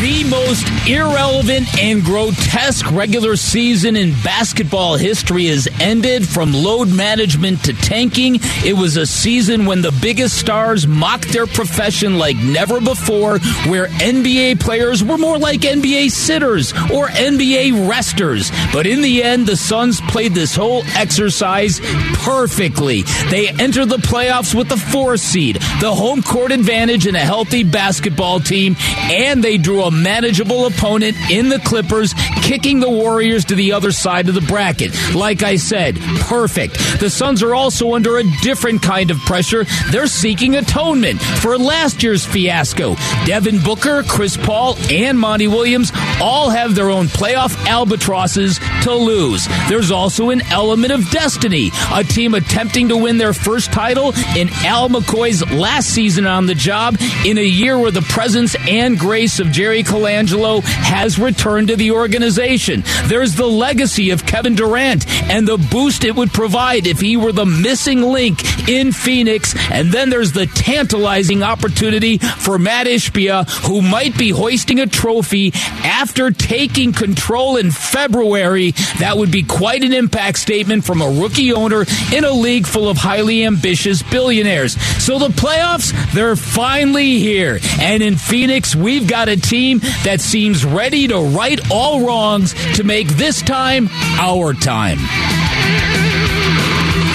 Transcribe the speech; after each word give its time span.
the 0.00 0.24
most 0.28 0.66
irrelevant 0.88 1.66
and 1.78 2.02
grotesque 2.02 2.90
regular 2.90 3.36
season 3.36 3.96
in 3.96 4.10
basketball 4.22 4.96
history 4.96 5.46
has 5.46 5.68
ended 5.80 6.26
from 6.26 6.52
load 6.52 6.88
management 6.88 7.64
to 7.64 7.72
tanking. 7.72 8.38
It 8.64 8.76
was 8.76 8.96
a 8.96 9.06
season 9.06 9.66
when 9.66 9.82
the 9.82 9.96
biggest 10.02 10.38
stars 10.38 10.86
mocked 10.86 11.32
their 11.32 11.46
profession 11.46 12.18
like 12.18 12.36
never 12.36 12.80
before, 12.80 13.38
where 13.68 13.86
NBA 13.86 14.60
players 14.60 15.04
were 15.04 15.18
more 15.18 15.38
like 15.38 15.60
NBA 15.60 16.10
sitters 16.10 16.72
or 16.92 17.08
NBA 17.08 17.88
resters. 17.88 18.50
But 18.72 18.86
in 18.86 19.00
the 19.00 19.22
end, 19.22 19.46
the 19.46 19.56
Suns 19.56 20.00
played 20.02 20.32
this 20.32 20.56
whole 20.56 20.82
exercise 20.96 21.80
perfectly. 22.24 23.02
They 23.30 23.48
entered 23.48 23.90
the 23.90 23.98
playoffs 23.98 24.54
with 24.54 24.68
the 24.68 24.76
four 24.76 25.16
seed, 25.16 25.56
the 25.80 25.94
home 25.94 26.22
court 26.22 26.52
advantage, 26.52 27.06
and 27.06 27.16
a 27.16 27.20
healthy 27.20 27.64
basketball 27.64 28.40
team, 28.40 28.76
and 29.10 29.42
they 29.42 29.58
drew 29.58 29.83
a 29.84 29.90
manageable 29.90 30.66
opponent 30.66 31.16
in 31.30 31.48
the 31.48 31.58
Clippers, 31.60 32.14
kicking 32.42 32.80
the 32.80 32.90
Warriors 32.90 33.44
to 33.46 33.54
the 33.54 33.72
other 33.72 33.92
side 33.92 34.28
of 34.28 34.34
the 34.34 34.40
bracket. 34.40 34.92
Like 35.14 35.42
I 35.42 35.56
said, 35.56 35.98
perfect. 36.20 36.74
The 37.00 37.10
Suns 37.10 37.42
are 37.42 37.54
also 37.54 37.94
under 37.94 38.18
a 38.18 38.24
different 38.42 38.82
kind 38.82 39.10
of 39.10 39.18
pressure. 39.20 39.64
They're 39.90 40.06
seeking 40.06 40.56
atonement 40.56 41.20
for 41.20 41.58
last 41.58 42.02
year's 42.02 42.24
fiasco. 42.24 42.96
Devin 43.26 43.60
Booker, 43.60 44.02
Chris 44.02 44.36
Paul, 44.36 44.76
and 44.90 45.18
Monty 45.18 45.48
Williams 45.48 45.92
all 46.20 46.50
have 46.50 46.74
their 46.74 46.90
own 46.90 47.06
playoff 47.06 47.54
albatrosses 47.66 48.58
to 48.82 48.94
lose. 48.94 49.46
There's 49.68 49.90
also 49.90 50.30
an 50.30 50.42
element 50.50 50.92
of 50.92 51.10
destiny. 51.10 51.70
A 51.92 52.04
team 52.04 52.34
attempting 52.34 52.88
to 52.88 52.96
win 52.96 53.18
their 53.18 53.34
first 53.34 53.72
title 53.72 54.12
in 54.36 54.48
Al 54.64 54.88
McCoy's 54.88 55.44
last 55.52 55.90
season 55.90 56.26
on 56.26 56.46
the 56.46 56.54
job 56.54 56.96
in 57.24 57.38
a 57.38 57.44
year 57.44 57.78
where 57.78 57.90
the 57.90 58.02
presence 58.02 58.56
and 58.68 58.98
grace 58.98 59.38
of 59.40 59.50
Jerry 59.50 59.73
Colangelo 59.82 60.62
has 60.62 61.18
returned 61.18 61.68
to 61.68 61.76
the 61.76 61.90
organization. 61.90 62.82
There's 63.04 63.34
the 63.34 63.46
legacy 63.46 64.10
of 64.10 64.26
Kevin 64.26 64.54
Durant 64.54 65.06
and 65.30 65.46
the 65.46 65.58
boost 65.58 66.04
it 66.04 66.14
would 66.14 66.32
provide 66.32 66.86
if 66.86 67.00
he 67.00 67.16
were 67.16 67.32
the 67.32 67.46
missing 67.46 68.02
link 68.02 68.40
in 68.68 68.92
Phoenix. 68.92 69.54
And 69.70 69.92
then 69.92 70.10
there's 70.10 70.32
the 70.32 70.46
tantalizing 70.46 71.42
opportunity 71.42 72.18
for 72.18 72.58
Matt 72.58 72.86
Ishbia, 72.86 73.48
who 73.66 73.82
might 73.82 74.16
be 74.16 74.30
hoisting 74.30 74.80
a 74.80 74.86
trophy 74.86 75.52
after 75.82 76.30
taking 76.30 76.92
control 76.92 77.56
in 77.56 77.70
February. 77.70 78.72
That 78.98 79.16
would 79.16 79.30
be 79.30 79.42
quite 79.42 79.84
an 79.84 79.92
impact 79.92 80.38
statement 80.38 80.84
from 80.84 81.00
a 81.00 81.10
rookie 81.10 81.52
owner 81.52 81.84
in 82.12 82.24
a 82.24 82.32
league 82.32 82.66
full 82.66 82.88
of 82.88 82.96
highly 82.96 83.44
ambitious 83.44 84.02
billionaires. 84.02 84.80
So 85.02 85.18
the 85.18 85.28
playoffs, 85.28 85.92
they're 86.12 86.36
finally 86.36 87.18
here. 87.18 87.58
And 87.80 88.02
in 88.02 88.16
Phoenix, 88.16 88.74
we've 88.74 89.08
got 89.08 89.28
a 89.28 89.36
team 89.36 89.80
that 90.04 90.20
seems 90.20 90.64
ready 90.64 91.08
to 91.08 91.18
right 91.18 91.60
all 91.70 92.06
wrongs 92.06 92.54
to 92.76 92.84
make 92.84 93.08
this 93.08 93.42
time 93.42 93.88
our 94.18 94.52
time. 94.52 94.98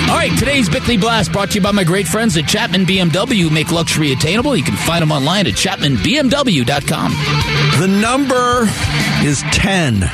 All 0.09 0.15
right, 0.15 0.35
today's 0.39 0.67
Bickley 0.67 0.97
Blast 0.97 1.31
brought 1.31 1.51
to 1.51 1.55
you 1.55 1.61
by 1.61 1.71
my 1.71 1.83
great 1.83 2.07
friends 2.07 2.35
at 2.35 2.47
Chapman 2.47 2.85
BMW 2.85 3.51
make 3.51 3.71
luxury 3.71 4.11
attainable. 4.11 4.55
You 4.55 4.63
can 4.63 4.75
find 4.75 5.03
them 5.03 5.11
online 5.11 5.45
at 5.45 5.53
chapmanbmw.com. 5.53 7.11
The 7.79 7.87
number 7.87 8.67
is 9.23 9.43
10. 9.51 10.09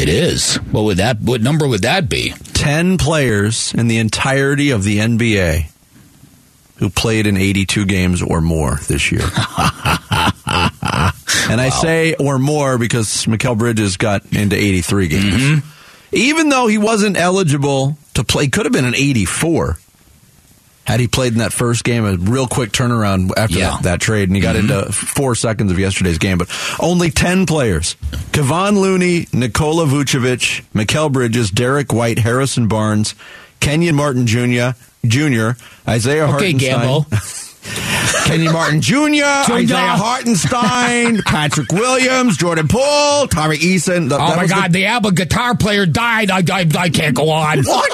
It 0.00 0.08
is. 0.08 0.56
What 0.56 0.84
would 0.84 0.96
that 0.96 1.20
what 1.20 1.42
number 1.42 1.68
would 1.68 1.82
that 1.82 2.08
be? 2.08 2.30
10 2.54 2.96
players 2.96 3.74
in 3.74 3.86
the 3.86 3.98
entirety 3.98 4.70
of 4.70 4.82
the 4.82 4.98
NBA 4.98 5.70
who 6.78 6.88
played 6.88 7.26
in 7.26 7.36
82 7.36 7.84
games 7.84 8.22
or 8.22 8.40
more 8.40 8.76
this 8.88 9.12
year. 9.12 9.20
and 11.50 11.60
I 11.60 11.68
say 11.68 12.14
or 12.14 12.38
more 12.38 12.78
because 12.78 13.26
Mikal 13.26 13.58
Bridges 13.58 13.98
got 13.98 14.24
into 14.32 14.56
83 14.56 15.08
games. 15.08 15.24
Mm-hmm. 15.34 15.75
Even 16.16 16.48
though 16.48 16.66
he 16.66 16.78
wasn't 16.78 17.16
eligible 17.16 17.96
to 18.14 18.24
play, 18.24 18.48
could 18.48 18.64
have 18.64 18.72
been 18.72 18.86
an 18.86 18.94
84 18.94 19.78
had 20.86 21.00
he 21.00 21.08
played 21.08 21.32
in 21.32 21.40
that 21.40 21.52
first 21.52 21.82
game, 21.82 22.04
a 22.04 22.16
real 22.16 22.46
quick 22.46 22.70
turnaround 22.70 23.32
after 23.36 23.58
yeah. 23.58 23.70
that, 23.70 23.82
that, 23.82 24.00
trade, 24.00 24.28
and 24.28 24.36
he 24.36 24.40
got 24.40 24.54
mm-hmm. 24.54 24.70
into 24.70 24.92
four 24.92 25.34
seconds 25.34 25.72
of 25.72 25.78
yesterday's 25.78 26.18
game. 26.18 26.38
But 26.38 26.48
only 26.78 27.10
10 27.10 27.46
players 27.46 27.96
Kevon 28.30 28.80
Looney, 28.80 29.26
Nikola 29.32 29.86
Vucevic, 29.86 30.62
Mikal 30.74 31.10
Bridges, 31.12 31.50
Derrick 31.50 31.92
White, 31.92 32.20
Harrison 32.20 32.68
Barnes, 32.68 33.14
Kenyon 33.60 33.96
Martin 33.96 34.26
Jr., 34.26 34.78
Jr., 35.04 35.50
Isaiah 35.88 36.24
okay, 36.28 36.52
Hartenstein. 36.52 37.04
Kenny 38.26 38.48
Martin 38.48 38.80
Jr., 38.80 38.94
Isaiah 39.52 39.96
Hartenstein, 39.96 41.22
Patrick 41.24 41.70
Williams, 41.72 42.36
Jordan 42.36 42.68
Poole, 42.68 43.28
Tari 43.28 43.58
Eason. 43.58 44.06
Oh 44.06 44.08
the, 44.08 44.16
oh 44.16 44.36
my 44.36 44.46
God, 44.46 44.72
the, 44.72 44.80
the 44.80 44.86
ABBA 44.86 45.12
guitar 45.12 45.56
player 45.56 45.86
died. 45.86 46.30
I, 46.30 46.38
I, 46.38 46.66
I 46.78 46.88
can't 46.90 47.14
go 47.14 47.30
on. 47.30 47.64
What? 47.64 47.92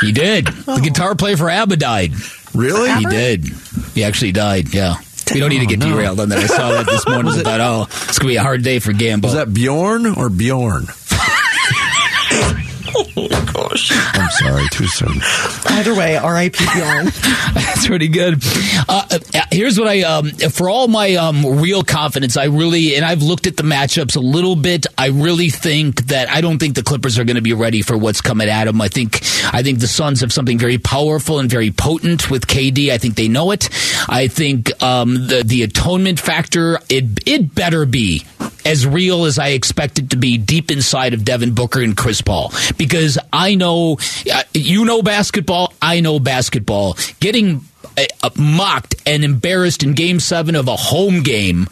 he 0.00 0.12
did. 0.12 0.46
The 0.46 0.80
guitar 0.82 1.14
player 1.14 1.36
for 1.36 1.50
ABBA 1.50 1.76
died. 1.76 2.12
Really? 2.54 2.90
He 2.92 3.04
did. 3.04 3.44
He 3.94 4.04
actually 4.04 4.32
died, 4.32 4.72
yeah. 4.72 4.96
We 5.32 5.40
don't 5.40 5.50
need 5.50 5.60
to 5.60 5.66
get 5.66 5.82
oh, 5.82 5.90
derailed 5.90 6.20
on 6.20 6.28
that. 6.28 6.38
I 6.38 6.46
saw 6.46 6.70
that 6.70 6.86
this 6.86 7.06
morning. 7.08 7.32
I 7.32 7.42
thought, 7.42 7.60
oh, 7.60 7.82
it's 8.08 8.18
going 8.18 8.28
to 8.28 8.34
be 8.34 8.36
a 8.36 8.42
hard 8.42 8.62
day 8.62 8.78
for 8.78 8.92
Gamble. 8.92 9.28
Was 9.28 9.34
that 9.34 9.52
Bjorn 9.52 10.06
or 10.06 10.28
Bjorn? 10.28 10.86
Oh 12.96 13.50
gosh. 13.52 13.90
I'm 13.92 14.30
sorry, 14.30 14.66
too 14.70 14.86
soon. 14.86 15.20
Either 15.66 15.94
way, 15.94 16.16
R.I.P. 16.16 16.64
Bjorn. 16.74 17.06
That's 17.54 17.86
pretty 17.86 18.08
good. 18.08 18.42
Uh, 18.88 19.06
uh, 19.10 19.18
here's 19.50 19.78
what 19.78 19.88
I, 19.88 20.02
um, 20.02 20.30
for 20.30 20.68
all 20.68 20.88
my 20.88 21.14
um, 21.14 21.60
real 21.60 21.82
confidence, 21.82 22.36
I 22.36 22.44
really, 22.44 22.96
and 22.96 23.04
I've 23.04 23.22
looked 23.22 23.46
at 23.46 23.56
the 23.56 23.62
matchups 23.62 24.16
a 24.16 24.20
little 24.20 24.56
bit. 24.56 24.86
I 24.96 25.08
really 25.08 25.50
think 25.50 26.06
that 26.06 26.28
I 26.30 26.40
don't 26.40 26.58
think 26.58 26.74
the 26.74 26.82
Clippers 26.82 27.18
are 27.18 27.24
going 27.24 27.36
to 27.36 27.42
be 27.42 27.52
ready 27.52 27.82
for 27.82 27.96
what's 27.96 28.20
coming 28.20 28.48
at 28.48 28.64
them. 28.64 28.80
I 28.80 28.88
think, 28.88 29.20
I 29.52 29.62
think 29.62 29.80
the 29.80 29.88
Suns 29.88 30.20
have 30.20 30.32
something 30.32 30.58
very 30.58 30.78
powerful 30.78 31.38
and 31.38 31.50
very 31.50 31.70
potent 31.70 32.30
with 32.30 32.46
KD. 32.46 32.90
I 32.90 32.98
think 32.98 33.16
they 33.16 33.28
know 33.28 33.50
it. 33.50 33.68
I 34.08 34.28
think 34.28 34.82
um, 34.82 35.26
the 35.26 35.42
the 35.44 35.62
atonement 35.62 36.20
factor, 36.20 36.78
it 36.88 37.26
it 37.26 37.54
better 37.54 37.86
be 37.86 38.24
as 38.66 38.84
real 38.86 39.24
as 39.24 39.38
I 39.38 39.48
expect 39.48 39.98
it 39.98 40.10
to 40.10 40.16
be 40.16 40.38
deep 40.38 40.70
inside 40.70 41.14
of 41.14 41.24
Devin 41.24 41.54
Booker 41.54 41.80
and 41.80 41.96
Chris 41.96 42.20
Paul 42.20 42.52
because 42.76 42.85
I 43.32 43.54
know 43.54 43.98
uh, 44.32 44.42
you 44.54 44.84
know 44.84 45.02
basketball, 45.02 45.72
I 45.80 46.00
know 46.00 46.18
basketball. 46.18 46.96
Getting 47.20 47.62
uh, 47.96 48.30
mocked 48.36 48.96
and 49.06 49.24
embarrassed 49.24 49.82
in 49.82 49.94
game 49.94 50.20
7 50.20 50.54
of 50.54 50.68
a 50.68 50.76
home 50.76 51.22
game 51.22 51.68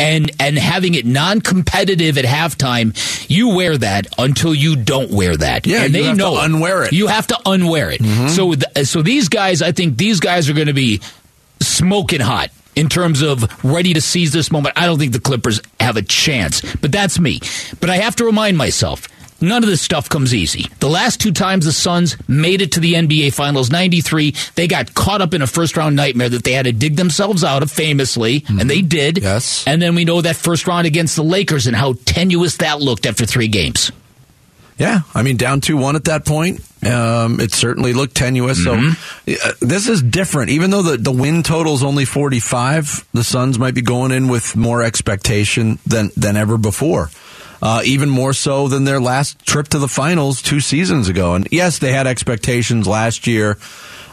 and 0.00 0.30
and 0.40 0.58
having 0.58 0.94
it 0.94 1.04
non-competitive 1.04 2.16
at 2.16 2.24
halftime, 2.24 2.96
you 3.28 3.54
wear 3.54 3.76
that 3.76 4.06
until 4.18 4.54
you 4.54 4.74
don't 4.74 5.10
wear 5.10 5.36
that. 5.36 5.66
Yeah, 5.66 5.84
and 5.84 5.94
they 5.94 6.12
know 6.12 6.36
unwear 6.36 6.86
it. 6.86 6.92
You 6.92 7.06
have 7.06 7.26
to 7.28 7.34
unwear 7.44 7.92
it. 7.92 8.00
Mm-hmm. 8.00 8.28
So 8.28 8.54
th- 8.54 8.86
so 8.86 9.02
these 9.02 9.28
guys, 9.28 9.60
I 9.60 9.72
think 9.72 9.98
these 9.98 10.18
guys 10.18 10.48
are 10.48 10.54
going 10.54 10.68
to 10.68 10.72
be 10.72 11.00
smoking 11.60 12.20
hot 12.20 12.50
in 12.74 12.88
terms 12.88 13.20
of 13.20 13.44
ready 13.62 13.92
to 13.92 14.00
seize 14.00 14.32
this 14.32 14.50
moment. 14.50 14.78
I 14.78 14.86
don't 14.86 14.98
think 14.98 15.12
the 15.12 15.20
Clippers 15.20 15.60
have 15.78 15.98
a 15.98 16.02
chance, 16.02 16.62
but 16.76 16.90
that's 16.90 17.18
me. 17.18 17.40
But 17.80 17.90
I 17.90 17.96
have 17.96 18.16
to 18.16 18.24
remind 18.24 18.56
myself. 18.56 19.06
None 19.40 19.62
of 19.62 19.68
this 19.68 19.80
stuff 19.80 20.08
comes 20.08 20.34
easy. 20.34 20.66
The 20.80 20.88
last 20.88 21.20
two 21.20 21.32
times 21.32 21.64
the 21.64 21.72
Suns 21.72 22.16
made 22.28 22.60
it 22.60 22.72
to 22.72 22.80
the 22.80 22.94
NBA 22.94 23.32
Finals, 23.32 23.70
93, 23.70 24.34
they 24.54 24.66
got 24.66 24.94
caught 24.94 25.22
up 25.22 25.32
in 25.32 25.42
a 25.42 25.46
first 25.46 25.76
round 25.76 25.96
nightmare 25.96 26.28
that 26.28 26.44
they 26.44 26.52
had 26.52 26.66
to 26.66 26.72
dig 26.72 26.96
themselves 26.96 27.42
out 27.42 27.62
of 27.62 27.70
famously, 27.70 28.40
mm-hmm. 28.40 28.60
and 28.60 28.68
they 28.68 28.82
did. 28.82 29.18
Yes. 29.22 29.66
And 29.66 29.80
then 29.80 29.94
we 29.94 30.04
know 30.04 30.20
that 30.20 30.36
first 30.36 30.66
round 30.66 30.86
against 30.86 31.16
the 31.16 31.24
Lakers 31.24 31.66
and 31.66 31.74
how 31.74 31.94
tenuous 32.04 32.58
that 32.58 32.80
looked 32.80 33.06
after 33.06 33.24
three 33.24 33.48
games. 33.48 33.92
Yeah, 34.80 35.00
I 35.14 35.22
mean, 35.22 35.36
down 35.36 35.60
2 35.60 35.76
1 35.76 35.94
at 35.94 36.04
that 36.04 36.24
point. 36.24 36.60
Um, 36.82 37.38
it 37.38 37.52
certainly 37.52 37.92
looked 37.92 38.14
tenuous. 38.14 38.64
Mm-hmm. 38.64 38.92
So 39.30 39.48
uh, 39.48 39.52
this 39.60 39.88
is 39.88 40.02
different. 40.02 40.50
Even 40.50 40.70
though 40.70 40.80
the, 40.80 40.96
the 40.96 41.12
win 41.12 41.42
total 41.42 41.74
is 41.74 41.82
only 41.82 42.06
45, 42.06 43.06
the 43.12 43.22
Suns 43.22 43.58
might 43.58 43.74
be 43.74 43.82
going 43.82 44.10
in 44.10 44.28
with 44.28 44.56
more 44.56 44.82
expectation 44.82 45.78
than, 45.86 46.10
than 46.16 46.38
ever 46.38 46.56
before. 46.56 47.10
Uh, 47.62 47.82
even 47.84 48.08
more 48.08 48.32
so 48.32 48.68
than 48.68 48.84
their 48.84 49.00
last 49.00 49.38
trip 49.44 49.68
to 49.68 49.78
the 49.78 49.88
finals 49.88 50.40
two 50.40 50.60
seasons 50.60 51.08
ago. 51.08 51.34
And 51.34 51.46
yes, 51.50 51.78
they 51.78 51.92
had 51.92 52.06
expectations 52.06 52.86
last 52.86 53.26
year 53.26 53.58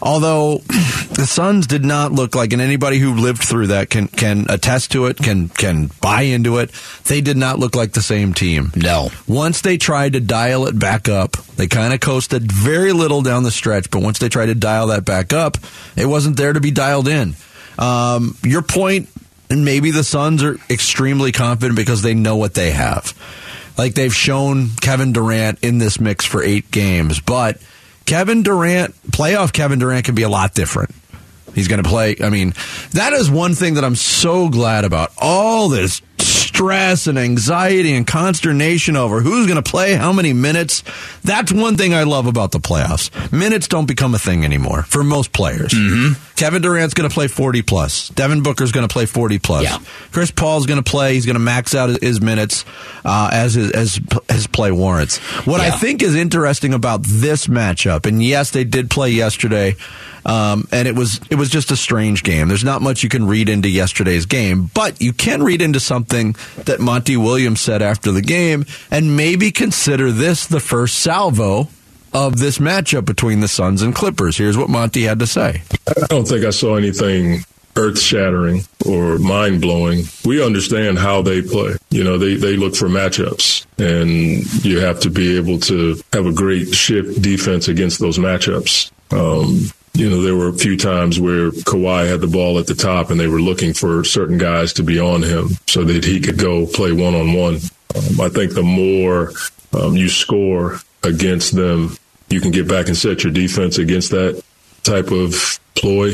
Although 0.01 0.57
the 0.67 1.25
Suns 1.27 1.67
did 1.67 1.83
not 1.83 2.11
look 2.11 2.35
like, 2.35 2.53
and 2.53 2.61
anybody 2.61 2.99
who 2.99 3.15
lived 3.15 3.44
through 3.44 3.67
that 3.67 3.89
can 3.89 4.07
can 4.07 4.45
attest 4.49 4.91
to 4.91 5.05
it, 5.07 5.17
can 5.17 5.49
can 5.49 5.89
buy 6.01 6.21
into 6.21 6.57
it. 6.57 6.71
They 7.05 7.21
did 7.21 7.38
not 7.38 7.59
look 7.59 7.75
like 7.75 7.94
the 7.94 8.01
same 8.01 8.33
team. 8.33 8.71
No. 8.75 9.09
Once 9.27 9.61
they 9.61 9.77
tried 9.77 10.13
to 10.13 10.19
dial 10.19 10.67
it 10.67 10.77
back 10.77 11.09
up, 11.09 11.31
they 11.55 11.67
kind 11.67 11.94
of 11.94 11.99
coasted 11.99 12.51
very 12.51 12.94
little 12.94 13.21
down 13.21 13.44
the 13.44 13.51
stretch. 13.51 13.89
But 13.89 14.01
once 14.01 14.19
they 14.19 14.29
tried 14.29 14.47
to 14.47 14.55
dial 14.55 14.88
that 14.88 15.05
back 15.05 15.33
up, 15.33 15.57
it 15.95 16.05
wasn't 16.05 16.38
there 16.38 16.53
to 16.53 16.59
be 16.59 16.71
dialed 16.71 17.07
in. 17.07 17.35
Um, 17.79 18.35
your 18.44 18.61
point, 18.61 19.09
and 19.49 19.65
maybe 19.65 19.91
the 19.91 20.03
Suns 20.03 20.44
are 20.44 20.57
extremely 20.69 21.31
confident 21.31 21.75
because 21.75 22.01
they 22.01 22.13
know 22.13 22.35
what 22.35 22.53
they 22.53 22.71
have. 22.71 23.13
Like 23.77 23.94
they've 23.94 24.13
shown 24.13 24.69
Kevin 24.81 25.13
Durant 25.13 25.63
in 25.63 25.77
this 25.77 25.99
mix 25.99 26.25
for 26.25 26.44
eight 26.44 26.71
games, 26.71 27.19
but 27.19 27.59
Kevin 28.05 28.41
Durant, 28.41 28.95
playoff 29.11 29.53
Kevin 29.53 29.79
Durant 29.79 30.05
can 30.05 30.15
be 30.15 30.23
a 30.23 30.29
lot 30.29 30.53
different. 30.53 30.95
He's 31.53 31.67
going 31.67 31.81
to 31.81 31.89
play. 31.89 32.15
I 32.23 32.29
mean, 32.29 32.53
that 32.91 33.13
is 33.13 33.29
one 33.31 33.55
thing 33.55 33.75
that 33.75 33.83
I'm 33.83 33.95
so 33.95 34.49
glad 34.49 34.85
about. 34.85 35.11
All 35.17 35.69
this 35.69 36.01
stress 36.57 37.06
and 37.06 37.19
anxiety 37.19 37.94
and 37.94 38.07
consternation 38.07 38.95
over 38.98 39.21
who's 39.21 39.45
going 39.45 39.62
to 39.62 39.69
play 39.69 39.94
how 39.94 40.12
many 40.12 40.33
minutes. 40.33 40.83
That's 41.24 41.51
one 41.51 41.77
thing 41.77 41.94
I 41.94 42.01
love 42.01 42.25
about 42.25 42.51
the 42.51 42.57
playoffs. 42.57 43.12
Minutes 43.31 43.68
don't 43.68 43.86
become 43.86 44.15
a 44.15 44.18
thing 44.18 44.44
anymore 44.44 44.81
for 44.81 45.04
most 45.04 45.31
players. 45.33 45.71
Mm-hmm. 45.71 46.19
Kevin 46.36 46.63
Durant's 46.63 46.95
going 46.95 47.07
to 47.07 47.13
play 47.13 47.27
40 47.27 47.62
plus. 47.62 48.09
Devin 48.09 48.42
Booker's 48.42 48.71
going 48.71 48.88
to 48.88 48.92
play 48.92 49.06
40 49.06 49.38
plus. 49.38 49.63
Yeah. 49.65 49.77
Chris 50.12 50.31
Paul's 50.31 50.65
going 50.65 50.81
to 50.81 50.89
play. 50.89 51.13
He's 51.13 51.27
going 51.27 51.36
to 51.36 51.39
max 51.39 51.75
out 51.75 51.89
his 52.01 52.21
minutes 52.21 52.65
uh, 53.06 53.30
as 53.31 53.54
his, 53.54 53.71
as 53.71 54.00
his 54.30 54.48
play 54.48 54.71
warrants. 54.71 55.18
What 55.45 55.62
I 55.62 55.69
think 55.71 56.01
is 56.01 56.15
interesting 56.15 56.74
about 56.74 57.04
this 57.04 57.45
matchup, 57.48 58.07
and 58.07 58.24
yes, 58.24 58.51
they 58.51 58.63
did 58.63 58.89
play 58.89 59.09
yesterday, 59.09 59.75
um, 60.27 60.68
and 60.71 60.88
it 60.88 60.95
was 60.95 61.21
it 61.31 61.36
was 61.36 61.50
just 61.50 61.71
a 61.71 61.77
strange 61.77 62.21
game. 62.21 62.50
There's 62.50 62.63
not 62.63 62.81
much 62.81 63.01
you 63.01 63.09
can 63.09 63.25
read 63.25 63.48
into 63.48 63.69
yesterday's 63.69 64.25
game, 64.25 64.69
but 64.74 65.01
you 65.01 65.13
can 65.13 65.42
read 65.42 65.62
into 65.62 65.80
something 65.80 66.36
that 66.65 66.79
Monty 66.79 67.17
Williams 67.17 67.61
said 67.61 67.81
after 67.81 68.11
the 68.11 68.21
game, 68.21 68.65
and 68.91 69.15
maybe 69.15 69.51
consider 69.51 70.11
this 70.11 70.45
the 70.47 70.59
first 70.59 70.99
salvo 70.99 71.67
of 72.13 72.39
this 72.39 72.57
matchup 72.57 73.05
between 73.05 73.39
the 73.41 73.47
Suns 73.47 73.81
and 73.81 73.94
Clippers. 73.94 74.38
Here's 74.38 74.57
what 74.57 74.69
Monty 74.69 75.03
had 75.03 75.19
to 75.19 75.27
say. 75.27 75.61
I 75.88 76.07
don't 76.07 76.27
think 76.27 76.45
I 76.45 76.51
saw 76.51 76.75
anything 76.75 77.44
earth 77.77 77.99
shattering 77.99 78.63
or 78.85 79.19
mind 79.19 79.61
blowing. 79.61 80.03
We 80.25 80.44
understand 80.44 80.97
how 80.97 81.21
they 81.21 81.41
play. 81.41 81.75
You 81.89 82.03
know, 82.03 82.17
they, 82.17 82.35
they 82.35 82.57
look 82.57 82.75
for 82.75 82.88
matchups 82.88 83.65
and 83.77 84.65
you 84.65 84.79
have 84.79 84.99
to 85.01 85.09
be 85.09 85.38
able 85.38 85.59
to 85.61 86.01
have 86.13 86.25
a 86.25 86.33
great 86.33 86.73
shift 86.73 87.21
defense 87.21 87.67
against 87.67 87.99
those 87.99 88.17
matchups. 88.17 88.91
Um, 89.11 89.71
you 89.97 90.09
know, 90.09 90.21
there 90.21 90.35
were 90.35 90.49
a 90.49 90.53
few 90.53 90.77
times 90.77 91.19
where 91.19 91.49
Kawhi 91.49 92.07
had 92.07 92.21
the 92.21 92.27
ball 92.27 92.59
at 92.59 92.67
the 92.67 92.75
top 92.75 93.09
and 93.09 93.19
they 93.19 93.27
were 93.27 93.41
looking 93.41 93.73
for 93.73 94.03
certain 94.03 94.38
guys 94.38 94.73
to 94.73 94.83
be 94.83 94.99
on 94.99 95.23
him 95.23 95.49
so 95.65 95.83
that 95.83 96.05
he 96.05 96.19
could 96.19 96.38
go 96.38 96.67
play 96.67 96.91
one 96.91 97.15
on 97.15 97.33
one. 97.33 97.55
I 98.21 98.29
think 98.29 98.53
the 98.53 98.63
more 98.63 99.31
um, 99.73 99.95
you 99.95 100.07
score 100.07 100.79
against 101.03 101.55
them, 101.55 101.97
you 102.29 102.39
can 102.41 102.51
get 102.51 102.67
back 102.67 102.88
and 102.88 102.97
set 102.97 103.23
your 103.23 103.33
defense 103.33 103.79
against 103.79 104.11
that 104.11 104.44
type 104.83 105.11
of 105.11 105.59
ploy. 105.75 106.13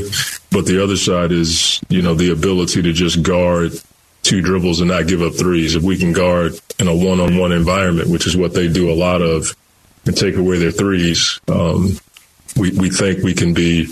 But 0.51 0.65
the 0.65 0.81
other 0.81 0.95
side 0.95 1.31
is, 1.31 1.81
you 1.89 2.01
know, 2.01 2.13
the 2.13 2.31
ability 2.31 2.83
to 2.83 2.93
just 2.93 3.21
guard 3.21 3.73
two 4.21 4.41
dribbles 4.41 4.79
and 4.79 4.89
not 4.89 5.07
give 5.07 5.21
up 5.21 5.33
threes. 5.33 5.75
If 5.75 5.83
we 5.83 5.97
can 5.97 6.13
guard 6.13 6.53
in 6.79 6.87
a 6.87 6.95
one 6.95 7.19
on 7.19 7.37
one 7.37 7.51
environment, 7.51 8.09
which 8.09 8.27
is 8.27 8.37
what 8.37 8.53
they 8.53 8.69
do 8.69 8.89
a 8.89 8.95
lot 8.95 9.21
of, 9.21 9.55
and 10.05 10.15
take 10.15 10.35
away 10.35 10.57
their 10.57 10.71
threes, 10.71 11.39
um, 11.49 11.97
we, 12.57 12.71
we 12.71 12.89
think 12.89 13.23
we 13.23 13.33
can 13.33 13.53
be 13.53 13.87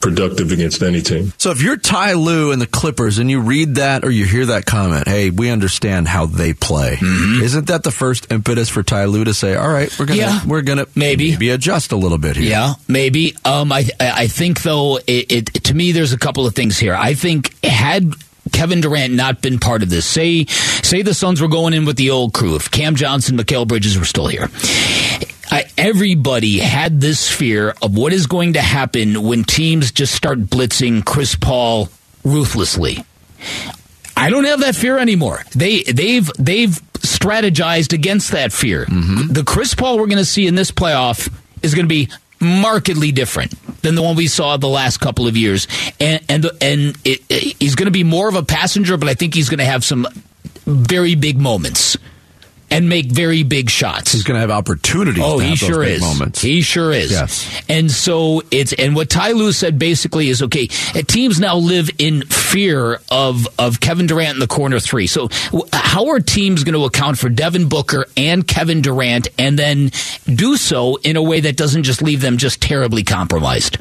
productive 0.00 0.50
against 0.50 0.82
any 0.82 1.02
team. 1.02 1.30
So 1.36 1.50
if 1.50 1.60
you're 1.62 1.76
Ty 1.76 2.14
Lue 2.14 2.52
and 2.52 2.62
the 2.62 2.66
Clippers 2.66 3.18
and 3.18 3.30
you 3.30 3.40
read 3.40 3.74
that 3.74 4.02
or 4.02 4.10
you 4.10 4.24
hear 4.24 4.46
that 4.46 4.64
comment, 4.64 5.06
hey, 5.06 5.28
we 5.28 5.50
understand 5.50 6.08
how 6.08 6.24
they 6.24 6.54
play. 6.54 6.96
Isn't 7.02 7.66
that 7.66 7.82
the 7.82 7.90
first 7.90 8.32
impetus 8.32 8.70
for 8.70 8.82
Ty 8.82 9.04
Lue 9.06 9.24
to 9.24 9.34
say, 9.34 9.56
all 9.56 9.68
right, 9.68 9.94
we're 9.98 10.06
gonna 10.06 10.18
Yeah, 10.20 10.40
we're 10.46 10.62
gonna 10.62 10.86
maybe. 10.94 11.32
maybe 11.32 11.50
adjust 11.50 11.92
a 11.92 11.96
little 11.96 12.16
bit 12.16 12.36
here. 12.36 12.48
Yeah, 12.48 12.74
maybe. 12.88 13.36
Um, 13.44 13.72
I 13.72 13.84
I 14.00 14.26
think 14.28 14.62
though 14.62 14.96
it, 15.06 15.30
it 15.30 15.46
to 15.64 15.74
me 15.74 15.92
there's 15.92 16.14
a 16.14 16.18
couple 16.18 16.46
of 16.46 16.54
things 16.54 16.78
here. 16.78 16.94
I 16.94 17.12
think 17.12 17.62
had 17.62 18.14
Kevin 18.52 18.80
Durant 18.80 19.12
not 19.12 19.42
been 19.42 19.58
part 19.58 19.82
of 19.82 19.90
this, 19.90 20.06
say 20.06 20.46
say 20.46 21.02
the 21.02 21.12
Suns 21.12 21.42
were 21.42 21.48
going 21.48 21.74
in 21.74 21.84
with 21.84 21.96
the 21.98 22.08
old 22.08 22.32
crew, 22.32 22.56
if 22.56 22.70
Cam 22.70 22.96
Johnson, 22.96 23.36
Mikal 23.36 23.68
Bridges 23.68 23.98
were 23.98 24.06
still 24.06 24.28
here. 24.28 24.48
I, 25.50 25.64
everybody 25.76 26.58
had 26.58 27.00
this 27.00 27.28
fear 27.30 27.74
of 27.82 27.96
what 27.96 28.12
is 28.12 28.26
going 28.26 28.52
to 28.54 28.60
happen 28.60 29.22
when 29.22 29.44
teams 29.44 29.90
just 29.90 30.14
start 30.14 30.38
blitzing 30.40 31.04
Chris 31.04 31.34
Paul 31.34 31.88
ruthlessly. 32.24 33.04
I 34.16 34.30
don't 34.30 34.44
have 34.44 34.60
that 34.60 34.76
fear 34.76 34.98
anymore. 34.98 35.42
They 35.54 35.82
they've 35.82 36.30
they've 36.38 36.78
strategized 37.00 37.92
against 37.92 38.32
that 38.32 38.52
fear. 38.52 38.84
Mm-hmm. 38.84 39.32
The 39.32 39.44
Chris 39.44 39.74
Paul 39.74 39.98
we're 39.98 40.06
going 40.06 40.18
to 40.18 40.24
see 40.24 40.46
in 40.46 40.54
this 40.54 40.70
playoff 40.70 41.32
is 41.62 41.74
going 41.74 41.86
to 41.86 41.88
be 41.88 42.08
markedly 42.38 43.12
different 43.12 43.52
than 43.82 43.94
the 43.94 44.02
one 44.02 44.16
we 44.16 44.26
saw 44.28 44.56
the 44.56 44.68
last 44.68 44.98
couple 44.98 45.26
of 45.26 45.36
years, 45.36 45.66
and 45.98 46.22
and 46.28 46.44
and 46.60 46.96
it, 47.04 47.22
it- 47.28 47.56
he's 47.58 47.74
going 47.74 47.86
to 47.86 47.90
be 47.92 48.04
more 48.04 48.28
of 48.28 48.34
a 48.34 48.42
passenger, 48.42 48.96
but 48.98 49.08
I 49.08 49.14
think 49.14 49.34
he's 49.34 49.48
going 49.48 49.58
to 49.58 49.64
have 49.64 49.84
some 49.84 50.06
very 50.66 51.14
big 51.14 51.38
moments 51.40 51.96
and 52.70 52.88
make 52.88 53.06
very 53.06 53.42
big 53.42 53.68
shots. 53.70 54.12
He's 54.12 54.22
gonna 54.22 54.40
have 54.40 54.50
opportunities 54.50 55.22
Oh, 55.24 55.38
to 55.40 55.44
he 55.46 55.56
sure 55.56 55.82
is. 55.82 56.00
moments. 56.00 56.40
He 56.42 56.60
sure 56.62 56.92
is. 56.92 57.10
Yes. 57.10 57.62
And 57.68 57.90
so 57.90 58.42
it's 58.50 58.72
and 58.74 58.94
what 58.94 59.10
Ty 59.10 59.32
Lue 59.32 59.52
said 59.52 59.78
basically 59.78 60.28
is 60.28 60.42
okay. 60.42 60.68
uh, 60.94 61.02
Teams 61.02 61.40
now 61.40 61.56
live 61.56 61.90
in 61.98 62.22
fear 62.26 63.00
of 63.10 63.46
of 63.58 63.80
Kevin 63.80 64.06
Durant 64.06 64.34
in 64.34 64.40
the 64.40 64.46
corner 64.46 64.78
three. 64.80 65.06
So 65.06 65.28
how 65.72 66.08
are 66.08 66.20
teams 66.20 66.64
going 66.64 66.74
to 66.74 66.84
account 66.84 67.18
for 67.18 67.28
Devin 67.28 67.68
Booker 67.68 68.06
and 68.16 68.46
Kevin 68.46 68.80
Durant, 68.82 69.28
and 69.38 69.58
then 69.58 69.90
do 70.26 70.56
so 70.56 70.96
in 70.96 71.16
a 71.16 71.22
way 71.22 71.40
that 71.40 71.56
doesn't 71.56 71.82
just 71.82 72.02
leave 72.02 72.20
them 72.20 72.36
just 72.36 72.60
terribly 72.60 73.02
compromised? 73.02 73.78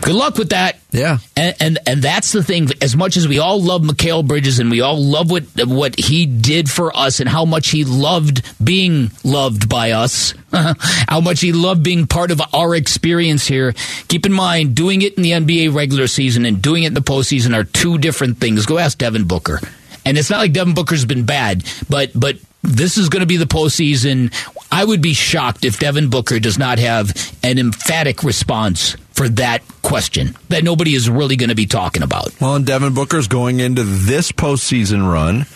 Good 0.00 0.14
luck 0.14 0.38
with 0.38 0.50
that. 0.50 0.78
Yeah. 0.90 1.18
And, 1.36 1.54
and 1.60 1.78
and 1.86 2.02
that's 2.02 2.32
the 2.32 2.42
thing. 2.42 2.68
As 2.80 2.96
much 2.96 3.16
as 3.16 3.26
we 3.28 3.38
all 3.38 3.60
love 3.60 3.82
Mikal 3.82 4.26
Bridges 4.26 4.58
and 4.58 4.70
we 4.70 4.80
all 4.80 4.96
love 4.96 5.30
what 5.30 5.44
what 5.66 5.98
he 5.98 6.26
did 6.26 6.70
for 6.70 6.96
us 6.96 7.20
and 7.20 7.28
how 7.28 7.44
much 7.44 7.68
he 7.68 7.84
loved 7.84 8.42
being 8.64 9.10
loved 9.24 9.68
by 9.68 9.90
us, 9.90 10.34
how 10.52 11.20
much 11.20 11.40
he 11.40 11.52
loved 11.52 11.82
being 11.82 12.06
part 12.06 12.30
of 12.30 12.40
our 12.54 12.74
experience 12.74 13.46
here. 13.46 13.74
Keep 14.08 14.26
in 14.26 14.32
mind, 14.32 14.74
doing 14.74 15.02
it 15.02 15.14
in 15.14 15.22
the 15.22 15.32
NBA 15.32 15.74
regular 15.74 16.06
season 16.06 16.44
and 16.44 16.62
doing 16.62 16.84
it 16.84 16.88
in 16.88 16.94
the 16.94 17.00
postseason 17.00 17.54
are 17.54 17.64
two 17.64 17.98
different 17.98 18.38
things. 18.38 18.64
Go 18.64 18.78
ask 18.78 18.96
Devin 18.98 19.24
Booker. 19.24 19.60
And 20.06 20.16
it's 20.16 20.30
not 20.30 20.38
like 20.38 20.52
Devin 20.52 20.74
Booker's 20.74 21.04
been 21.04 21.24
bad, 21.24 21.64
but 21.90 22.12
but 22.14 22.36
this 22.62 22.98
is 22.98 23.08
going 23.08 23.20
to 23.20 23.26
be 23.26 23.36
the 23.36 23.44
postseason. 23.44 24.32
I 24.70 24.84
would 24.84 25.00
be 25.00 25.14
shocked 25.14 25.64
if 25.64 25.78
Devin 25.78 26.10
Booker 26.10 26.38
does 26.38 26.58
not 26.58 26.78
have 26.78 27.14
an 27.42 27.58
emphatic 27.58 28.22
response 28.22 28.96
for 29.12 29.28
that 29.30 29.62
question 29.82 30.36
that 30.48 30.62
nobody 30.62 30.94
is 30.94 31.08
really 31.08 31.36
going 31.36 31.48
to 31.48 31.54
be 31.54 31.66
talking 31.66 32.02
about. 32.02 32.38
Well, 32.40 32.54
and 32.54 32.66
Devin 32.66 32.94
Booker's 32.94 33.28
going 33.28 33.60
into 33.60 33.82
this 33.82 34.30
postseason 34.30 35.10
run 35.10 35.46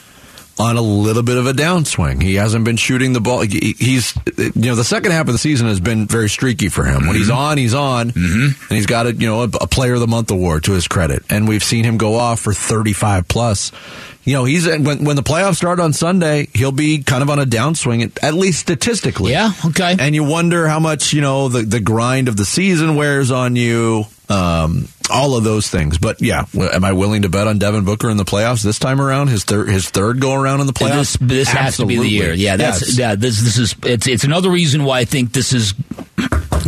on 0.59 0.77
a 0.77 0.83
little 0.83 1.23
bit 1.23 1.39
of 1.39 1.47
a 1.47 1.53
downswing. 1.53 2.23
He 2.23 2.35
hasn't 2.35 2.65
been 2.65 2.77
shooting 2.77 3.13
the 3.13 3.21
ball. 3.21 3.41
He's, 3.41 4.15
you 4.37 4.53
know, 4.55 4.75
the 4.75 4.85
second 4.85 5.13
half 5.13 5.27
of 5.27 5.33
the 5.33 5.39
season 5.39 5.67
has 5.69 5.81
been 5.81 6.07
very 6.07 6.29
streaky 6.29 6.69
for 6.69 6.85
him. 6.85 7.07
When 7.07 7.17
he's 7.17 7.29
mm-hmm. 7.29 7.39
on, 7.39 7.59
he's 7.59 7.75
on, 7.75 8.11
mm-hmm. 8.11 8.63
and 8.69 8.77
he's 8.77 8.87
got 8.87 9.07
a, 9.07 9.15
you 9.15 9.27
know, 9.27 9.43
a, 9.43 9.49
a 9.61 9.67
Player 9.67 9.95
of 9.95 10.01
the 10.01 10.07
Month 10.07 10.31
award 10.31 10.65
to 10.65 10.73
his 10.73 10.87
credit. 10.89 11.23
And 11.31 11.49
we've 11.49 11.65
seen 11.65 11.85
him 11.85 11.97
go 11.97 12.17
off 12.17 12.41
for 12.41 12.53
35 12.53 13.29
plus. 13.29 13.73
You 14.25 14.35
know, 14.35 14.45
he's 14.45 14.67
when 14.67 15.05
when 15.05 15.17
the 15.17 15.23
playoffs 15.23 15.57
start 15.57 15.81
on 15.81 15.93
Sunday, 15.93 16.49
he'll 16.55 16.71
be 16.71 17.03
kind 17.03 17.23
of 17.23 17.31
on 17.31 17.41
a 17.41 17.45
downswing, 17.45 18.05
at, 18.05 18.23
at 18.23 18.35
least 18.35 18.61
statistically. 18.61 19.33
Yeah, 19.33 19.51
okay. 19.67 19.97
And 19.99 20.15
you 20.15 20.23
wonder 20.23 20.69
how 20.69 20.79
much 20.79 21.13
you 21.13 21.21
know 21.21 21.49
the 21.49 21.63
the 21.63 21.81
grind 21.81 22.29
of 22.29 22.37
the 22.37 22.45
season 22.45 22.95
wears 22.95 23.31
on 23.31 23.57
you. 23.57 24.07
Um, 24.33 24.89
all 25.11 25.37
of 25.37 25.45
those 25.45 25.69
things, 25.69 25.99
but 25.99 26.23
yeah, 26.23 26.47
am 26.55 26.85
I 26.85 26.93
willing 26.93 27.23
to 27.23 27.29
bet 27.29 27.47
on 27.47 27.59
Devin 27.59 27.85
Booker 27.85 28.09
in 28.09 28.17
the 28.17 28.25
playoffs 28.25 28.63
this 28.63 28.79
time 28.79 29.01
around? 29.01 29.29
His 29.29 29.45
third, 29.45 29.69
his 29.69 29.91
third 29.91 30.21
go 30.21 30.33
around 30.33 30.61
in 30.61 30.67
the 30.67 30.73
playoffs. 30.73 31.19
This, 31.19 31.47
this 31.47 31.49
has 31.49 31.77
to 31.77 31.87
be 31.87 31.99
the 31.99 32.09
year. 32.09 32.33
Yeah, 32.33 32.57
that's 32.57 32.81
Yes. 32.81 32.99
yeah. 32.99 33.15
This 33.15 33.41
this 33.43 33.59
is 33.59 33.75
it's 33.85 34.07
it's 34.07 34.25
another 34.25 34.51
reason 34.51 34.85
why 34.85 35.01
I 35.01 35.05
think 35.05 35.33
this 35.33 35.53
is 35.53 35.75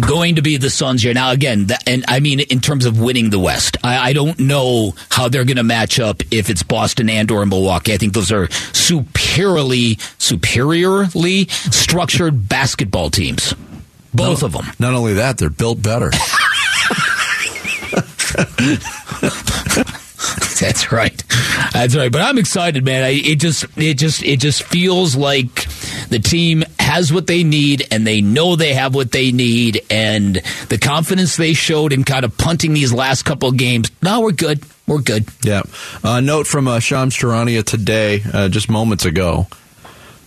going 0.07 0.35
to 0.35 0.43
be 0.43 0.59
the 0.59 0.69
Suns 0.69 1.03
year. 1.03 1.15
Now 1.15 1.31
again, 1.31 1.67
that, 1.67 1.89
and 1.89 2.05
I 2.07 2.21
mean 2.21 2.41
in 2.41 2.61
terms 2.61 2.85
of 2.85 3.01
winning 3.01 3.31
the 3.31 3.39
West, 3.39 3.79
I, 3.83 4.11
I 4.11 4.13
don't 4.13 4.39
know 4.39 4.93
how 5.11 5.29
they're 5.29 5.45
going 5.45 5.57
to 5.57 5.63
match 5.63 5.99
up 5.99 6.23
if 6.31 6.51
it's 6.51 6.63
Boston 6.63 7.09
and 7.09 7.31
or 7.31 7.47
Milwaukee. 7.47 7.95
I 7.95 7.97
think 7.97 8.13
those 8.13 8.31
are 8.33 8.51
superiorly 8.73 9.97
superiorly 10.19 11.47
structured 11.49 12.47
basketball 12.49 13.09
teams. 13.09 13.55
Both 14.13 14.43
of 14.43 14.53
them. 14.53 14.67
Not 14.79 14.93
only 14.95 15.15
that, 15.15 15.39
they're 15.39 15.51
built 15.51 15.83
better. 15.83 16.11
That's 20.61 20.91
right. 20.91 21.23
That's 21.73 21.95
right. 21.95 22.11
But 22.11 22.23
I'm 22.23 22.39
excited, 22.39 22.85
man. 22.85 23.03
I, 23.03 23.11
it 23.11 23.37
just, 23.37 23.65
it 23.77 23.99
just, 23.99 24.23
it 24.23 24.41
just 24.41 24.63
feels 24.63 25.15
like 25.17 25.67
the 26.09 26.19
team 26.19 26.65
has 26.79 27.13
what 27.13 27.27
they 27.27 27.45
need, 27.45 27.87
and 27.91 28.07
they 28.07 28.21
know 28.21 28.57
they 28.57 28.73
have 28.75 28.95
what 28.95 29.13
they 29.13 29.33
need, 29.33 29.83
and 29.91 30.37
the 30.69 30.79
confidence 30.79 31.37
they 31.37 31.53
showed 31.53 31.93
in 31.93 32.05
kind 32.05 32.25
of 32.25 32.37
punting 32.39 32.73
these 32.73 32.93
last 32.93 33.25
couple 33.25 33.49
of 33.49 33.57
games. 33.57 33.91
Now 34.03 34.23
we're 34.23 34.33
good. 34.33 34.63
We're 34.87 35.01
good. 35.01 35.27
yeah. 35.43 35.63
Uh, 36.03 36.21
note 36.21 36.47
from 36.47 36.69
uh, 36.69 36.79
Shams 36.79 37.17
Charania 37.17 37.65
today, 37.65 38.23
uh, 38.33 38.49
just 38.49 38.71
moments 38.71 39.05
ago. 39.07 39.47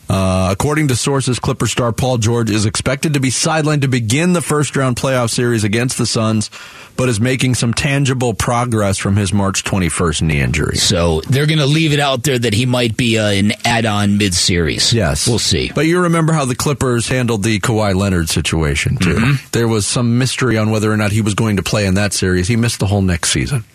Uh, 0.09 0.49
according 0.51 0.87
to 0.87 0.95
sources, 0.95 1.39
Clipper 1.39 1.67
star 1.67 1.91
Paul 1.91 2.17
George 2.17 2.49
is 2.49 2.65
expected 2.65 3.13
to 3.13 3.19
be 3.19 3.29
sidelined 3.29 3.81
to 3.81 3.87
begin 3.87 4.33
the 4.33 4.41
first 4.41 4.75
round 4.75 4.95
playoff 4.95 5.29
series 5.29 5.63
against 5.63 5.97
the 5.97 6.05
Suns, 6.05 6.49
but 6.95 7.09
is 7.09 7.19
making 7.19 7.55
some 7.55 7.73
tangible 7.73 8.33
progress 8.33 8.97
from 8.97 9.17
his 9.17 9.33
March 9.33 9.63
21st 9.63 10.21
knee 10.21 10.39
injury. 10.39 10.77
So 10.77 11.21
they're 11.21 11.45
going 11.45 11.59
to 11.59 11.65
leave 11.65 11.91
it 11.91 11.99
out 11.99 12.23
there 12.23 12.39
that 12.39 12.53
he 12.53 12.65
might 12.65 12.95
be 12.95 13.19
uh, 13.19 13.27
an 13.29 13.51
add-on 13.65 14.17
mid-series. 14.17 14.93
Yes, 14.93 15.27
we'll 15.27 15.39
see. 15.39 15.71
But 15.73 15.87
you 15.87 16.01
remember 16.01 16.33
how 16.33 16.45
the 16.45 16.55
Clippers 16.55 17.07
handled 17.09 17.43
the 17.43 17.59
Kawhi 17.59 17.93
Leonard 17.93 18.29
situation 18.29 18.95
too. 18.97 19.15
Mm-hmm. 19.15 19.47
There 19.51 19.67
was 19.67 19.85
some 19.85 20.17
mystery 20.17 20.57
on 20.57 20.71
whether 20.71 20.91
or 20.91 20.97
not 20.97 21.11
he 21.11 21.21
was 21.21 21.33
going 21.33 21.57
to 21.57 21.63
play 21.63 21.85
in 21.85 21.95
that 21.95 22.13
series. 22.13 22.47
He 22.47 22.55
missed 22.55 22.79
the 22.79 22.87
whole 22.87 23.01
next 23.01 23.31
season. 23.31 23.65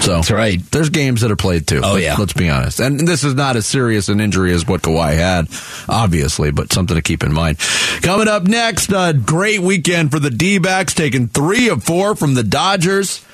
So 0.00 0.14
that's 0.14 0.30
right. 0.30 0.60
There's 0.70 0.90
games 0.90 1.22
that 1.22 1.30
are 1.30 1.36
played 1.36 1.66
too. 1.66 1.80
Oh 1.82 1.96
yeah. 1.96 2.16
Let's 2.16 2.32
be 2.32 2.48
honest. 2.48 2.80
And 2.80 3.00
this 3.00 3.24
is 3.24 3.34
not 3.34 3.56
as 3.56 3.66
serious 3.66 4.08
an 4.08 4.20
injury 4.20 4.52
as 4.52 4.66
what 4.66 4.82
Kawhi 4.82 5.14
had, 5.14 5.48
obviously, 5.88 6.50
but 6.52 6.72
something 6.72 6.94
to 6.94 7.02
keep 7.02 7.22
in 7.22 7.32
mind. 7.32 7.58
Coming 8.02 8.28
up 8.28 8.44
next, 8.44 8.92
a 8.92 9.12
great 9.12 9.60
weekend 9.60 10.10
for 10.10 10.18
the 10.18 10.30
D-backs, 10.30 10.94
taking 10.94 11.28
three 11.28 11.68
of 11.68 11.82
four 11.82 12.14
from 12.14 12.34
the 12.34 12.44
Dodgers. 12.44 13.24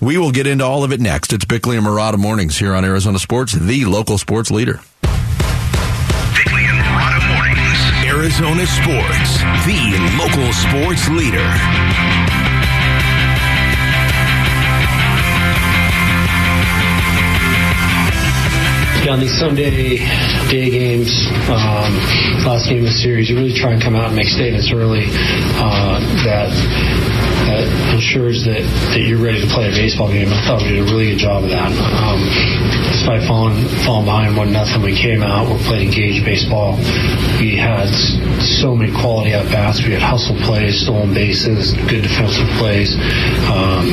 We 0.00 0.18
will 0.18 0.30
get 0.32 0.46
into 0.46 0.64
all 0.64 0.84
of 0.84 0.92
it 0.92 1.00
next. 1.00 1.32
It's 1.32 1.44
Bickley 1.44 1.76
and 1.76 1.84
Marotta 1.86 2.18
Mornings 2.18 2.58
here 2.58 2.74
on 2.74 2.84
Arizona 2.84 3.18
Sports, 3.18 3.52
the 3.52 3.84
local 3.84 4.16
sports 4.16 4.50
leader. 4.50 4.80
Bickley 5.02 6.64
and 6.64 6.78
Marotta 6.78 7.34
Mornings. 7.34 7.60
Arizona 8.06 8.66
Sports, 8.66 9.38
the 9.66 9.98
local 10.16 10.52
sports 10.52 11.08
leader. 11.10 11.89
On 19.10 19.18
these 19.18 19.34
Sunday 19.34 19.98
day 20.46 20.70
games, 20.70 21.10
um, 21.50 21.90
last 22.46 22.70
game 22.70 22.86
of 22.86 22.86
the 22.86 22.94
series, 22.94 23.28
you 23.28 23.34
really 23.34 23.52
try 23.52 23.74
and 23.74 23.82
come 23.82 23.98
out 23.98 24.06
and 24.06 24.16
make 24.16 24.30
statements 24.30 24.70
early 24.70 25.10
uh, 25.58 25.98
that 26.22 26.46
that 27.50 27.66
ensures 27.90 28.46
that, 28.46 28.62
that 28.94 29.02
you're 29.02 29.18
ready 29.18 29.42
to 29.42 29.50
play 29.50 29.66
a 29.66 29.74
baseball 29.74 30.06
game. 30.06 30.30
I 30.30 30.38
thought 30.46 30.62
we 30.62 30.78
did 30.78 30.86
a 30.86 30.88
really 30.94 31.10
good 31.10 31.18
job 31.18 31.42
of 31.42 31.50
that. 31.50 31.74
Um, 31.74 32.22
despite 33.00 33.26
falling 33.26 33.64
falling 33.86 34.04
behind 34.04 34.36
one 34.36 34.52
nothing, 34.52 34.82
we 34.82 34.94
came 34.94 35.22
out. 35.22 35.50
We 35.50 35.62
played 35.64 35.86
engaged 35.86 36.22
baseball. 36.22 36.76
We 37.40 37.56
had 37.56 37.88
so 38.42 38.76
many 38.76 38.92
quality 38.92 39.32
at 39.32 39.46
bats. 39.46 39.82
We 39.82 39.92
had 39.92 40.02
hustle 40.02 40.36
plays, 40.36 40.82
stolen 40.82 41.14
bases, 41.14 41.72
good 41.88 42.02
defensive 42.02 42.46
plays. 42.58 42.94
Um, 43.48 43.88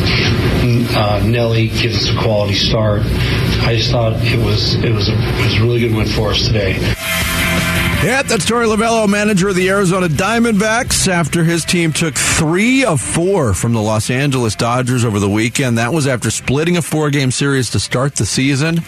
uh, 0.93 1.23
Nelly 1.25 1.69
gives 1.69 1.95
us 1.95 2.09
a 2.13 2.21
quality 2.21 2.55
start. 2.55 3.03
I 3.63 3.75
just 3.77 3.91
thought 3.91 4.21
it 4.21 4.43
was 4.43 4.75
it 4.75 4.91
was 4.91 5.07
a, 5.07 5.13
it 5.13 5.45
was 5.45 5.55
a 5.55 5.61
really 5.61 5.79
good 5.79 5.95
win 5.95 6.07
for 6.07 6.31
us 6.31 6.45
today. 6.45 6.96
Yeah, 8.03 8.21
that's 8.21 8.45
Torey 8.45 8.73
Lovullo, 8.73 9.09
manager 9.09 9.49
of 9.49 9.55
the 9.55 9.69
Arizona 9.69 10.07
Diamondbacks, 10.07 11.07
after 11.07 11.43
his 11.43 11.65
team 11.65 11.91
took 11.91 12.13
three 12.13 12.85
of 12.85 13.01
four 13.01 13.55
from 13.55 13.73
the 13.73 13.81
Los 13.81 14.11
Angeles 14.11 14.55
Dodgers 14.55 15.03
over 15.03 15.19
the 15.19 15.27
weekend. 15.27 15.79
That 15.79 15.91
was 15.91 16.05
after 16.05 16.29
splitting 16.29 16.77
a 16.77 16.81
four 16.81 17.09
game 17.09 17.31
series 17.31 17.71
to 17.71 17.79
start 17.79 18.15
the 18.15 18.25
season. 18.25 18.81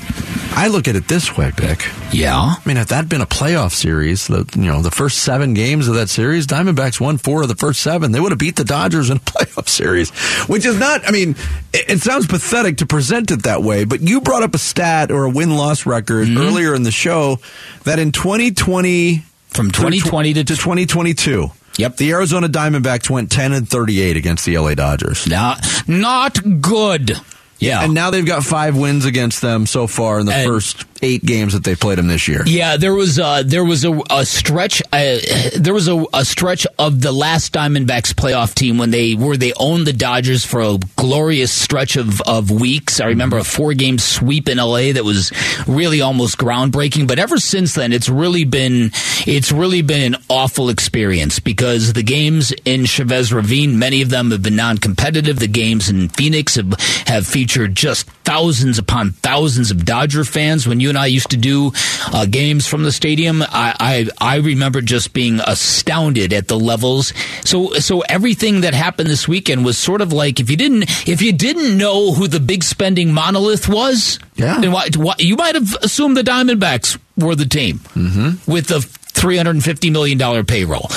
I 0.51 0.67
look 0.67 0.87
at 0.87 0.95
it 0.95 1.07
this 1.07 1.37
way, 1.37 1.51
Vic. 1.51 1.87
Yeah. 2.11 2.35
I 2.35 2.61
mean, 2.65 2.77
if 2.77 2.87
that 2.87 2.95
had 2.95 3.09
been 3.09 3.21
a 3.21 3.25
playoff 3.25 3.71
series, 3.73 4.27
the 4.27 4.49
you 4.55 4.67
know, 4.67 4.81
the 4.81 4.91
first 4.91 5.19
seven 5.19 5.53
games 5.53 5.87
of 5.87 5.95
that 5.95 6.09
series, 6.09 6.47
Diamondbacks 6.47 6.99
won 6.99 7.17
four 7.17 7.43
of 7.43 7.47
the 7.47 7.55
first 7.55 7.81
seven. 7.81 8.11
They 8.11 8.19
would 8.19 8.31
have 8.31 8.39
beat 8.39 8.55
the 8.55 8.65
Dodgers 8.65 9.09
in 9.09 9.17
a 9.17 9.19
playoff 9.21 9.69
series. 9.69 10.09
Which 10.47 10.65
is 10.65 10.77
not 10.77 11.07
I 11.07 11.11
mean, 11.11 11.31
it, 11.73 11.89
it 11.89 11.99
sounds 11.99 12.27
pathetic 12.27 12.77
to 12.77 12.85
present 12.85 13.31
it 13.31 13.43
that 13.43 13.63
way, 13.63 13.85
but 13.85 14.01
you 14.01 14.21
brought 14.21 14.43
up 14.43 14.53
a 14.53 14.59
stat 14.59 15.11
or 15.11 15.23
a 15.25 15.29
win 15.29 15.51
loss 15.51 15.85
record 15.85 16.27
mm-hmm. 16.27 16.37
earlier 16.37 16.75
in 16.75 16.83
the 16.83 16.91
show 16.91 17.39
that 17.83 17.99
in 17.99 18.11
twenty 18.11 18.51
twenty 18.51 19.23
from 19.49 19.71
2020 19.71 20.33
to, 20.33 20.43
to 20.43 20.55
2022. 20.55 21.51
Yep. 21.77 21.97
The 21.97 22.11
Arizona 22.11 22.47
Diamondbacks 22.47 23.09
went 23.09 23.31
10 23.31 23.53
and 23.53 23.67
38 23.67 24.17
against 24.17 24.45
the 24.45 24.57
LA 24.57 24.75
Dodgers. 24.75 25.27
Not, 25.27 25.65
not 25.87 26.61
good. 26.61 27.19
Yeah. 27.59 27.83
And 27.83 27.93
now 27.93 28.09
they've 28.09 28.25
got 28.25 28.43
five 28.43 28.77
wins 28.77 29.05
against 29.05 29.41
them 29.41 29.65
so 29.65 29.85
far 29.85 30.19
in 30.19 30.25
the 30.25 30.33
and, 30.33 30.47
first 30.47 30.85
eight 31.01 31.25
games 31.25 31.53
that 31.53 31.63
they 31.63 31.75
played 31.75 31.97
them 31.97 32.07
this 32.07 32.27
year. 32.27 32.43
Yeah, 32.45 32.77
there 32.77 32.93
was 32.93 33.19
uh, 33.19 33.43
there 33.43 33.63
was 33.63 33.83
a, 33.85 34.01
a 34.09 34.25
stretch 34.25 34.81
uh, 34.91 35.17
there 35.57 35.73
was 35.73 35.87
a, 35.87 36.03
a, 36.13 36.25
stretch 36.25 36.67
of 36.77 37.01
the 37.01 37.11
last 37.11 37.53
Diamondbacks 37.53 38.13
playoff 38.13 38.53
team 38.53 38.77
when 38.77 38.91
they 38.91 39.15
were 39.15 39.37
they 39.37 39.53
owned 39.57 39.87
the 39.87 39.93
Dodgers 39.93 40.45
for 40.45 40.61
a 40.61 40.77
glorious 40.95 41.51
stretch 41.51 41.95
of, 41.95 42.21
of 42.21 42.51
weeks. 42.51 42.99
I 42.99 43.05
remember 43.07 43.37
a 43.37 43.43
four 43.43 43.73
game 43.73 43.97
sweep 43.97 44.49
in 44.49 44.57
LA 44.57 44.93
that 44.93 45.03
was 45.03 45.31
really 45.67 46.01
almost 46.01 46.37
groundbreaking. 46.37 47.07
But 47.07 47.19
ever 47.19 47.37
since 47.37 47.75
then, 47.75 47.93
it's 47.93 48.09
really 48.09 48.43
been 48.43 48.91
it's 49.25 49.51
really 49.51 49.81
been 49.81 50.13
an 50.13 50.21
awful 50.29 50.69
experience 50.69 51.39
because 51.39 51.93
the 51.93 52.03
games 52.03 52.51
in 52.65 52.85
Chavez 52.85 53.33
Ravine, 53.33 53.79
many 53.79 54.01
of 54.01 54.09
them 54.09 54.31
have 54.31 54.43
been 54.43 54.55
non 54.55 54.77
competitive. 54.77 55.39
The 55.39 55.47
games 55.47 55.89
in 55.89 56.09
Phoenix 56.09 56.55
have 56.55 56.73
have 57.07 57.25
featured 57.25 57.75
just 57.75 58.09
thousands 58.23 58.77
upon 58.77 59.11
thousands 59.11 59.71
of 59.71 59.85
Dodger 59.85 60.23
fans. 60.23 60.67
When 60.67 60.79
you 60.79 60.88
and 60.89 60.97
I 60.97 61.05
used 61.05 61.31
to 61.31 61.37
do 61.37 61.71
uh, 62.11 62.25
games 62.25 62.67
from 62.67 62.83
the 62.83 62.91
stadium, 62.91 63.41
I, 63.43 63.75
I, 63.79 64.35
I 64.35 64.37
remember 64.37 64.81
just 64.81 65.13
being 65.13 65.39
astounded 65.39 66.33
at 66.33 66.47
the 66.47 66.59
levels. 66.59 67.13
So 67.45 67.73
so 67.73 68.01
everything 68.01 68.61
that 68.61 68.73
happened 68.73 69.09
this 69.09 69.27
weekend 69.27 69.65
was 69.65 69.77
sort 69.77 70.01
of 70.01 70.11
like 70.11 70.39
if 70.39 70.49
you 70.49 70.57
didn't 70.57 70.83
if 71.07 71.21
you 71.21 71.31
didn't 71.31 71.77
know 71.77 72.13
who 72.13 72.27
the 72.27 72.39
big 72.39 72.63
spending 72.63 73.13
monolith 73.13 73.69
was, 73.69 74.19
yeah, 74.35 74.59
then 74.59 74.71
why, 74.71 74.89
why, 74.95 75.15
you 75.19 75.35
might 75.35 75.55
have 75.55 75.75
assumed 75.81 76.17
the 76.17 76.23
Diamondbacks 76.23 76.97
were 77.17 77.35
the 77.35 77.45
team 77.45 77.79
mm-hmm. 77.79 78.51
with 78.51 78.67
the 78.67 78.98
$350 79.19 79.91
million 79.91 80.45
payroll. 80.45 80.89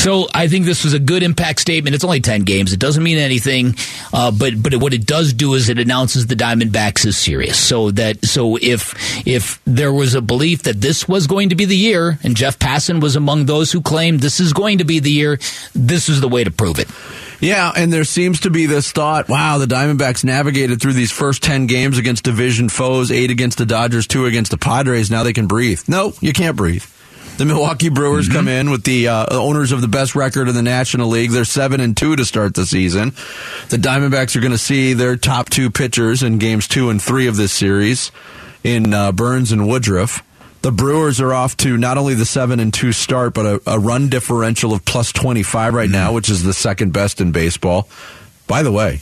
So 0.00 0.28
I 0.32 0.48
think 0.48 0.64
this 0.64 0.84
was 0.84 0.94
a 0.94 0.98
good 0.98 1.22
impact 1.22 1.60
statement. 1.60 1.94
It's 1.94 2.04
only 2.04 2.20
10 2.20 2.42
games. 2.42 2.72
It 2.72 2.78
doesn't 2.78 3.02
mean 3.02 3.18
anything. 3.18 3.74
Uh, 4.12 4.30
but, 4.30 4.62
but 4.62 4.74
what 4.76 4.94
it 4.94 5.04
does 5.04 5.32
do 5.32 5.54
is 5.54 5.68
it 5.68 5.78
announces 5.78 6.26
the 6.26 6.36
Diamondbacks 6.36 7.04
is 7.04 7.18
serious. 7.18 7.58
So 7.58 7.90
that, 7.92 8.24
so 8.24 8.56
if, 8.56 9.26
if 9.26 9.60
there 9.64 9.92
was 9.92 10.14
a 10.14 10.22
belief 10.22 10.62
that 10.62 10.80
this 10.80 11.06
was 11.06 11.26
going 11.26 11.50
to 11.50 11.54
be 11.54 11.64
the 11.64 11.76
year 11.76 12.18
and 12.22 12.36
Jeff 12.36 12.58
Passan 12.58 13.02
was 13.02 13.16
among 13.16 13.46
those 13.46 13.72
who 13.72 13.80
claimed 13.80 14.20
this 14.20 14.40
is 14.40 14.52
going 14.52 14.78
to 14.78 14.84
be 14.84 15.00
the 15.00 15.10
year, 15.10 15.38
this 15.74 16.08
is 16.08 16.20
the 16.20 16.28
way 16.28 16.44
to 16.44 16.50
prove 16.50 16.78
it. 16.78 16.88
Yeah, 17.40 17.72
and 17.74 17.90
there 17.90 18.04
seems 18.04 18.40
to 18.40 18.50
be 18.50 18.66
this 18.66 18.92
thought, 18.92 19.28
wow, 19.28 19.56
the 19.56 19.66
Diamondbacks 19.66 20.24
navigated 20.24 20.80
through 20.80 20.92
these 20.92 21.10
first 21.10 21.42
10 21.42 21.66
games 21.66 21.96
against 21.96 22.24
division 22.24 22.68
foes, 22.68 23.10
8 23.10 23.30
against 23.30 23.56
the 23.56 23.66
Dodgers, 23.66 24.06
2 24.06 24.26
against 24.26 24.50
the 24.50 24.58
Padres. 24.58 25.10
Now 25.10 25.22
they 25.22 25.32
can 25.32 25.46
breathe. 25.46 25.82
No, 25.88 26.12
you 26.20 26.34
can't 26.34 26.56
breathe. 26.56 26.84
The 27.40 27.46
Milwaukee 27.46 27.88
Brewers 27.88 28.26
mm-hmm. 28.26 28.36
come 28.36 28.48
in 28.48 28.70
with 28.70 28.84
the 28.84 29.08
uh, 29.08 29.24
owners 29.30 29.72
of 29.72 29.80
the 29.80 29.88
best 29.88 30.14
record 30.14 30.48
in 30.48 30.54
the 30.54 30.60
National 30.60 31.08
League. 31.08 31.30
They're 31.30 31.46
seven 31.46 31.80
and 31.80 31.96
two 31.96 32.14
to 32.14 32.26
start 32.26 32.52
the 32.52 32.66
season. 32.66 33.14
The 33.70 33.78
Diamondbacks 33.78 34.36
are 34.36 34.40
going 34.40 34.52
to 34.52 34.58
see 34.58 34.92
their 34.92 35.16
top 35.16 35.48
two 35.48 35.70
pitchers 35.70 36.22
in 36.22 36.36
games 36.36 36.68
two 36.68 36.90
and 36.90 37.00
three 37.00 37.28
of 37.28 37.38
this 37.38 37.50
series 37.50 38.12
in 38.62 38.92
uh, 38.92 39.12
Burnes 39.12 39.52
and 39.52 39.66
Woodruff. 39.66 40.22
The 40.60 40.70
Brewers 40.70 41.18
are 41.18 41.32
off 41.32 41.56
to 41.56 41.78
not 41.78 41.96
only 41.96 42.12
the 42.12 42.26
seven 42.26 42.60
and 42.60 42.74
two 42.74 42.92
start, 42.92 43.32
but 43.32 43.46
a, 43.46 43.62
a 43.66 43.78
run 43.78 44.10
differential 44.10 44.74
of 44.74 44.84
plus 44.84 45.10
twenty 45.10 45.42
five 45.42 45.72
right 45.72 45.88
mm-hmm. 45.88 45.92
now, 45.94 46.12
which 46.12 46.28
is 46.28 46.42
the 46.42 46.52
second 46.52 46.92
best 46.92 47.22
in 47.22 47.32
baseball. 47.32 47.88
By 48.48 48.62
the 48.62 48.70
way, 48.70 49.00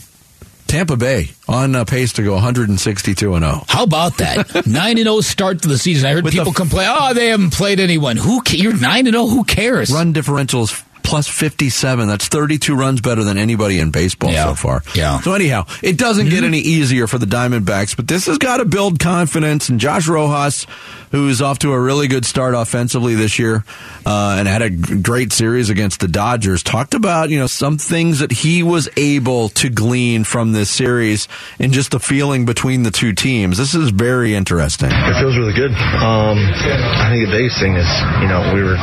Tampa 0.68 0.96
Bay 0.96 1.30
on 1.48 1.75
uh, 1.75 1.84
pace 1.84 2.12
to 2.14 2.22
go 2.22 2.34
162 2.34 3.34
and 3.34 3.44
0. 3.44 3.64
How 3.68 3.84
about 3.84 4.18
that? 4.18 4.66
9 4.66 4.90
and 4.90 4.98
0 4.98 5.20
start 5.22 5.62
to 5.62 5.68
the 5.68 5.78
season. 5.78 6.08
I 6.08 6.12
heard 6.12 6.25
With 6.25 6.34
people 6.34 6.52
complain, 6.52 6.87
"Oh, 6.90 7.14
they 7.14 7.28
haven't 7.28 7.54
played 7.54 7.80
anyone." 7.80 8.16
Who 8.18 8.42
ca- 8.42 8.56
you're 8.58 8.78
9 8.78 9.06
and 9.06 9.14
0, 9.14 9.26
who 9.26 9.44
cares? 9.44 9.90
Run 9.90 10.12
differentials 10.12 10.84
plus 11.08 11.26
57. 11.26 12.06
That's 12.06 12.28
32 12.28 12.74
runs 12.74 13.00
better 13.00 13.24
than 13.24 13.38
anybody 13.38 13.78
in 13.80 13.90
baseball 13.90 14.30
yeah. 14.30 14.44
so 14.44 14.54
far. 14.54 14.82
Yeah. 14.94 15.20
So 15.20 15.32
anyhow, 15.32 15.64
it 15.82 15.96
doesn't 15.96 16.26
mm-hmm. 16.26 16.34
get 16.34 16.44
any 16.44 16.58
easier 16.58 17.06
for 17.06 17.16
the 17.16 17.26
Diamondbacks, 17.26 17.96
but 17.96 18.06
this 18.06 18.26
has 18.26 18.36
got 18.36 18.58
to 18.58 18.66
build 18.66 18.98
confidence 18.98 19.70
and 19.70 19.80
Josh 19.80 20.06
Rojas 20.06 20.66
who's 21.10 21.40
off 21.40 21.58
to 21.60 21.72
a 21.72 21.80
really 21.80 22.08
good 22.08 22.24
start 22.24 22.54
offensively 22.54 23.14
this 23.14 23.38
year 23.38 23.64
uh, 24.04 24.36
and 24.38 24.48
had 24.48 24.62
a 24.62 24.70
great 24.70 25.32
series 25.32 25.70
against 25.70 26.00
the 26.00 26.08
Dodgers, 26.08 26.62
talked 26.62 26.94
about 26.94 27.30
you 27.30 27.38
know 27.38 27.46
some 27.46 27.78
things 27.78 28.18
that 28.20 28.32
he 28.32 28.62
was 28.62 28.88
able 28.96 29.48
to 29.50 29.68
glean 29.68 30.24
from 30.24 30.52
this 30.52 30.70
series 30.70 31.28
and 31.58 31.72
just 31.72 31.90
the 31.90 32.00
feeling 32.00 32.44
between 32.44 32.82
the 32.82 32.90
two 32.90 33.12
teams. 33.12 33.58
This 33.58 33.74
is 33.74 33.90
very 33.90 34.34
interesting. 34.34 34.90
It 34.90 35.20
feels 35.20 35.36
really 35.36 35.54
good. 35.54 35.72
Um, 35.72 36.38
I 36.38 37.08
think 37.10 37.26
the 37.26 37.32
biggest 37.36 37.58
thing 37.60 37.76
is 37.76 37.88
you 38.20 38.28
know 38.28 38.52
we 38.54 38.62
were 38.62 38.76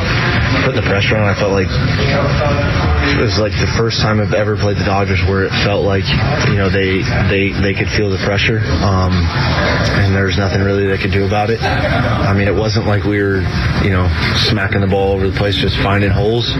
putting 0.64 0.80
the 0.80 0.86
pressure 0.86 1.16
on. 1.16 1.28
I 1.28 1.34
felt 1.38 1.52
like 1.52 1.70
it 2.16 3.20
was 3.20 3.38
like 3.38 3.52
the 3.52 3.70
first 3.76 4.00
time 4.00 4.20
I've 4.20 4.34
ever 4.34 4.56
played 4.56 4.76
the 4.76 4.84
Dodgers 4.84 5.22
where 5.24 5.44
it 5.44 5.52
felt 5.64 5.84
like 5.84 6.04
you 6.48 6.56
know 6.56 6.68
they 6.68 7.02
they 7.28 7.52
they 7.52 7.74
could 7.74 7.88
feel 7.88 8.10
the 8.10 8.18
pressure 8.24 8.58
um, 8.82 9.12
and 9.12 10.14
there's 10.14 10.36
nothing 10.36 10.62
really 10.62 10.86
they 10.86 10.98
could 10.98 11.12
do 11.12 11.26
about 11.26 11.50
it. 11.50 11.60
I 11.62 12.32
mean, 12.32 12.48
it 12.48 12.54
wasn't 12.54 12.86
like 12.86 13.04
we 13.04 13.22
were, 13.22 13.40
you 13.82 13.90
know, 13.90 14.08
smacking 14.36 14.80
the 14.80 14.86
ball 14.86 15.12
over 15.12 15.28
the 15.30 15.36
place, 15.36 15.56
just 15.56 15.76
finding 15.78 16.10
holes, 16.10 16.54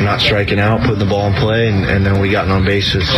not 0.00 0.20
striking 0.20 0.58
out, 0.58 0.80
putting 0.80 0.98
the 0.98 1.06
ball 1.06 1.28
in 1.28 1.34
play, 1.34 1.68
and, 1.68 1.84
and 1.84 2.04
then 2.04 2.20
we 2.20 2.30
got 2.30 2.48
on 2.48 2.64
bases, 2.64 3.08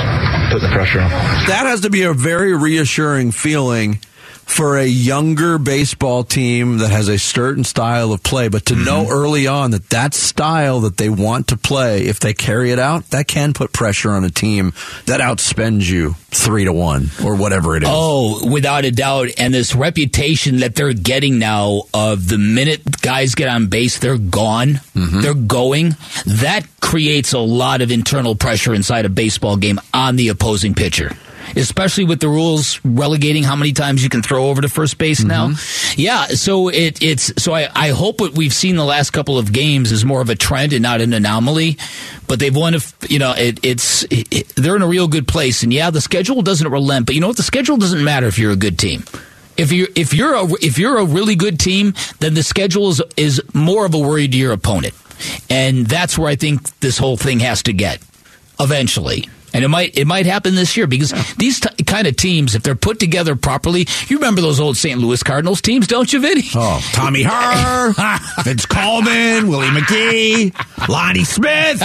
putting 0.51 0.69
the 0.69 0.75
pressure 0.75 1.01
on. 1.01 1.11
That 1.11 1.67
has 1.67 1.83
to 1.83 1.91
be 1.91 2.03
a 2.03 2.13
very 2.13 2.57
reassuring 2.57 3.33
feeling 3.33 4.01
for 4.50 4.76
a 4.78 4.85
younger 4.85 5.59
baseball 5.59 6.25
team 6.25 6.78
that 6.78 6.90
has 6.90 7.09
a 7.09 7.19
certain 7.19 7.62
style 7.62 8.12
of 8.12 8.23
play, 8.23 8.49
but 8.49 8.66
to 8.66 8.75
Mm-hmm. 8.75 8.85
know 8.85 9.07
early 9.11 9.47
on 9.47 9.71
that 9.71 9.88
that 9.90 10.12
style 10.14 10.80
that 10.80 10.97
they 10.97 11.09
want 11.09 11.49
to 11.49 11.57
play, 11.57 12.02
if 12.07 12.19
they 12.19 12.33
carry 12.35 12.73
it 12.73 12.78
out, 12.78 13.09
that 13.11 13.28
can 13.28 13.52
put 13.52 13.73
pressure 13.73 14.11
on 14.11 14.25
a 14.25 14.30
team 14.30 14.73
that 15.07 15.21
outspends 15.21 15.88
you 15.88 16.14
three 16.30 16.64
to 16.64 16.73
one 16.73 17.11
or 17.25 17.37
whatever 17.37 17.76
it 17.76 17.83
is. 17.85 17.88
Oh, 17.90 18.50
without 18.50 18.85
a 18.85 18.90
doubt. 18.90 19.28
And 19.38 19.52
this 19.54 19.75
reputation 19.75 20.59
that 20.61 20.75
they're 20.75 20.92
getting 20.95 21.38
now 21.38 21.83
of 21.95 22.28
the 22.28 22.38
minute 22.38 23.00
guys 23.02 23.35
get 23.35 23.49
on 23.49 23.69
base, 23.69 23.99
they're 23.99 24.19
gone, 24.19 24.80
they're 24.95 25.35
going. 25.35 25.95
That 26.26 26.66
creates 26.80 27.33
a 27.33 27.38
lot 27.38 27.83
of 27.83 27.90
internal 27.92 28.35
pressure 28.35 28.75
inside 28.75 29.04
a 29.04 29.09
baseball 29.11 29.57
game 29.57 29.78
on 29.95 30.16
the 30.16 30.28
opposing 30.28 30.75
pitcher. 30.75 31.12
Especially 31.57 32.04
with 32.04 32.21
the 32.21 32.28
rules 32.28 32.80
relegating 32.85 33.42
how 33.42 33.57
many 33.57 33.73
times 33.73 34.02
you 34.02 34.09
can 34.09 34.23
throw 34.23 34.49
over 34.49 34.62
to 34.62 34.69
first 34.69 34.99
base 34.99 35.23
now. 35.25 35.49
Mm-hmm. 35.49 36.00
Yeah, 36.00 36.26
so 36.26 36.69
it, 36.69 37.02
it's 37.02 37.33
so 37.42 37.52
I, 37.52 37.69
I 37.75 37.88
hope 37.90 38.21
what 38.21 38.33
we've 38.33 38.54
seen 38.54 38.76
the 38.76 38.85
last 38.85 39.11
couple 39.11 39.38
of 39.38 39.52
games 39.52 39.90
is 39.92 40.04
more 40.04 40.21
of 40.21 40.30
a 40.30 40.37
trend 40.37 40.73
and 40.73 40.83
not 40.83 41.00
an 41.00 41.12
anomaly. 41.12 41.76
But 42.28 42.38
they've 42.38 42.54
won, 42.54 42.75
a 42.75 42.78
you 43.09 43.19
know, 43.19 43.33
it, 43.37 43.59
it's 43.64 44.04
it, 44.04 44.28
it- 44.30 44.49
they're 44.57 44.76
in 44.76 44.83
a 44.83 44.87
real 44.87 45.09
good 45.09 45.26
place. 45.26 45.62
And 45.62 45.73
yeah, 45.73 45.90
the 45.90 46.00
schedule 46.00 46.42
doesn't 46.42 46.69
relent, 46.71 47.07
but 47.07 47.14
you 47.14 47.21
know 47.21 47.28
what? 47.28 47.37
The 47.37 47.42
schedule 47.42 47.76
doesn't 47.76 48.04
matter 48.04 48.26
if 48.26 48.38
you're 48.38 48.52
a 48.52 48.57
good 48.57 48.78
team. 48.78 49.04
If 49.57 49.73
you're 49.73 49.88
if 49.97 50.14
you're 50.14 50.35
a 50.35 50.45
if 50.62 50.78
you're 50.78 50.99
a 50.99 51.04
really 51.04 51.35
good 51.35 51.59
team, 51.59 51.95
then 52.21 52.35
the 52.35 52.42
schedule 52.42 52.88
is 52.90 53.02
is 53.16 53.42
more 53.52 53.85
of 53.85 53.92
a 53.95 53.99
worry 53.99 54.26
to 54.28 54.37
your 54.37 54.52
opponent, 54.52 54.95
and 55.50 55.87
that's 55.87 56.16
where 56.16 56.28
I 56.28 56.37
think 56.37 56.62
this 56.80 56.97
whole 56.97 57.16
thing 57.16 57.40
has 57.40 57.62
to 57.64 57.73
get 57.73 58.00
eventually. 58.59 59.28
And 59.52 59.64
it 59.64 59.69
might 59.69 59.97
it 59.99 60.07
might 60.07 60.26
happen 60.26 60.54
this 60.54 60.76
year 60.76 60.87
because 60.87 61.12
these 61.37 61.61
t- 61.61 61.85
kind 61.85 62.07
of 62.07 62.16
teams, 62.16 62.54
if 62.54 62.62
they're 62.62 62.75
put 62.76 62.99
together 63.00 63.35
properly, 63.37 63.87
you 64.09 64.16
remember 64.19 64.40
those 64.40 64.61
old 64.61 64.76
St. 64.76 64.99
Louis 65.00 65.23
Cardinals 65.23 65.61
teams, 65.61 65.87
don't 65.87 66.12
you, 66.12 66.21
Vinny? 66.21 66.42
Oh, 66.54 66.80
Tommy 66.92 67.23
Herr, 67.23 67.92
Vince 68.45 68.66
Coleman, 68.66 69.49
Willie 69.49 69.66
McGee, 69.69 70.88
Lonnie 70.88 71.25
Smith. 71.25 71.80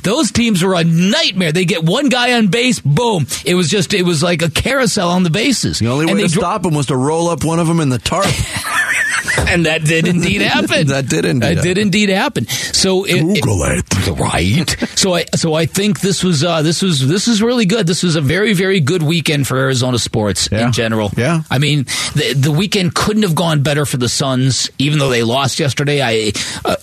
Those 0.02 0.30
teams 0.30 0.62
were 0.62 0.74
a 0.74 0.84
nightmare. 0.84 1.52
They 1.52 1.64
get 1.64 1.84
one 1.84 2.08
guy 2.08 2.34
on 2.34 2.48
base, 2.48 2.80
boom. 2.80 3.26
It 3.44 3.54
was 3.54 3.68
just 3.68 3.92
it 3.94 4.02
was 4.02 4.22
like 4.22 4.42
a 4.42 4.50
carousel 4.50 5.08
on 5.10 5.22
the 5.22 5.30
bases. 5.30 5.78
The 5.78 5.88
only 5.88 6.04
And 6.06 6.14
way 6.14 6.22
they 6.22 6.28
to 6.28 6.34
dro- 6.34 6.42
stop 6.42 6.64
him 6.64 6.74
was 6.74 6.86
to 6.86 6.96
roll 6.96 7.28
up 7.28 7.44
one 7.44 7.58
of 7.58 7.66
them 7.66 7.80
in 7.80 7.88
the 7.88 7.98
tarp. 7.98 8.26
and 9.48 9.66
that 9.66 9.84
did 9.84 10.06
indeed 10.06 10.40
happen. 10.40 10.86
That 10.88 11.08
did 11.08 11.24
indeed 11.24 11.56
That 11.56 11.62
did 11.62 11.76
happen. 11.76 11.82
indeed 11.82 12.08
happen. 12.08 12.46
So 12.48 13.04
it, 13.04 13.20
Google 13.22 13.62
it. 13.64 14.06
right? 14.18 14.68
So 14.98 15.14
I 15.14 15.24
so 15.34 15.54
I 15.54 15.66
think 15.66 16.00
this 16.00 16.24
was 16.24 16.42
uh, 16.44 16.59
this 16.62 16.82
was 16.82 17.06
this 17.06 17.28
is 17.28 17.42
really 17.42 17.66
good. 17.66 17.86
This 17.86 18.02
was 18.02 18.16
a 18.16 18.20
very 18.20 18.52
very 18.52 18.80
good 18.80 19.02
weekend 19.02 19.46
for 19.46 19.56
Arizona 19.56 19.98
sports 19.98 20.48
Yeah. 20.50 20.66
in 20.66 20.72
general. 20.72 21.10
Yeah. 21.16 21.42
I 21.50 21.58
mean 21.58 21.84
the 22.14 22.34
the 22.36 22.52
weekend 22.52 22.94
couldn't 22.94 23.22
have 23.22 23.34
gone 23.34 23.62
better 23.62 23.84
for 23.86 23.96
the 23.96 24.08
Suns, 24.08 24.70
even 24.78 24.98
though 24.98 25.08
they 25.10 25.22
lost 25.22 25.58
yesterday. 25.60 26.00
I 26.02 26.32
uh, 26.64 26.76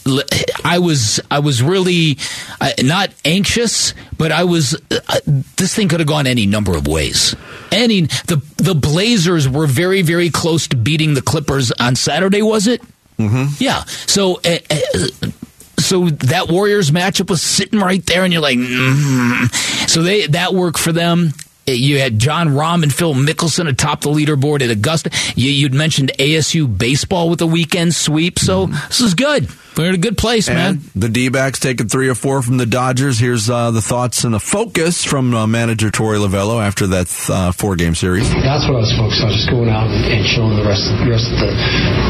I 0.64 0.80
was 0.80 1.20
I 1.32 1.40
was 1.40 1.62
really 1.62 2.18
uh, 2.62 2.72
not 2.84 3.12
anxious, 3.26 3.94
but 4.18 4.32
I 4.32 4.44
was. 4.46 4.76
Uh, 4.90 5.20
this 5.56 5.74
thing 5.76 5.88
could 5.90 6.00
have 6.00 6.08
gone 6.08 6.28
any 6.28 6.46
number 6.46 6.76
of 6.78 6.88
ways. 6.88 7.36
Any 7.72 8.02
the 8.02 8.42
the 8.58 8.76
Blazers 8.76 9.48
were 9.48 9.68
very 9.68 10.02
very 10.02 10.30
close 10.30 10.68
to 10.70 10.76
beating 10.76 11.14
the 11.14 11.22
Clippers 11.22 11.72
on 11.74 11.96
Saturday. 11.96 12.42
Was 12.42 12.68
it? 12.68 12.82
Mm-hmm. 13.20 13.56
Yeah. 13.60 13.84
So. 14.06 14.40
So 15.80 16.10
that 16.10 16.50
Warriors 16.50 16.92
matchup 16.92 17.30
was 17.30 17.42
sitting 17.42 17.80
right 17.80 18.04
there, 18.06 18.24
and 18.24 18.34
you're 18.34 18.42
like, 18.42 18.58
mm. 18.58 19.90
so 19.90 20.02
they 20.02 20.28
that 20.28 20.54
worked 20.54 20.80
for 20.80 20.92
them. 20.92 21.34
You 21.68 22.00
had 22.00 22.18
Jon 22.18 22.50
Rahm 22.50 22.84
and 22.84 22.94
Phil 22.94 23.14
Mickelson 23.14 23.68
atop 23.68 24.02
the 24.02 24.10
leaderboard 24.10 24.62
at 24.62 24.70
Augusta. 24.70 25.12
You, 25.36 25.52
you'd 25.52 25.74
mentioned 25.74 26.14
ASU 26.18 26.66
baseball 26.78 27.30
with 27.30 27.42
a 27.42 27.46
weekend 27.46 27.94
sweep, 27.94 28.40
so 28.40 28.68
this 28.68 29.02
is 29.02 29.14
good. 29.14 29.50
We're 29.78 29.90
in 29.90 29.96
a 29.96 30.00
good 30.00 30.18
place, 30.18 30.50
man. 30.50 30.82
The 30.96 31.08
D 31.08 31.30
backs 31.30 31.60
taking 31.60 31.88
three 31.88 32.10
or 32.10 32.16
four 32.16 32.42
from 32.42 32.58
the 32.58 32.66
Dodgers. 32.66 33.20
Here's 33.20 33.48
uh, 33.48 33.70
the 33.70 33.82
thoughts 33.82 34.24
and 34.24 34.34
the 34.34 34.40
focus 34.40 35.04
from 35.04 35.36
uh, 35.36 35.46
manager 35.46 35.92
Torey 35.92 36.18
Lovullo 36.18 36.66
after 36.66 36.88
that 36.88 37.14
uh, 37.30 37.52
four 37.52 37.76
game 37.76 37.94
series. 37.94 38.28
That's 38.34 38.66
what 38.66 38.74
I 38.74 38.82
was 38.82 38.96
focused 38.98 39.22
on, 39.22 39.30
just 39.30 39.50
going 39.52 39.70
out 39.70 39.86
and, 39.86 40.02
and 40.10 40.26
showing 40.26 40.58
the 40.58 40.66
rest, 40.66 40.90
the 40.98 41.06
rest 41.06 41.30
of 41.30 41.38
the, 41.38 41.52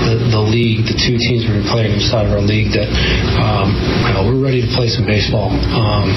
the, 0.07 0.15
the 0.31 0.43
league, 0.47 0.85
the 0.87 0.95
two 0.95 1.17
teams 1.19 1.43
we've 1.43 1.59
been 1.59 1.67
playing 1.67 1.91
inside 1.99 2.27
of 2.27 2.31
our 2.31 2.45
league, 2.45 2.71
that 2.71 2.87
um, 3.35 3.75
you 4.07 4.13
know, 4.15 4.23
we're 4.31 4.39
ready 4.39 4.61
to 4.61 4.71
play 4.71 4.87
some 4.87 5.03
baseball. 5.03 5.51
Um, 5.51 6.07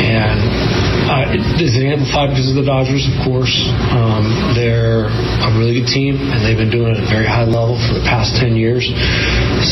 and 0.00 0.40
uh, 1.06 1.30
it 1.32 1.62
is 1.62 1.74
amplified 1.78 2.30
because 2.30 2.50
of 2.50 2.56
the 2.56 2.66
Dodgers, 2.66 3.06
of 3.06 3.16
course. 3.24 3.54
Um, 3.94 4.54
they're 4.54 5.06
a 5.06 5.50
really 5.58 5.80
good 5.80 5.88
team, 5.88 6.16
and 6.18 6.44
they've 6.44 6.56
been 6.58 6.70
doing 6.70 6.92
it 6.94 6.98
at 6.98 7.04
a 7.04 7.10
very 7.10 7.26
high 7.26 7.44
level 7.46 7.78
for 7.88 7.94
the 7.94 8.04
past 8.04 8.34
10 8.36 8.56
years. 8.56 8.86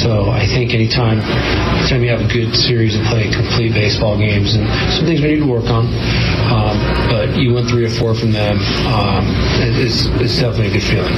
So 0.02 0.30
I 0.30 0.46
think 0.46 0.72
anytime, 0.74 1.20
anytime 1.20 2.02
you 2.02 2.10
have 2.10 2.22
a 2.22 2.30
good 2.32 2.54
series 2.54 2.94
and 2.94 3.04
play 3.06 3.30
complete 3.30 3.72
baseball 3.74 4.16
games, 4.18 4.54
and 4.54 4.64
some 4.94 5.04
things 5.06 5.20
we 5.20 5.34
need 5.34 5.42
to 5.44 5.50
work 5.50 5.66
on, 5.66 5.86
um, 6.50 6.76
but 7.10 7.36
you 7.36 7.54
went 7.54 7.68
three 7.68 7.84
or 7.86 7.90
four 7.90 8.14
from 8.14 8.32
them, 8.32 8.58
um, 8.86 9.24
it's, 9.60 10.06
it's 10.22 10.38
definitely 10.38 10.68
a 10.68 10.72
good 10.78 10.82
feeling. 10.86 11.14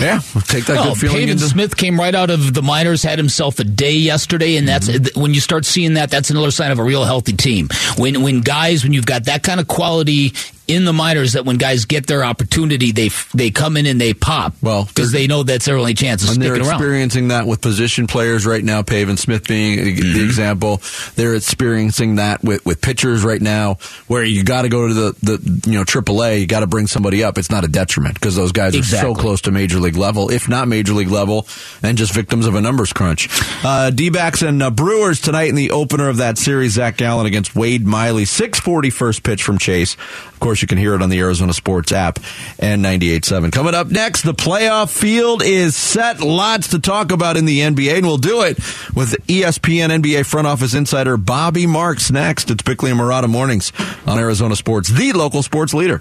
Yeah, 0.00 0.20
we'll 0.34 0.42
take 0.42 0.64
that 0.66 0.78
Oh, 0.78 0.94
good 0.94 0.98
feeling 0.98 1.16
Pavin 1.26 1.30
into 1.30 1.48
Smith 1.48 1.76
came 1.76 1.98
right 1.98 2.14
out 2.14 2.30
of 2.30 2.54
the 2.54 2.62
minors, 2.62 3.02
had 3.02 3.18
himself 3.18 3.58
a 3.58 3.64
day 3.64 3.92
yesterday, 3.94 4.56
and 4.56 4.66
that's 4.68 4.88
Mm-hmm. 4.90 5.20
when 5.20 5.34
you 5.34 5.40
start 5.40 5.64
seeing 5.64 5.94
that. 5.94 6.10
That's 6.10 6.30
another 6.30 6.50
sign 6.50 6.72
of 6.72 6.78
a 6.78 6.82
real 6.82 7.04
healthy 7.04 7.32
team. 7.34 7.68
When 7.98 8.22
when 8.22 8.40
guys, 8.40 8.82
when 8.82 8.92
you've 8.92 9.06
got 9.06 9.24
that 9.24 9.39
kind 9.42 9.60
of 9.60 9.68
quality 9.68 10.32
in 10.70 10.84
the 10.84 10.92
minors, 10.92 11.32
that 11.34 11.44
when 11.44 11.56
guys 11.56 11.84
get 11.84 12.06
their 12.06 12.24
opportunity, 12.24 12.92
they 12.92 13.06
f- 13.06 13.30
they 13.32 13.50
come 13.50 13.76
in 13.76 13.86
and 13.86 14.00
they 14.00 14.14
pop. 14.14 14.54
Well, 14.62 14.84
because 14.84 15.12
they 15.12 15.26
know 15.26 15.42
that's 15.42 15.64
their 15.66 15.76
only 15.76 15.94
chance 15.94 16.22
of 16.24 16.30
And 16.34 16.42
they're 16.42 16.54
sticking 16.54 16.68
around. 16.68 16.80
experiencing 16.80 17.28
that 17.28 17.46
with 17.46 17.60
position 17.60 18.06
players 18.06 18.46
right 18.46 18.62
now. 18.64 18.82
Pavin 18.82 19.16
Smith 19.16 19.46
being 19.48 19.78
Mm-hmm. 19.78 20.12
the 20.18 20.24
example. 20.24 20.80
They're 21.16 21.34
experiencing 21.34 22.16
that 22.16 22.42
with, 22.44 22.64
with 22.64 22.80
pitchers 22.80 23.22
right 23.24 23.40
now, 23.40 23.74
where 24.06 24.24
you 24.24 24.44
got 24.44 24.62
to 24.62 24.68
go 24.68 24.88
to 24.88 24.94
the, 24.94 25.12
the 25.22 25.70
you 25.70 25.76
know 25.78 25.84
AAA. 25.84 26.40
You 26.40 26.46
got 26.46 26.60
to 26.60 26.66
bring 26.66 26.86
somebody 26.86 27.24
up. 27.24 27.38
It's 27.38 27.50
not 27.50 27.64
a 27.64 27.68
detriment 27.68 28.14
because 28.14 28.36
those 28.36 28.52
guys 28.52 28.74
are 28.74 28.78
Exactly. 28.78 29.14
so 29.14 29.20
close 29.20 29.40
to 29.42 29.50
major 29.50 29.78
league 29.78 29.96
level, 29.96 30.30
if 30.30 30.48
not 30.48 30.68
major 30.68 30.92
league 30.92 31.08
level, 31.10 31.46
and 31.82 31.98
just 31.98 32.14
victims 32.14 32.46
of 32.46 32.54
a 32.54 32.60
numbers 32.60 32.92
crunch. 32.92 33.28
Uh, 33.64 33.90
D-backs 33.90 34.42
and 34.42 34.62
uh, 34.62 34.70
Brewers 34.70 35.20
tonight 35.20 35.48
in 35.48 35.54
the 35.54 35.70
opener 35.72 36.08
of 36.08 36.18
that 36.18 36.38
series. 36.38 36.72
Zach 36.72 36.96
Gallen 36.96 37.26
against 37.26 37.54
Wade 37.56 37.86
Miley. 37.86 38.24
6:40 38.24 38.92
first 38.92 39.22
pitch 39.22 39.42
from 39.42 39.58
Chase. 39.58 39.94
Of 39.94 40.40
course, 40.40 40.59
you 40.62 40.68
can 40.68 40.78
hear 40.78 40.94
it 40.94 41.02
on 41.02 41.08
the 41.10 41.18
Arizona 41.20 41.52
Sports 41.52 41.92
app 41.92 42.18
and 42.58 42.84
98.7. 42.84 43.52
Coming 43.52 43.74
up 43.74 43.88
next, 43.88 44.22
the 44.22 44.34
playoff 44.34 44.90
field 44.90 45.42
is 45.42 45.76
set. 45.76 46.20
Lots 46.20 46.68
to 46.68 46.78
talk 46.78 47.12
about 47.12 47.36
in 47.36 47.44
the 47.44 47.60
NBA, 47.60 47.98
and 47.98 48.06
we'll 48.06 48.16
do 48.16 48.42
it 48.42 48.56
with 48.94 49.16
ESPN 49.26 50.02
NBA 50.02 50.26
front 50.26 50.46
office 50.46 50.74
insider 50.74 51.16
Bobby 51.16 51.66
Marks 51.66 52.10
next. 52.10 52.50
It's 52.50 52.62
Bickley 52.62 52.90
and 52.90 53.00
Marotta 53.00 53.28
Mornings 53.28 53.72
on 54.06 54.18
Arizona 54.18 54.56
Sports, 54.56 54.88
the 54.88 55.12
local 55.12 55.42
sports 55.42 55.74
leader. 55.74 56.00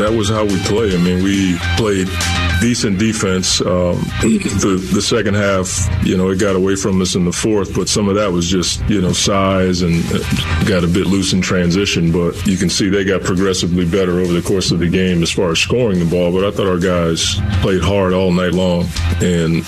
that 0.00 0.16
was 0.16 0.28
how 0.30 0.44
we 0.44 0.58
play. 0.64 0.94
I 0.94 0.98
mean, 0.98 1.22
we 1.22 1.58
played 1.76 2.08
decent 2.60 2.98
defense. 2.98 3.60
Um, 3.60 3.96
the 4.20 4.90
the 4.92 5.02
second 5.02 5.34
half, 5.34 5.88
you 6.04 6.16
know, 6.16 6.30
it 6.30 6.38
got 6.38 6.56
away 6.56 6.76
from 6.76 7.00
us 7.00 7.14
in 7.14 7.24
the 7.24 7.32
fourth, 7.32 7.74
but 7.74 7.88
some 7.88 8.08
of 8.08 8.14
that 8.16 8.32
was 8.32 8.48
just 8.48 8.86
you 8.88 9.00
know 9.00 9.12
size 9.12 9.82
and 9.82 10.04
uh, 10.12 10.18
got 10.66 10.84
a 10.84 10.88
bit 10.88 11.06
loose 11.06 11.32
in 11.32 11.40
transition. 11.40 12.12
But 12.12 12.46
you 12.46 12.56
can 12.56 12.68
see 12.68 12.88
they 12.88 13.04
got 13.04 13.22
progressively 13.22 13.84
better 13.84 14.20
over 14.20 14.32
the 14.32 14.42
course 14.42 14.70
of 14.70 14.78
the 14.78 14.88
game 14.88 15.22
as 15.22 15.30
far 15.30 15.50
as 15.50 15.58
scoring 15.58 15.98
the 15.98 16.04
ball. 16.04 16.32
But 16.32 16.44
I 16.44 16.50
thought 16.50 16.68
our 16.68 16.78
guys 16.78 17.36
played 17.60 17.82
hard 17.82 18.12
all 18.12 18.32
night 18.32 18.52
long, 18.52 18.86
and 19.20 19.64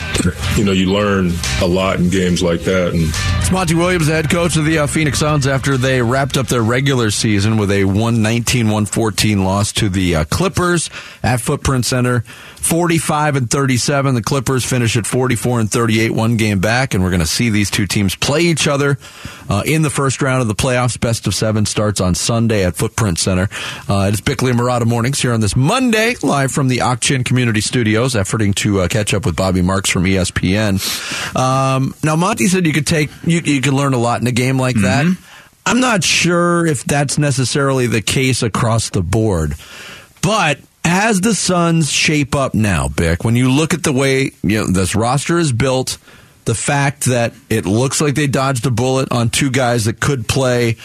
you 0.57 0.65
know, 0.65 0.73
you 0.73 0.93
learn 0.93 1.33
a 1.61 1.67
lot 1.67 1.99
in 1.99 2.11
games 2.11 2.43
like 2.43 2.61
that. 2.63 2.93
And 2.93 3.05
It's 3.41 3.51
Monty 3.51 3.75
Williams, 3.75 4.07
the 4.07 4.15
head 4.15 4.31
coach 4.31 4.57
of 4.57 4.65
the 4.65 4.79
uh, 4.81 4.87
Phoenix 4.87 5.19
Suns, 5.19 5.47
after 5.47 5.77
they 5.77 6.03
wrapped 6.03 6.37
up 6.37 6.47
their 6.49 6.63
regular 6.63 7.11
season 7.11 7.57
with 7.57 7.71
a 7.71 7.85
119 7.85 8.67
114 8.67 9.45
loss 9.45 9.73
to 9.73 9.89
the 9.89 10.17
uh, 10.17 10.25
Clippers 10.25 10.91
at 11.23 11.41
Footprint 11.41 11.85
Center. 11.87 12.25
45 12.83 13.37
and 13.37 13.49
37. 13.49 14.17
The 14.17 14.23
Clippers 14.23 14.65
finish 14.65 14.97
at 14.97 15.07
44 15.07 15.61
and 15.61 15.71
38, 15.71 16.11
one 16.11 16.37
game 16.37 16.59
back, 16.59 16.95
and 16.95 17.05
we're 17.05 17.11
going 17.11 17.21
to 17.21 17.27
see 17.27 17.49
these 17.49 17.71
two 17.71 17.87
teams 17.87 18.17
play 18.17 18.41
each 18.41 18.67
other 18.67 18.99
uh, 19.49 19.63
in 19.65 19.83
the 19.83 19.89
first 19.89 20.21
round 20.21 20.43
of 20.43 20.49
the 20.49 20.55
playoffs. 20.57 20.99
Best 20.99 21.29
of 21.29 21.33
seven 21.33 21.65
starts 21.65 22.01
on 22.01 22.17
Sunday 22.17 22.65
at 22.65 22.75
Footprint 22.75 23.21
Center. 23.21 23.49
Uh, 23.89 24.11
it's 24.11 24.21
Bickley 24.21 24.51
and 24.51 24.59
Marotta 24.59 24.85
mornings 24.85 25.23
here 25.23 25.33
on 25.33 25.41
this 25.41 25.55
Monday, 25.55 26.17
live 26.25 26.51
from 26.51 26.67
the 26.67 26.81
Ak-Chin 26.81 27.23
Community 27.23 27.61
Studios, 27.61 28.15
efforting 28.15 28.53
to 28.57 28.81
uh, 28.81 28.89
catch 28.89 29.15
up 29.15 29.27
with 29.27 29.37
Bobby 29.37 29.63
Marks 29.63 29.89
from 29.89 30.03
ESPN. 30.03 30.81
Um, 31.37 31.95
now, 32.03 32.17
Monty 32.17 32.49
said 32.49 32.67
you 32.67 32.73
could 32.73 32.89
take 32.89 33.11
you, 33.23 33.43
you 33.45 33.61
could 33.61 33.75
learn 33.75 33.95
a 33.95 33.99
lot 33.99 34.21
in 34.21 34.27
a 34.27 34.33
game 34.33 34.59
like 34.59 34.75
that. 34.75 35.07
I'm 35.65 35.79
not 35.79 36.03
sure 36.03 36.67
if 36.67 36.83
that's 36.83 37.17
necessarily 37.17 37.87
the 37.87 38.03
case 38.03 38.43
across 38.43 38.91
the 38.91 39.03
board, 39.03 39.55
but 40.21 40.59
as 40.85 41.21
the 41.21 41.35
Suns 41.35 41.91
shape 41.91 42.35
up 42.35 42.55
now, 42.55 42.89
Bick, 42.89 43.25
when 43.25 43.37
you 43.37 43.51
look 43.51 43.75
at 43.75 43.83
the 43.83 43.93
way 43.93 44.33
you 44.43 44.59
know 44.59 44.67
this 44.67 44.95
roster 44.95 45.39
is 45.39 45.53
built, 45.53 45.99
the 46.45 46.55
fact 46.55 47.05
that 47.07 47.35
it 47.49 47.67
looks 47.67 48.01
like 48.01 48.15
they 48.15 48.27
dodged 48.27 48.67
a 48.67 48.71
bullet 48.71 49.13
on 49.13 49.31
two 49.31 49.51
guys 49.51 49.85
that 49.85 50.01
could 50.01 50.29
play 50.29 50.77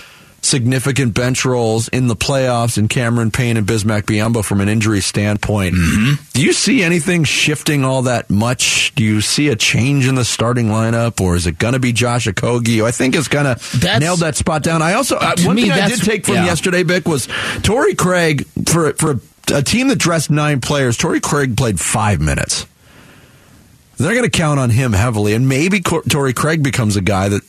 significant 0.42 1.14
bench 1.14 1.46
roles 1.46 1.88
in 1.90 2.08
the 2.08 2.16
playoffs 2.16 2.78
in 2.78 2.88
Cameron 2.88 3.32
Payne 3.32 3.58
and 3.58 3.68
Bismack 3.68 4.04
Biyombo 4.04 4.44
from 4.46 4.62
an 4.62 4.70
injury 4.70 5.02
standpoint. 5.02 5.76
Mm-hmm. 5.76 6.24
Do 6.34 6.44
you 6.44 6.54
see 6.54 6.84
anything 6.84 7.24
shifting 7.24 7.84
all 7.84 8.04
that 8.04 8.30
much? 8.30 8.94
Do 8.96 9.04
you 9.04 9.22
see 9.22 9.50
a 9.50 9.56
change 9.56 10.08
in 10.08 10.16
the 10.16 10.24
starting 10.24 10.68
lineup, 10.68 11.20
or 11.20 11.36
is 11.36 11.48
it 11.48 11.58
going 11.58 11.74
to 11.74 11.80
be 11.80 11.92
Josh 11.92 12.28
Okogie? 12.28 12.84
I 12.84 12.92
think 12.92 13.16
it's 13.16 13.28
kind 13.28 13.48
of 13.48 13.84
nailed 14.00 14.20
that 14.20 14.36
spot 14.36 14.64
down. 14.64 14.82
I 14.82 14.94
also 14.94 15.18
uh, 15.18 15.36
one 15.44 15.56
me, 15.56 15.64
thing 15.64 15.72
I 15.72 15.90
did 15.90 16.02
take 16.02 16.26
from 16.26 16.36
yeah. 16.36 16.46
yesterday, 16.46 16.84
Bick, 16.84 17.08
was 17.08 17.28
Torrey 17.64 17.96
Craig 17.96 18.46
for 18.68 18.94
for 18.94 19.20
a, 19.54 19.64
team 19.64 19.88
that 19.90 19.98
dressed 19.98 20.30
nine 20.30 20.62
players. 20.62 20.98
Torrey 20.98 21.20
Craig 21.20 21.58
played 21.58 21.80
five 21.80 22.22
minutes. 22.22 22.66
They're 23.98 24.14
going 24.14 24.24
to 24.24 24.30
count 24.30 24.60
on 24.60 24.70
him 24.70 24.94
heavily, 24.94 25.34
and 25.34 25.50
maybe 25.50 25.82
Torrey 25.82 26.34
Craig 26.34 26.62
becomes 26.62 26.96
a 26.96 27.02
guy 27.02 27.30
that 27.30 27.42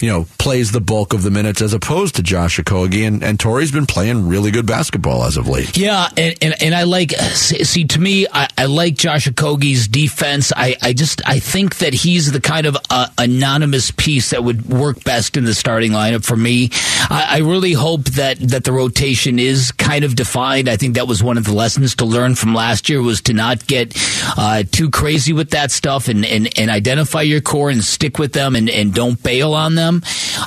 you 0.00 0.08
know 0.08 0.26
plays 0.38 0.72
the 0.72 0.80
bulk 0.80 1.12
of 1.12 1.22
the 1.22 1.30
minutes 1.30 1.62
as 1.62 1.72
opposed 1.72 2.16
to 2.16 2.22
Josh 2.22 2.58
Okogie. 2.58 3.06
And, 3.06 3.22
and 3.22 3.38
Torrey's 3.38 3.72
been 3.72 3.86
playing 3.86 4.28
really 4.28 4.50
good 4.50 4.66
basketball 4.66 5.24
as 5.24 5.36
of 5.36 5.48
late. 5.48 5.76
Yeah, 5.76 6.08
and, 6.16 6.34
and, 6.42 6.54
and 6.62 6.74
I 6.74 6.84
like 6.84 7.10
see 7.12 7.84
to 7.84 8.00
me 8.00 8.26
I, 8.32 8.48
I 8.56 8.66
like 8.66 8.94
Josh 8.94 9.26
Okogie's 9.28 9.88
defense. 9.88 10.52
I, 10.56 10.76
I 10.82 10.92
just 10.92 11.22
I 11.26 11.38
think 11.38 11.78
that 11.78 11.94
he's 11.94 12.32
the 12.32 12.40
kind 12.40 12.66
of 12.66 12.76
uh, 12.90 13.08
anonymous 13.18 13.90
piece 13.90 14.30
that 14.30 14.44
would 14.44 14.66
work 14.66 15.04
best 15.04 15.36
in 15.36 15.44
the 15.44 15.54
starting 15.54 15.92
lineup 15.92 16.24
for 16.24 16.36
me. 16.36 16.70
I, 17.10 17.26
I 17.30 17.38
really 17.38 17.72
hope 17.72 18.04
that 18.10 18.38
that 18.40 18.64
the 18.64 18.72
rotation 18.72 19.38
is 19.38 19.72
kind 19.72 20.04
of 20.04 20.16
defined. 20.16 20.68
I 20.68 20.76
think 20.76 20.94
that 20.94 21.06
was 21.06 21.22
one 21.22 21.38
of 21.38 21.44
the 21.44 21.52
lessons 21.52 21.94
to 21.96 22.04
learn 22.04 22.34
from 22.34 22.54
last 22.54 22.88
year 22.88 23.02
was 23.02 23.20
to 23.22 23.32
not 23.32 23.66
get 23.66 23.96
uh, 24.36 24.64
too 24.70 24.90
crazy 24.90 25.32
with 25.32 25.50
that 25.50 25.70
stuff 25.70 26.08
and, 26.08 26.24
and, 26.24 26.48
and 26.58 26.70
identify 26.70 27.22
your 27.22 27.40
core 27.40 27.70
and 27.70 27.82
stick 27.82 28.18
with 28.18 28.32
them 28.32 28.56
and, 28.56 28.70
and 28.70 28.94
don't 28.94 29.22
bail 29.22 29.54
on 29.54 29.74
them. 29.74 29.83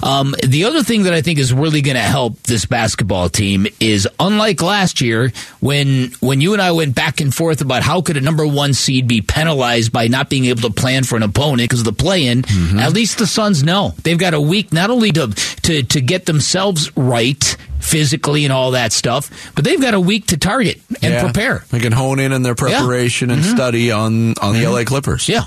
Um, 0.04 0.36
the 0.46 0.66
other 0.66 0.84
thing 0.84 1.04
that 1.04 1.14
I 1.14 1.22
think 1.22 1.40
is 1.40 1.54
really 1.54 1.82
going 1.82 1.96
to 1.96 2.02
help 2.02 2.42
this 2.44 2.66
basketball 2.66 3.30
team 3.30 3.68
is 3.80 4.08
unlike 4.20 4.62
last 4.62 5.02
year 5.02 5.32
when 5.60 6.12
when 6.20 6.42
you 6.42 6.54
and 6.54 6.62
I 6.62 6.72
went 6.72 6.96
back 6.96 7.22
and 7.22 7.34
forth 7.34 7.62
about 7.62 7.84
how 7.84 8.02
could 8.02 8.18
a 8.18 8.22
number 8.22 8.46
one 8.46 8.74
seed 8.74 9.08
be 9.08 9.22
penalized 9.22 9.92
by 9.92 10.08
not 10.08 10.30
being 10.30 10.46
able 10.46 10.62
to 10.62 10.70
plan 10.72 11.04
for 11.04 11.16
an 11.16 11.24
opponent 11.24 11.70
because 11.70 11.80
of 11.80 11.86
the 11.86 11.94
play-in. 11.94 12.44
At 12.80 12.94
least 12.94 13.18
the 13.18 13.28
Suns 13.28 13.64
know 13.64 13.94
they've 14.04 14.18
got 14.18 14.34
a 14.34 14.42
week 14.42 14.74
not 14.74 14.90
only 14.90 15.12
to 15.14 15.28
to 15.64 15.84
to 15.84 16.02
get 16.02 16.26
themselves 16.26 16.96
right 16.98 17.56
physically 17.80 18.44
and 18.44 18.54
all 18.54 18.72
that 18.72 18.92
stuff, 18.92 19.30
but 19.56 19.64
they've 19.64 19.82
got 19.82 19.94
a 19.94 20.00
week 20.00 20.28
to 20.28 20.38
target 20.38 20.82
and 21.02 21.14
Yeah. 21.14 21.24
prepare. 21.24 21.64
They 21.70 21.80
can 21.80 21.92
hone 21.92 22.20
in 22.20 22.34
on 22.34 22.44
their 22.44 22.56
preparation 22.56 23.30
and 23.32 23.42
mm-hmm. 23.42 23.56
study 23.56 23.92
on 23.92 24.36
on 24.42 24.54
the 24.54 24.64
mm-hmm. 24.64 24.74
LA 24.74 24.84
Clippers. 24.84 25.28
Yeah. 25.30 25.46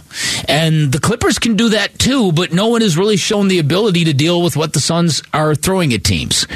And 0.48 0.92
the 0.92 0.98
Clippers 1.00 1.38
can 1.38 1.56
do 1.56 1.70
that 1.70 1.98
too, 1.98 2.32
but 2.32 2.52
no 2.52 2.68
one 2.68 2.80
has 2.80 2.96
really 2.96 3.16
shown 3.16 3.48
the 3.48 3.58
ability 3.58 4.04
to 4.04 4.12
deal 4.12 4.42
with 4.42 4.56
what 4.56 4.72
the 4.72 4.80
Suns 4.80 5.22
are 5.32 5.54
throwing 5.54 5.92
at 5.92 6.04
teams. 6.04 6.46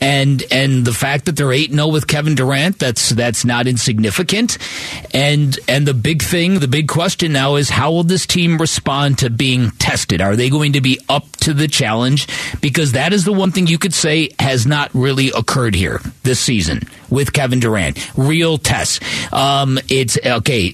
And 0.00 0.44
and 0.50 0.84
the 0.84 0.92
fact 0.92 1.24
that 1.24 1.36
they're 1.36 1.52
8 1.52 1.72
0 1.72 1.88
with 1.88 2.06
Kevin 2.06 2.34
Durant, 2.34 2.78
that's 2.78 3.10
that's 3.10 3.44
not 3.44 3.66
insignificant. 3.66 4.58
And 5.12 5.58
and 5.68 5.86
the 5.86 5.94
big 5.94 6.22
thing, 6.22 6.60
the 6.60 6.68
big 6.68 6.88
question 6.88 7.32
now 7.32 7.56
is 7.56 7.68
how 7.70 7.90
will 7.90 8.04
this 8.04 8.26
team 8.26 8.58
respond 8.58 9.18
to 9.18 9.30
being 9.30 9.70
tested? 9.72 10.20
Are 10.20 10.36
they 10.36 10.50
going 10.50 10.74
to 10.74 10.80
be 10.80 11.00
up 11.08 11.24
to 11.38 11.52
the 11.52 11.68
challenge? 11.68 12.28
Because 12.60 12.92
that 12.92 13.12
is 13.12 13.24
the 13.24 13.32
one 13.32 13.50
thing 13.50 13.66
you 13.66 13.78
could 13.78 13.94
say 13.94 14.30
has 14.38 14.66
not 14.66 14.90
really 14.94 15.17
occurred 15.34 15.74
here 15.74 16.00
this 16.22 16.40
season 16.40 16.82
with 17.10 17.32
Kevin 17.32 17.60
Durant. 17.60 17.98
Real 18.16 18.58
tests. 18.58 19.00
Um, 19.32 19.78
it's 19.88 20.18
okay. 20.24 20.70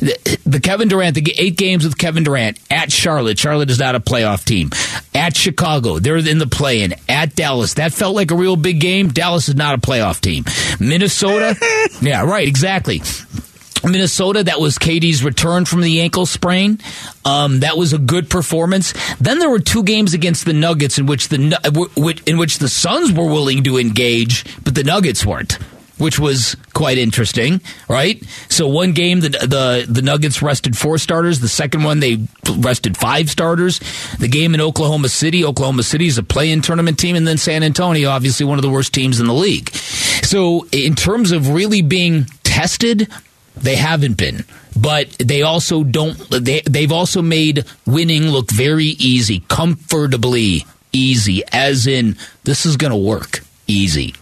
The, 0.00 0.38
the 0.44 0.60
Kevin 0.60 0.88
Durant, 0.88 1.14
the 1.14 1.34
eight 1.38 1.56
games 1.56 1.84
with 1.84 1.98
Kevin 1.98 2.24
Durant 2.24 2.58
at 2.70 2.92
Charlotte. 2.92 3.38
Charlotte 3.38 3.70
is 3.70 3.78
not 3.78 3.94
a 3.94 4.00
playoff 4.00 4.44
team. 4.44 4.70
At 5.14 5.36
Chicago, 5.36 5.98
they're 5.98 6.16
in 6.16 6.38
the 6.38 6.46
play-in. 6.46 6.94
At 7.08 7.34
Dallas, 7.34 7.74
that 7.74 7.92
felt 7.92 8.14
like 8.14 8.30
a 8.30 8.36
real 8.36 8.56
big 8.56 8.80
game. 8.80 9.08
Dallas 9.08 9.48
is 9.48 9.56
not 9.56 9.74
a 9.74 9.78
playoff 9.78 10.20
team. 10.20 10.44
Minnesota, 10.78 11.56
yeah, 12.00 12.24
right, 12.24 12.46
exactly. 12.46 13.02
Minnesota, 13.84 14.44
that 14.44 14.60
was 14.60 14.78
KD's 14.78 15.22
return 15.22 15.64
from 15.64 15.80
the 15.80 16.00
ankle 16.00 16.26
sprain. 16.26 16.80
Um, 17.24 17.60
that 17.60 17.76
was 17.76 17.92
a 17.92 17.98
good 17.98 18.30
performance. 18.30 18.94
Then 19.20 19.38
there 19.38 19.50
were 19.50 19.60
two 19.60 19.82
games 19.82 20.14
against 20.14 20.44
the 20.44 20.52
Nuggets 20.52 20.98
in 20.98 21.06
which 21.06 21.28
the 21.28 22.20
in 22.26 22.38
which 22.38 22.58
the 22.58 22.68
Suns 22.68 23.12
were 23.12 23.26
willing 23.26 23.64
to 23.64 23.78
engage, 23.78 24.44
but 24.64 24.74
the 24.74 24.84
Nuggets 24.84 25.24
weren't, 25.24 25.54
which 25.98 26.18
was 26.18 26.56
quite 26.74 26.98
interesting, 26.98 27.60
right? 27.88 28.22
So 28.48 28.66
one 28.68 28.92
game 28.92 29.20
the 29.20 29.30
the 29.30 29.86
the 29.88 30.02
Nuggets 30.02 30.42
rested 30.42 30.76
four 30.76 30.98
starters. 30.98 31.40
The 31.40 31.48
second 31.48 31.84
one 31.84 32.00
they 32.00 32.26
rested 32.56 32.96
five 32.96 33.30
starters. 33.30 33.80
The 34.18 34.28
game 34.28 34.54
in 34.54 34.60
Oklahoma 34.60 35.08
City, 35.08 35.44
Oklahoma 35.44 35.82
City 35.82 36.06
is 36.06 36.18
a 36.18 36.22
play-in 36.22 36.62
tournament 36.62 36.98
team, 36.98 37.16
and 37.16 37.26
then 37.26 37.38
San 37.38 37.62
Antonio, 37.62 38.10
obviously 38.10 38.46
one 38.46 38.58
of 38.58 38.62
the 38.62 38.70
worst 38.70 38.92
teams 38.92 39.20
in 39.20 39.26
the 39.26 39.34
league. 39.34 39.70
So 40.24 40.66
in 40.72 40.94
terms 40.94 41.32
of 41.32 41.48
really 41.50 41.82
being 41.82 42.26
tested. 42.44 43.08
They 43.60 43.76
haven't 43.76 44.16
been, 44.16 44.44
but 44.76 45.10
they 45.18 45.42
also 45.42 45.84
don't. 45.84 46.16
They 46.30 46.60
they've 46.60 46.92
also 46.92 47.22
made 47.22 47.64
winning 47.86 48.28
look 48.28 48.50
very 48.50 48.86
easy, 48.86 49.40
comfortably 49.48 50.64
easy. 50.92 51.42
As 51.52 51.86
in, 51.86 52.16
this 52.44 52.66
is 52.66 52.76
going 52.76 52.92
to 52.92 52.96
work 52.96 53.40
easy. 53.66 54.14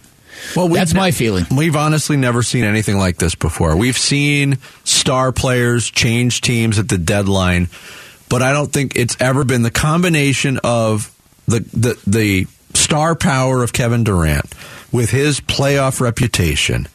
Well, 0.55 0.67
That's 0.67 0.93
my 0.93 1.11
feeling. 1.11 1.45
We've 1.55 1.75
honestly 1.75 2.15
never 2.15 2.43
seen 2.43 2.63
anything 2.63 2.97
like 2.97 3.17
this 3.17 3.35
before. 3.35 3.75
We've 3.75 3.97
seen 3.97 4.59
star 4.83 5.31
players 5.31 5.89
change 5.89 6.41
teams 6.41 6.79
at 6.79 6.89
the 6.89 6.97
deadline, 6.97 7.69
but 8.29 8.41
I 8.41 8.53
don't 8.53 8.71
think 8.71 8.95
it's 8.95 9.17
ever 9.19 9.43
been 9.43 9.63
the 9.63 9.71
combination 9.71 10.59
of 10.63 11.13
the 11.47 11.59
the, 11.73 11.99
the 12.07 12.47
star 12.73 13.15
power 13.15 13.63
of 13.63 13.73
Kevin 13.73 14.03
Durant 14.03 14.53
with 14.91 15.09
his 15.09 15.39
playoff 15.41 15.99
reputation. 15.99 16.87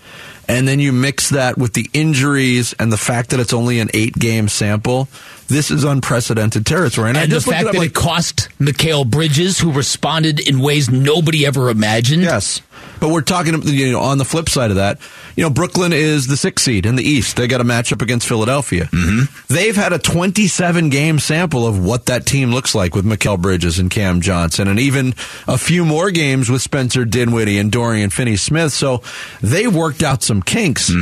And 0.52 0.68
then 0.68 0.80
you 0.80 0.92
mix 0.92 1.30
that 1.30 1.56
with 1.56 1.72
the 1.72 1.88
injuries 1.94 2.74
and 2.78 2.92
the 2.92 2.98
fact 2.98 3.30
that 3.30 3.40
it's 3.40 3.54
only 3.54 3.80
an 3.80 3.88
eight 3.94 4.12
game 4.12 4.48
sample. 4.48 5.08
This 5.48 5.70
is 5.70 5.84
unprecedented 5.84 6.64
territory. 6.66 7.10
And, 7.10 7.18
And 7.18 7.30
the 7.30 7.36
just 7.36 7.46
looked 7.46 7.58
fact 7.58 7.72
that 7.72 7.78
like, 7.78 7.90
it 7.90 7.94
cost 7.94 8.48
Mikal 8.58 9.08
Bridges, 9.08 9.58
who 9.58 9.72
responded 9.72 10.40
in 10.40 10.60
ways 10.60 10.90
nobody 10.90 11.44
ever 11.46 11.68
imagined. 11.68 12.22
Yes. 12.22 12.62
But 13.00 13.10
we're 13.10 13.22
talking 13.22 13.60
you 13.66 13.92
know, 13.92 14.00
on 14.00 14.18
the 14.18 14.24
flip 14.24 14.48
side 14.48 14.70
of 14.70 14.76
that. 14.76 14.98
You 15.34 15.42
know, 15.42 15.50
Brooklyn 15.50 15.92
is 15.92 16.26
the 16.28 16.36
sixth 16.36 16.64
seed 16.64 16.86
in 16.86 16.94
the 16.94 17.02
East. 17.02 17.36
They 17.36 17.48
got 17.48 17.60
a 17.60 17.64
matchup 17.64 18.00
against 18.00 18.28
Philadelphia. 18.28 18.84
Mm-hmm. 18.84 19.52
They've 19.52 19.74
had 19.74 19.92
a 19.92 19.98
27 19.98 20.88
game 20.88 21.18
sample 21.18 21.66
of 21.66 21.84
what 21.84 22.06
that 22.06 22.26
team 22.26 22.52
looks 22.52 22.74
like 22.74 22.94
with 22.94 23.04
Mikal 23.04 23.40
Bridges 23.40 23.78
and 23.78 23.90
Cam 23.90 24.20
Johnson, 24.20 24.68
and 24.68 24.78
even 24.78 25.14
a 25.48 25.58
few 25.58 25.84
more 25.84 26.10
games 26.10 26.48
with 26.48 26.62
Spencer 26.62 27.04
Dinwiddie 27.04 27.58
and 27.58 27.72
Dorian 27.72 28.10
Finney 28.10 28.36
Smith. 28.36 28.72
So 28.72 29.02
they 29.40 29.66
worked 29.66 30.02
out 30.02 30.22
some 30.22 30.42
kinks. 30.42 30.92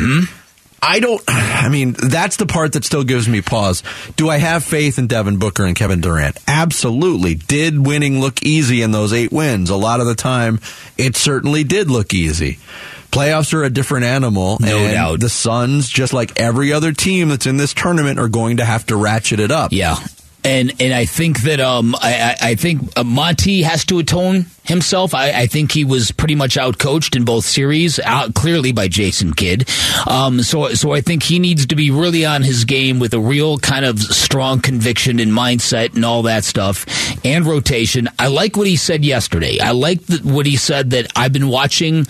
I 0.83 1.01
don't. 1.01 1.23
I 1.29 1.69
mean, 1.69 1.93
that's 1.93 2.37
the 2.37 2.47
part 2.47 2.73
that 2.73 2.85
still 2.85 3.05
gives 3.05 3.29
me 3.29 3.43
pause. 3.43 3.83
Do 4.17 4.29
I 4.31 4.39
have 4.39 4.65
faith 4.65 4.99
in 4.99 5.07
Devin 5.07 5.39
Booker 5.39 5.65
and 5.65 5.77
Kevin 5.77 6.01
Durant? 6.01 6.39
Absolutely. 6.49 7.35
Did 7.35 7.85
winning 7.87 8.21
look 8.21 8.43
easy 8.43 8.83
in 8.83 8.91
those 8.91 9.13
eight 9.13 9.33
wins? 9.33 9.71
A 9.71 9.77
lot 9.77 10.01
of 10.01 10.07
the 10.07 10.15
time, 10.15 10.61
it 10.97 11.17
certainly 11.17 11.65
did 11.65 11.91
look 11.91 12.15
easy. 12.15 12.59
Playoffs 13.11 13.53
are 13.53 13.65
a 13.65 13.71
different 13.71 14.05
animal, 14.05 14.57
No 14.61 14.79
and 14.79 14.93
doubt. 14.93 15.21
the 15.21 15.29
Suns, 15.29 15.89
just 15.89 16.13
like 16.13 16.39
every 16.39 16.73
other 16.73 16.93
team 16.93 17.29
that's 17.31 17.47
in 17.47 17.57
this 17.57 17.75
tournament, 17.75 18.21
are 18.21 18.29
going 18.29 18.59
to 18.59 18.65
have 18.65 18.87
to 18.87 18.97
ratchet 18.97 19.41
it 19.41 19.51
up. 19.51 19.73
Yeah. 19.73 19.97
And 20.45 20.73
and 20.81 20.95
I 20.95 21.05
think 21.05 21.43
that 21.43 21.61
um 21.61 21.95
I, 22.01 22.37
I 22.41 22.55
think 22.55 22.97
uh, 22.97 23.05
Monty 23.05 23.63
has 23.63 23.85
to 23.87 23.99
atone 23.99 24.47
himself. 24.65 25.15
I, 25.15 25.33
I 25.33 25.47
think 25.47 25.73
he 25.73 25.85
was 25.85 26.13
pretty 26.13 26.35
much 26.35 26.57
outcoached 26.57 27.17
in 27.17 27.25
both 27.25 27.45
series, 27.45 27.99
out 28.01 28.35
clearly 28.35 28.73
by 28.73 28.89
Jason 28.89 29.35
Kidd. 29.35 29.69
Um, 30.07 30.43
so 30.43 30.69
so 30.75 30.93
I 30.93 31.01
think 31.01 31.23
he 31.23 31.39
needs 31.39 31.67
to 31.67 31.77
be 31.77 31.91
really 31.91 32.25
on 32.25 32.43
his 32.43 32.65
game 32.65 32.99
with 32.99 33.13
a 33.15 33.21
real 33.21 33.59
kind 33.59 33.85
of 33.85 34.01
strong 34.01 34.61
conviction 34.61 35.19
and 35.19 35.33
mindset 35.33 35.95
and 35.95 36.05
all 36.05 36.23
that 36.23 36.45
stuff 36.45 36.87
and 37.25 37.45
rotation. 37.47 38.09
I 38.19 38.29
like 38.29 38.57
what 38.57 38.67
he 38.67 38.77
said 38.77 39.05
yesterday. 39.05 39.59
I 39.61 39.73
like 39.73 40.01
what 40.23 40.47
he 40.47 40.57
said 40.57 40.91
that 40.91 41.11
I've 41.17 41.33
been 41.33 41.49
watching 41.49 42.05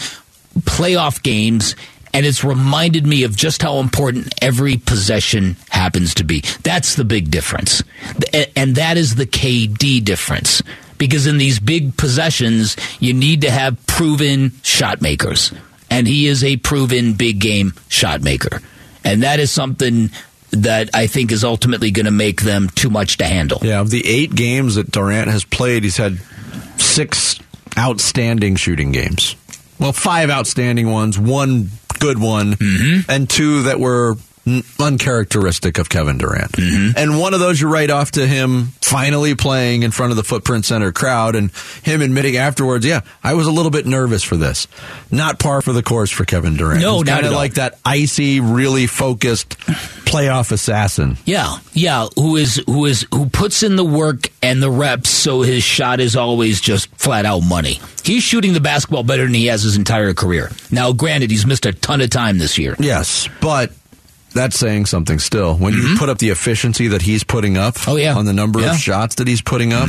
playoff 0.60 1.22
games 1.22 1.74
and 2.12 2.26
it's 2.26 2.42
reminded 2.42 3.06
me 3.06 3.22
of 3.24 3.36
just 3.36 3.62
how 3.62 3.78
important 3.78 4.34
every 4.42 4.76
possession 4.76 5.56
happens 5.70 6.14
to 6.14 6.24
be. 6.24 6.42
That's 6.62 6.96
the 6.96 7.04
big 7.04 7.30
difference. 7.30 7.82
And 8.56 8.76
that 8.76 8.96
is 8.96 9.14
the 9.14 9.26
KD 9.26 10.04
difference. 10.04 10.62
Because 10.98 11.26
in 11.26 11.38
these 11.38 11.58
big 11.58 11.96
possessions, 11.96 12.76
you 12.98 13.14
need 13.14 13.42
to 13.42 13.50
have 13.50 13.86
proven 13.86 14.52
shot 14.62 15.00
makers. 15.00 15.52
And 15.88 16.06
he 16.06 16.26
is 16.26 16.44
a 16.44 16.56
proven 16.58 17.14
big 17.14 17.40
game 17.40 17.72
shot 17.88 18.22
maker. 18.22 18.60
And 19.04 19.22
that 19.22 19.40
is 19.40 19.50
something 19.50 20.10
that 20.50 20.90
I 20.92 21.06
think 21.06 21.32
is 21.32 21.44
ultimately 21.44 21.90
going 21.90 22.06
to 22.06 22.12
make 22.12 22.42
them 22.42 22.68
too 22.74 22.90
much 22.90 23.18
to 23.18 23.24
handle. 23.24 23.60
Yeah, 23.62 23.80
of 23.80 23.90
the 23.90 24.06
eight 24.06 24.34
games 24.34 24.74
that 24.74 24.90
Durant 24.90 25.30
has 25.30 25.44
played, 25.44 25.84
he's 25.84 25.96
had 25.96 26.18
six 26.76 27.38
outstanding 27.78 28.56
shooting 28.56 28.92
games. 28.92 29.36
Well, 29.78 29.92
five 29.92 30.28
outstanding 30.28 30.90
ones, 30.90 31.18
one 31.18 31.70
good 32.00 32.18
one, 32.18 32.54
mm-hmm. 32.54 33.10
and 33.10 33.30
two 33.30 33.62
that 33.64 33.78
were 33.78 34.16
uncharacteristic 34.78 35.78
of 35.78 35.88
Kevin 35.88 36.18
Durant. 36.18 36.52
Mm-hmm. 36.52 36.98
And 36.98 37.18
one 37.18 37.34
of 37.34 37.40
those 37.40 37.60
you 37.60 37.68
write 37.68 37.90
off 37.90 38.12
to 38.12 38.26
him 38.26 38.72
finally 38.80 39.36
playing 39.36 39.84
in 39.84 39.92
front 39.92 40.10
of 40.10 40.16
the 40.16 40.24
Footprint 40.24 40.64
Center 40.64 40.90
crowd 40.90 41.36
and 41.36 41.52
him 41.84 42.02
admitting 42.02 42.36
afterwards, 42.36 42.84
yeah, 42.84 43.02
I 43.22 43.34
was 43.34 43.46
a 43.46 43.52
little 43.52 43.70
bit 43.70 43.86
nervous 43.86 44.24
for 44.24 44.36
this. 44.36 44.66
Not 45.10 45.38
par 45.38 45.62
for 45.62 45.72
the 45.72 45.82
course 45.82 46.10
for 46.10 46.24
Kevin 46.24 46.56
Durant. 46.56 46.80
No, 46.80 47.02
kinda 47.02 47.30
like 47.30 47.54
that 47.54 47.78
icy, 47.84 48.40
really 48.40 48.86
focused 48.86 49.58
playoff 50.10 50.50
assassin. 50.50 51.16
Yeah, 51.24 51.58
yeah. 51.72 52.08
Who 52.16 52.36
is 52.36 52.62
who 52.66 52.86
is 52.86 53.06
who 53.12 53.28
puts 53.28 53.62
in 53.62 53.76
the 53.76 53.84
work 53.84 54.28
and 54.42 54.62
the 54.62 54.70
reps, 54.70 55.08
so 55.08 55.42
his 55.42 55.62
shot 55.62 56.00
is 56.00 56.16
always 56.16 56.60
just 56.60 56.88
flat 56.96 57.24
out 57.24 57.40
money. 57.40 57.80
He's 58.02 58.22
shooting 58.22 58.54
the 58.54 58.60
basketball 58.60 59.04
better 59.04 59.24
than 59.24 59.34
he 59.34 59.46
has 59.46 59.62
his 59.62 59.76
entire 59.76 60.14
career. 60.14 60.50
Now, 60.70 60.92
granted, 60.92 61.30
he's 61.30 61.46
missed 61.46 61.66
a 61.66 61.72
ton 61.72 62.00
of 62.00 62.10
time 62.10 62.38
this 62.38 62.58
year. 62.58 62.74
Yes, 62.78 63.28
but 63.40 63.72
that's 64.32 64.58
saying 64.58 64.86
something 64.86 65.18
still. 65.18 65.56
When 65.56 65.72
you 65.74 65.96
put 65.98 66.08
up 66.08 66.18
the 66.18 66.30
efficiency 66.30 66.88
that 66.88 67.02
he's 67.02 67.24
putting 67.24 67.56
up 67.56 67.74
Mm-hmm. 67.74 67.90
Oh, 67.90 67.96
yeah. 67.96 68.16
on 68.16 68.24
the 68.26 68.32
number 68.32 68.60
Yeah. 68.60 68.66
Mm-hmm. 68.66 68.74
of 68.76 68.80
shots 68.80 69.14
that 69.16 69.26
he's 69.28 69.42
putting 69.42 69.72
up, 69.72 69.88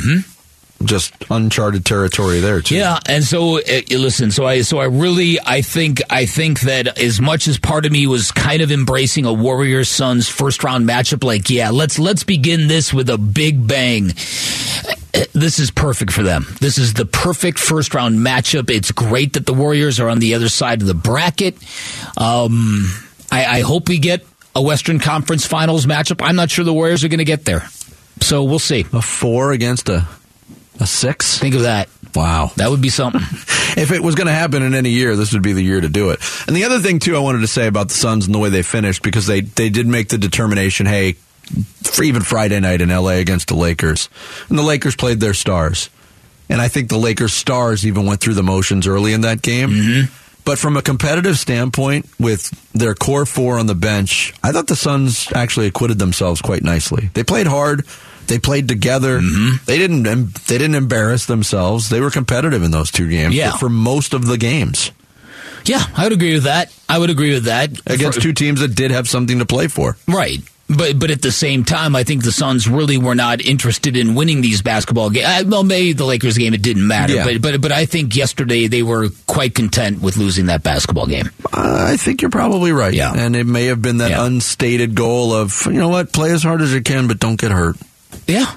just 0.84 1.14
uncharted 1.30 1.86
territory 1.86 2.40
there, 2.40 2.60
too. 2.62 2.76
Yeah, 2.76 2.98
and 3.08 3.24
so 3.24 3.60
uh, 3.60 3.82
listen, 3.92 4.32
so 4.32 4.46
I 4.48 4.62
so 4.64 4.80
I 4.80 4.86
really 4.86 5.38
I 5.46 5.62
think 5.62 6.02
I 6.10 6.26
think 6.26 6.62
that 6.62 6.98
as 6.98 7.22
much 7.22 7.48
as 7.48 7.60
part 7.60 7.86
of 7.86 7.92
me 7.92 8.08
was 8.08 8.32
kind 8.32 8.64
of 8.64 8.72
embracing 8.72 9.26
a 9.26 9.34
Warriors 9.34 9.90
Suns 9.90 10.28
first 10.28 10.64
round 10.64 10.88
matchup, 10.90 11.24
like 11.24 11.50
yeah, 11.52 11.70
let's 11.70 12.00
let's 12.00 12.24
begin 12.24 12.68
this 12.68 12.92
with 12.92 13.10
a 13.12 13.18
big 13.20 13.68
bang. 13.68 14.08
This 15.34 15.60
is 15.60 15.70
perfect 15.70 16.12
for 16.14 16.24
them. 16.24 16.48
This 16.62 16.78
is 16.80 16.94
the 16.94 17.06
perfect 17.06 17.60
first 17.60 17.94
round 17.94 18.18
matchup. 18.18 18.70
It's 18.72 18.92
great 18.92 19.34
that 19.34 19.46
the 19.46 19.54
Warriors 19.54 20.00
are 20.00 20.10
on 20.10 20.18
the 20.20 20.34
other 20.34 20.50
side 20.50 20.82
of 20.82 20.88
the 20.88 20.94
bracket. 20.96 21.56
Um, 22.18 22.92
I, 23.32 23.46
I 23.46 23.62
hope 23.62 23.88
we 23.88 24.00
get 24.00 24.26
a 24.56 24.62
Western 24.62 25.00
Conference 25.00 25.46
Finals 25.46 25.86
matchup. 25.86 26.26
I'm 26.26 26.36
not 26.36 26.50
sure 26.50 26.66
the 26.66 26.74
Warriors 26.74 27.04
are 27.04 27.08
going 27.08 27.20
to 27.20 27.26
get 27.26 27.46
there, 27.46 27.68
so 28.20 28.44
we'll 28.44 28.60
see. 28.60 28.86
A 28.94 29.02
four 29.02 29.52
against 29.52 29.90
a, 29.90 30.08
a 30.80 30.88
six? 30.88 31.38
Think 31.38 31.56
of 31.56 31.62
that. 31.62 31.90
Wow. 32.16 32.52
That 32.58 32.70
would 32.70 32.82
be 32.82 32.90
something. 32.90 33.22
if 33.78 33.92
it 33.92 34.04
was 34.04 34.16
going 34.16 34.28
to 34.28 34.34
happen 34.34 34.64
in 34.64 34.74
any 34.74 34.90
year, 34.90 35.16
this 35.16 35.34
would 35.34 35.42
be 35.42 35.54
the 35.54 35.64
year 35.64 35.80
to 35.80 35.90
do 35.90 36.10
it. 36.10 36.20
And 36.48 36.56
the 36.56 36.66
other 36.66 36.80
thing 36.80 37.00
too, 37.00 37.16
I 37.16 37.20
wanted 37.20 37.40
to 37.40 37.48
say 37.48 37.68
about 37.68 37.88
the 37.88 37.94
Suns 37.94 38.26
and 38.26 38.36
the 38.36 38.40
way 38.40 38.50
they 38.50 38.64
finished 38.64 39.02
because 39.02 39.28
they 39.28 39.42
they 39.42 39.70
did 39.70 39.88
make 39.88 40.10
the 40.10 40.18
determination. 40.18 40.86
Hey, 40.86 41.16
for 41.84 42.04
even 42.04 42.22
Friday 42.22 42.60
night 42.60 42.82
in 42.82 42.90
LA 42.90 43.12
against 43.12 43.48
the 43.48 43.56
Lakers, 43.56 44.10
and 44.50 44.58
the 44.58 44.64
Lakers 44.64 44.96
played 44.96 45.20
their 45.20 45.34
stars, 45.34 45.90
and 46.50 46.62
I 46.62 46.68
think 46.68 46.90
the 46.90 46.98
Lakers 46.98 47.34
stars 47.34 47.86
even 47.86 48.06
went 48.06 48.22
through 48.22 48.36
the 48.36 48.44
motions 48.44 48.88
early 48.88 49.14
in 49.14 49.22
that 49.22 49.42
game. 49.42 49.70
Mm-hmm. 49.70 50.14
But 50.44 50.58
from 50.58 50.76
a 50.76 50.82
competitive 50.82 51.38
standpoint, 51.38 52.10
with 52.20 52.50
their 52.74 52.96
core 52.96 53.26
four 53.26 53.60
on 53.60 53.68
the 53.68 53.76
bench, 53.76 54.34
I 54.44 54.52
thought 54.52 54.68
the 54.68 54.76
Suns 54.76 55.32
actually 55.34 55.68
acquitted 55.68 56.00
themselves 56.00 56.42
quite 56.42 56.64
nicely. 56.64 57.10
They 57.14 57.24
played 57.24 57.48
hard. 57.48 57.86
They 58.28 58.40
played 58.40 58.68
together. 58.68 59.20
Mm-hmm. 59.20 59.66
They 59.66 59.78
didn't. 59.78 60.04
They 60.04 60.58
didn't 60.58 60.76
embarrass 60.76 61.26
themselves. 61.26 61.90
They 61.90 62.00
were 62.00 62.12
competitive 62.12 62.64
in 62.64 62.72
those 62.72 62.92
two 62.92 63.10
games. 63.10 63.36
Yeah. 63.36 63.58
for, 63.58 63.70
most 63.70 64.14
of 64.14 64.26
the 64.26 64.38
games 64.38 64.92
Yeah, 65.66 65.84
I 65.96 66.04
would 66.04 66.14
agree 66.14 66.34
with 66.34 66.44
that. 66.44 66.74
I 66.88 66.98
would 66.98 67.10
agree 67.10 67.34
with 67.34 67.46
that. 67.46 67.72
against 67.86 68.22
two 68.22 68.34
teams 68.34 68.62
that 68.62 68.76
did 68.76 68.92
have 68.92 69.08
something 69.08 69.40
to 69.40 69.46
play 69.46 69.68
for. 69.68 69.98
right. 70.08 70.40
But 70.78 70.98
but 71.00 71.12
at 71.12 71.22
the 71.22 71.32
same 71.32 71.64
time, 71.64 71.96
I 71.96 72.04
think 72.04 72.24
the 72.24 72.32
Suns 72.32 72.68
really 72.68 72.98
were 72.98 73.16
not 73.16 73.42
interested 73.42 73.98
in 73.98 74.16
winning 74.16 74.42
these 74.42 74.62
basketball 74.62 75.10
games. 75.10 75.46
Well, 75.46 75.64
maybe 75.64 75.94
the 75.94 76.06
Lakers 76.06 76.38
game 76.38 76.54
it 76.54 76.62
didn't 76.62 76.88
matter, 76.88 77.14
Yeah. 77.16 77.24
but 77.26 77.42
but 77.42 77.62
but 77.62 77.72
I 77.72 77.86
think 77.86 78.16
yesterday 78.16 78.68
they 78.68 78.84
were 78.84 79.10
quite 79.28 79.54
content 79.56 80.02
with 80.02 80.18
losing 80.18 80.46
that 80.48 80.64
basketball 80.64 81.08
game. 81.08 81.30
Uh, 81.52 81.86
I 81.90 81.98
think 81.98 82.22
you're 82.22 82.32
probably 82.32 82.72
right. 82.72 82.94
Yeah. 82.94 83.14
and 83.14 83.36
it 83.36 83.46
may 83.46 83.66
have 83.66 83.82
been 83.82 83.98
that 83.98 84.12
Yeah. 84.12 84.26
unstated 84.26 84.96
goal 84.96 85.34
of 85.34 85.66
you 85.66 85.74
know 85.74 85.90
what, 85.90 86.14
play 86.14 86.32
as 86.32 86.44
hard 86.44 86.62
as 86.62 86.74
you 86.74 86.82
can, 86.82 87.08
but 87.08 87.20
don't 87.20 87.40
get 87.40 87.52
hurt. 87.52 87.76
Yeah, 88.28 88.52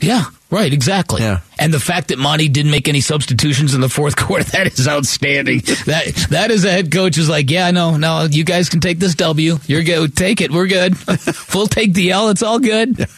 yeah, 0.00 0.24
right, 0.54 0.72
exactly. 0.72 1.22
Yeah. 1.22 1.40
And 1.58 1.72
the 1.72 1.80
fact 1.80 2.08
that 2.08 2.18
Monty 2.18 2.48
didn't 2.48 2.70
make 2.72 2.88
any 2.88 3.00
substitutions 3.00 3.74
in 3.74 3.80
the 3.80 3.88
fourth 3.88 4.16
quarter 4.24 4.44
that 4.44 4.66
is 4.78 4.88
outstanding. 4.88 5.60
that 5.86 6.26
that 6.30 6.50
is 6.50 6.64
a 6.64 6.70
head 6.70 6.90
coach 6.90 7.18
is 7.18 7.28
like, 7.28 7.50
yeah, 7.50 7.70
no, 7.70 7.96
no, 7.96 8.26
you 8.30 8.44
guys 8.44 8.68
can 8.68 8.80
take 8.80 8.98
this 8.98 9.14
W. 9.16 9.58
You're 9.66 9.82
good. 9.82 10.16
Take 10.16 10.40
it. 10.40 10.50
We're 10.50 10.66
good. 10.66 10.94
we'll 11.54 11.66
take 11.66 11.94
the 11.94 12.10
L. 12.10 12.28
It's 12.30 12.42
all 12.42 12.58
good. 12.58 13.06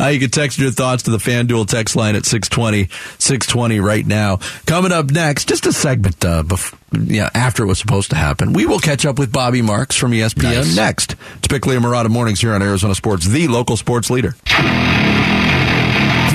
Uh, 0.00 0.06
you 0.06 0.18
can 0.20 0.30
text 0.30 0.58
your 0.58 0.70
thoughts 0.70 1.02
to 1.02 1.10
the 1.10 1.18
FanDuel 1.18 1.66
text 1.66 1.94
line 1.96 2.14
at 2.16 2.24
620, 2.24 2.88
620 3.18 3.80
right 3.80 4.06
now. 4.06 4.38
Coming 4.64 4.90
up 4.90 5.10
next, 5.10 5.48
just 5.48 5.66
a 5.66 5.72
segment 5.72 6.24
uh, 6.24 6.42
bef- 6.44 6.74
yeah, 6.92 7.28
after 7.34 7.62
it 7.64 7.66
was 7.66 7.78
supposed 7.78 8.08
to 8.10 8.16
happen. 8.16 8.54
We 8.54 8.64
will 8.64 8.78
catch 8.78 9.04
up 9.04 9.18
with 9.18 9.32
Bobby 9.32 9.60
Marks 9.60 9.94
from 9.96 10.12
ESPN 10.12 10.42
Nice. 10.54 10.76
next. 10.76 11.16
It's 11.38 11.48
Bickley 11.48 11.76
and 11.76 11.84
Marotta 11.84 12.08
Mornings 12.08 12.40
here 12.40 12.54
on 12.54 12.62
Arizona 12.62 12.94
Sports, 12.94 13.26
the 13.26 13.48
local 13.48 13.76
sports 13.76 14.08
leader. 14.08 14.34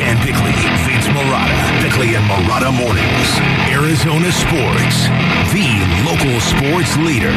Dan 0.08 0.26
Bickley, 0.26 0.54
Vince 0.88 1.08
Marotta, 1.08 1.82
Bickley 1.84 2.16
and 2.16 2.24
Marotta 2.30 2.72
Mornings. 2.72 3.30
Arizona 3.68 4.32
Sports, 4.32 5.04
the 5.52 5.68
local 6.08 6.40
sports 6.40 6.96
leader. 6.96 7.34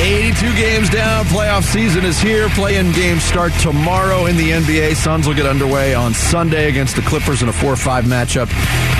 82 0.00 0.52
games 0.56 0.90
down. 0.90 1.26
Playoff 1.26 1.62
season 1.62 2.04
is 2.04 2.18
here. 2.20 2.48
Playing 2.50 2.90
games 2.90 3.22
start 3.22 3.52
tomorrow 3.60 4.26
in 4.26 4.36
the 4.36 4.50
NBA. 4.50 4.96
Suns 4.96 5.28
will 5.28 5.34
get 5.34 5.46
underway 5.46 5.94
on 5.94 6.12
Sunday 6.12 6.68
against 6.68 6.96
the 6.96 7.02
Clippers 7.02 7.40
in 7.42 7.48
a 7.48 7.52
4 7.52 7.76
5 7.76 8.04
matchup 8.04 8.48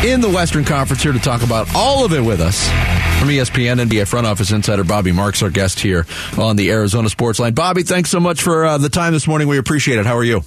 in 0.04 0.20
the 0.20 0.28
Western 0.28 0.64
Conference. 0.64 1.02
Here 1.02 1.12
to 1.12 1.18
talk 1.18 1.42
about 1.42 1.74
all 1.74 2.04
of 2.04 2.12
it 2.12 2.20
with 2.20 2.40
us 2.40 2.68
from 3.18 3.28
ESPN 3.28 3.86
NBA 3.86 4.08
front 4.08 4.26
office 4.26 4.50
insider 4.50 4.82
Bobby 4.82 5.12
Marks, 5.12 5.42
our 5.42 5.50
guest 5.50 5.78
here 5.80 6.06
on 6.38 6.56
the 6.56 6.70
Arizona 6.70 7.08
Sports 7.10 7.38
Line. 7.38 7.52
Bobby, 7.52 7.82
thanks 7.82 8.08
so 8.08 8.18
much 8.18 8.42
for 8.42 8.64
uh, 8.64 8.78
the 8.78 8.88
time 8.88 9.12
this 9.12 9.26
morning. 9.26 9.46
We 9.46 9.58
appreciate 9.58 9.98
it. 9.98 10.06
How 10.06 10.16
are 10.16 10.24
you? 10.24 10.42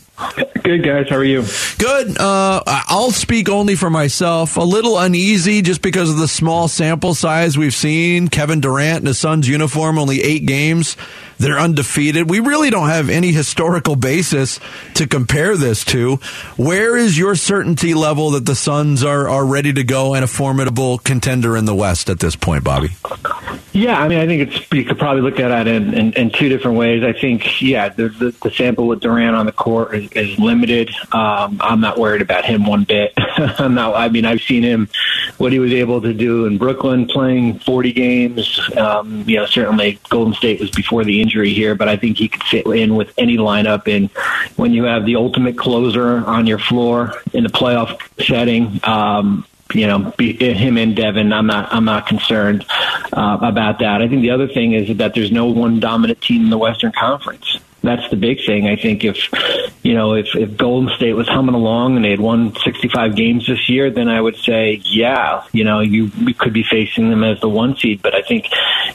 Good 0.63 0.84
guys, 0.84 1.10
how 1.10 1.18
are 1.18 1.24
you? 1.24 1.44
Good. 1.78 2.18
Uh, 2.18 2.63
I'll 2.66 3.12
speak 3.12 3.50
only 3.50 3.76
for 3.76 3.89
myself. 3.89 4.58
A 4.58 4.62
little 4.62 4.98
uneasy 4.98 5.62
just 5.62 5.82
because 5.82 6.10
of 6.10 6.18
the 6.18 6.28
small 6.28 6.68
sample 6.68 7.13
size 7.13 7.58
we've 7.58 7.74
seen. 7.74 8.30
Kevin 8.30 8.62
Durant 8.62 9.02
in 9.02 9.06
his 9.06 9.20
Suns 9.20 9.48
uniform, 9.48 10.00
only 10.00 10.22
eight 10.22 10.46
games. 10.46 10.96
They're 11.38 11.60
undefeated. 11.60 12.30
We 12.30 12.39
really 12.39 12.69
don't 12.69 12.89
have 12.89 13.10
any 13.10 13.32
historical 13.32 13.96
basis 13.96 14.60
to 14.96 15.08
compare 15.08 15.58
this 15.58 15.84
to. 15.86 16.17
Where 16.58 16.96
is 16.96 17.17
your 17.17 17.36
certainty 17.36 17.93
level 17.93 18.32
that 18.32 18.46
the 18.46 18.56
Suns 18.56 19.04
are, 19.04 19.28
are 19.28 19.46
ready 19.46 19.74
to 19.74 19.84
go 19.84 20.13
and 20.13 20.24
a 20.24 20.28
formidable 20.28 20.98
contender 21.00 21.58
in 21.58 21.65
the 21.65 21.76
West 21.76 22.10
at 22.10 22.19
this 22.19 22.36
point, 22.36 22.63
Bobby? 22.63 22.89
Yeah, 23.74 24.00
I 24.00 24.08
mean, 24.08 24.19
I 24.19 24.28
think 24.28 24.52
it's 24.52 24.72
you 24.72 24.86
could 24.86 25.00
probably 25.00 25.24
look 25.24 25.39
at 25.39 25.67
it 25.67 25.76
in, 25.76 25.93
in, 25.96 26.13
in 26.13 26.30
two 26.30 26.48
different 26.48 26.78
ways. 26.78 27.04
I 27.04 27.12
think, 27.12 27.60
yeah, 27.60 27.89
the, 27.89 28.08
the, 28.08 28.36
the 28.43 28.52
sample 28.52 28.88
with 28.88 29.00
Durant 29.00 29.36
on 29.36 29.48
the 29.48 29.52
court 29.52 29.96
is, 29.96 30.12
is 30.12 30.38
limited. 30.38 30.91
Um, 31.12 31.58
I'm 31.60 31.82
not 31.82 31.98
worried 31.98 32.22
about 32.22 32.46
him 32.46 32.67
one 32.67 32.84
bit. 32.84 33.13
I'm 33.17 33.74
not. 33.74 33.96
I 33.96 34.10
mean, 34.10 34.26
I've 34.26 34.41
seen 34.41 34.62
him 34.62 34.89
what 35.39 35.52
he 35.52 35.58
was 35.58 35.74
able 35.74 36.02
to 36.02 36.13
do 36.13 36.46
in 36.46 36.60
Brooklyn, 36.60 37.08
playing 37.08 37.60
40 37.60 37.93
games. 37.93 38.60
Um, 38.78 39.24
you 39.28 39.38
know, 39.38 39.48
certainly 39.48 40.00
Golden 40.10 40.36
State 40.36 40.60
was 40.60 40.69
before 40.69 41.04
the 41.04 41.19
injury 41.19 41.33
here, 41.41 41.74
but 41.74 41.89
I 41.89 41.96
think 41.96 42.17
he 42.17 42.28
could 42.28 42.43
fit 42.43 42.67
in 42.67 42.96
with 42.96 43.12
any 43.17 43.38
lineup. 43.38 43.88
And 43.93 44.12
when 44.58 44.74
you 44.74 44.84
have 44.84 45.06
the 45.06 45.15
ultimate 45.15 45.58
closer 45.58 46.17
on 46.26 46.46
your 46.46 46.60
floor 46.60 47.13
in 47.34 47.43
the 47.43 47.50
playoff 47.50 48.00
setting. 48.24 48.80
Um, 48.84 49.46
you 49.74 49.88
know, 49.88 50.13
be, 50.17 50.34
him 50.54 50.78
and 50.78 50.96
Devin. 50.96 51.34
I'm 51.34 51.48
not. 51.48 51.74
I'm 51.74 51.86
not 51.86 52.06
concerned 52.06 52.63
uh, 53.12 53.39
about 53.41 53.80
that. 53.80 54.04
I 54.04 54.08
think 54.08 54.22
the 54.22 54.30
other 54.30 54.48
thing 54.48 54.74
is 54.74 54.98
that 54.98 55.15
there's 55.15 55.32
no 55.32 55.48
one 55.48 55.80
dominant 55.80 56.22
team 56.22 56.43
in 56.43 56.50
the 56.52 56.60
Western 56.60 56.91
Conference. 56.91 57.60
That's 57.84 58.10
the 58.10 58.15
big 58.15 58.46
thing. 58.46 58.65
I 58.65 58.78
think 58.78 59.04
if 59.04 59.17
you 59.84 59.93
know 59.93 60.13
if 60.13 60.34
if 60.36 60.56
Golden 60.56 60.89
State 60.96 61.13
was 61.13 61.28
humming 61.28 61.54
along 61.54 61.98
and 61.98 62.06
they 62.06 62.12
had 62.12 62.19
won 62.22 62.56
65 62.63 63.13
games 63.13 63.46
this 63.46 63.67
year, 63.67 63.91
then 63.91 64.08
I 64.08 64.22
would 64.22 64.38
say, 64.38 64.82
yeah, 64.86 65.43
you 65.52 65.65
know, 65.65 65.82
you, 65.82 66.10
you 66.15 66.34
could 66.34 66.54
be 66.54 66.63
facing 66.63 67.10
them 67.10 67.26
as 67.26 67.41
the 67.41 67.50
one 67.50 67.76
seed. 67.76 68.02
But 68.02 68.15
I 68.15 68.22
think 68.22 68.48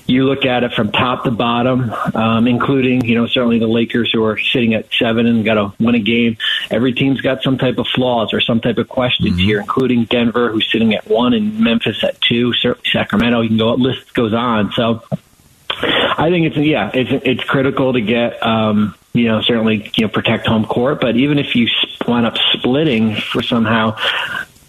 you 0.07 0.24
look 0.24 0.46
at 0.46 0.64
it 0.64 0.72
from 0.72 0.90
top 0.90 1.24
to 1.24 1.31
bottom, 1.31 1.90
um, 2.14 2.46
including 2.46 3.05
you 3.05 3.14
know 3.14 3.27
certainly 3.27 3.59
the 3.59 3.66
Lakers 3.66 4.11
who 4.11 4.24
are 4.24 4.38
sitting 4.38 4.72
at 4.72 4.87
seven 4.98 5.27
and 5.27 5.44
got 5.44 5.55
to 5.55 5.74
win 5.79 5.94
a 5.94 6.01
game. 6.01 6.38
Every 6.70 6.94
team's 6.94 7.20
got 7.20 7.42
some 7.42 7.59
type 7.59 7.77
of 7.77 7.87
flaws 7.88 8.33
or 8.33 8.40
some 8.40 8.59
type 8.59 8.79
of 8.79 8.88
questions 8.88 9.38
here, 9.38 9.61
including 9.61 10.05
Denver 10.05 10.51
who's 10.51 10.70
sitting 10.72 10.94
at 10.94 11.07
one 11.07 11.35
and 11.35 11.61
Memphis 11.61 12.03
at 12.03 12.18
two, 12.22 12.55
Sacramento. 12.90 13.42
You 13.42 13.48
can 13.48 13.59
go 13.59 13.74
list 13.74 14.14
goes 14.14 14.33
on. 14.33 14.72
So 14.72 15.03
I 15.82 16.30
think 16.30 16.46
it's 16.46 16.56
yeah, 16.56 16.90
it's 16.92 17.24
it's 17.24 17.44
critical 17.44 17.92
to 17.92 18.00
get 18.00 18.42
um, 18.44 18.94
you 19.12 19.26
know 19.26 19.40
certainly 19.40 19.90
you 19.96 20.06
know 20.06 20.08
protect 20.08 20.46
home 20.46 20.64
court, 20.64 21.00
but 21.00 21.16
even 21.16 21.38
if 21.38 21.54
you 21.54 21.68
wind 22.06 22.26
up 22.26 22.36
splitting 22.52 23.16
for 23.16 23.42
somehow. 23.42 23.96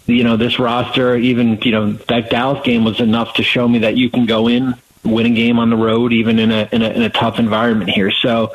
You 0.06 0.24
know 0.24 0.36
this 0.36 0.58
roster, 0.58 1.14
even 1.14 1.60
you 1.62 1.70
know 1.70 1.92
that 1.92 2.30
Dallas 2.30 2.64
game 2.64 2.82
was 2.82 2.98
enough 2.98 3.34
to 3.34 3.44
show 3.44 3.68
me 3.68 3.80
that 3.80 3.96
you 3.96 4.10
can 4.10 4.26
go 4.26 4.48
in, 4.48 4.74
win 5.04 5.26
a 5.26 5.30
game 5.30 5.60
on 5.60 5.70
the 5.70 5.76
road, 5.76 6.12
even 6.12 6.40
in 6.40 6.50
a 6.50 6.68
in 6.72 6.82
a, 6.82 6.88
in 6.88 7.02
a 7.02 7.10
tough 7.10 7.38
environment 7.38 7.90
here. 7.90 8.10
So, 8.10 8.52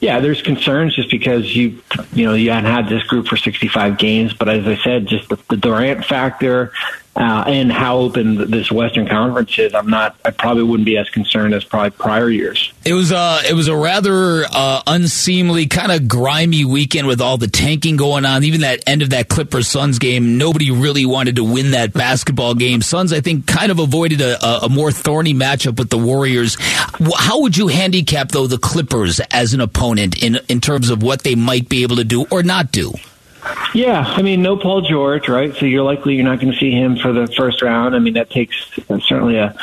yeah, 0.00 0.20
there's 0.20 0.42
concerns 0.42 0.94
just 0.94 1.10
because 1.10 1.56
you 1.56 1.80
you 2.12 2.26
know 2.26 2.34
you 2.34 2.50
hadn't 2.50 2.70
had 2.70 2.88
this 2.88 3.04
group 3.04 3.26
for 3.26 3.38
65 3.38 3.96
games, 3.96 4.34
but 4.34 4.50
as 4.50 4.66
I 4.66 4.76
said, 4.76 5.06
just 5.06 5.30
the, 5.30 5.38
the 5.48 5.56
Durant 5.56 6.04
factor 6.04 6.72
uh, 7.18 7.42
and 7.48 7.72
how 7.72 7.98
open 7.98 8.48
this 8.48 8.70
Western 8.70 9.08
Conference 9.08 9.58
is, 9.58 9.74
I'm 9.74 9.90
not. 9.90 10.14
I 10.24 10.30
probably 10.30 10.62
wouldn't 10.62 10.86
be 10.86 10.96
as 10.96 11.10
concerned 11.10 11.52
as 11.52 11.64
probably 11.64 11.90
prior 11.90 12.30
years. 12.30 12.72
It 12.84 12.92
was 12.92 13.10
a 13.10 13.40
it 13.48 13.54
was 13.54 13.66
a 13.66 13.74
rather 13.74 14.44
uh, 14.44 14.82
unseemly, 14.86 15.66
kind 15.66 15.90
of 15.90 16.06
grimy 16.06 16.64
weekend 16.64 17.08
with 17.08 17.20
all 17.20 17.36
the 17.36 17.48
tanking 17.48 17.96
going 17.96 18.24
on. 18.24 18.44
Even 18.44 18.60
that 18.60 18.84
end 18.86 19.02
of 19.02 19.10
that 19.10 19.28
Clippers 19.28 19.66
Suns 19.66 19.98
game, 19.98 20.38
nobody 20.38 20.70
really 20.70 21.04
wanted 21.04 21.36
to 21.36 21.44
win 21.44 21.72
that 21.72 21.92
basketball 21.92 22.54
game. 22.54 22.82
Suns, 22.82 23.12
I 23.12 23.20
think, 23.20 23.48
kind 23.48 23.72
of 23.72 23.80
avoided 23.80 24.20
a, 24.20 24.66
a 24.66 24.68
more 24.68 24.92
thorny 24.92 25.34
matchup 25.34 25.76
with 25.76 25.90
the 25.90 25.98
Warriors. 25.98 26.56
How 26.60 27.40
would 27.40 27.56
you 27.56 27.66
handicap 27.66 28.28
though 28.28 28.46
the 28.46 28.58
Clippers 28.58 29.18
as 29.32 29.54
an 29.54 29.60
opponent 29.60 30.22
in 30.22 30.38
in 30.48 30.60
terms 30.60 30.88
of 30.88 31.02
what 31.02 31.24
they 31.24 31.34
might 31.34 31.68
be 31.68 31.82
able 31.82 31.96
to 31.96 32.04
do 32.04 32.26
or 32.30 32.44
not 32.44 32.70
do? 32.70 32.92
Yeah, 33.74 34.04
I 34.06 34.22
mean, 34.22 34.42
no 34.42 34.56
Paul 34.56 34.82
George, 34.82 35.28
right? 35.28 35.54
So 35.54 35.66
you're 35.66 35.84
likely 35.84 36.14
you're 36.14 36.24
not 36.24 36.40
going 36.40 36.52
to 36.52 36.58
see 36.58 36.70
him 36.70 36.96
for 36.96 37.12
the 37.12 37.26
first 37.26 37.62
round. 37.62 37.94
I 37.94 37.98
mean, 37.98 38.14
that 38.14 38.30
takes 38.30 38.56
certainly 39.06 39.36
a 39.36 39.56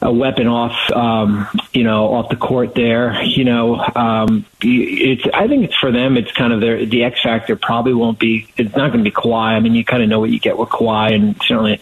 a 0.00 0.12
weapon 0.12 0.46
off, 0.46 0.76
um, 0.92 1.48
you 1.72 1.82
know, 1.82 2.14
off 2.14 2.28
the 2.28 2.36
court 2.36 2.74
there. 2.74 3.20
You 3.22 3.44
know, 3.44 3.84
um, 3.96 4.44
it's. 4.60 5.24
I 5.34 5.48
think 5.48 5.64
it's 5.64 5.76
for 5.76 5.90
them. 5.90 6.16
It's 6.16 6.30
kind 6.32 6.52
of 6.52 6.60
their 6.60 6.84
the 6.86 7.04
X 7.04 7.20
factor. 7.22 7.56
Probably 7.56 7.94
won't 7.94 8.18
be. 8.18 8.48
It's 8.56 8.76
not 8.76 8.92
going 8.92 9.04
to 9.04 9.10
be 9.10 9.14
Kawhi. 9.14 9.56
I 9.56 9.60
mean, 9.60 9.74
you 9.74 9.84
kind 9.84 10.02
of 10.02 10.08
know 10.08 10.20
what 10.20 10.30
you 10.30 10.38
get 10.38 10.56
with 10.56 10.68
Kawhi, 10.68 11.14
and 11.14 11.36
certainly 11.42 11.80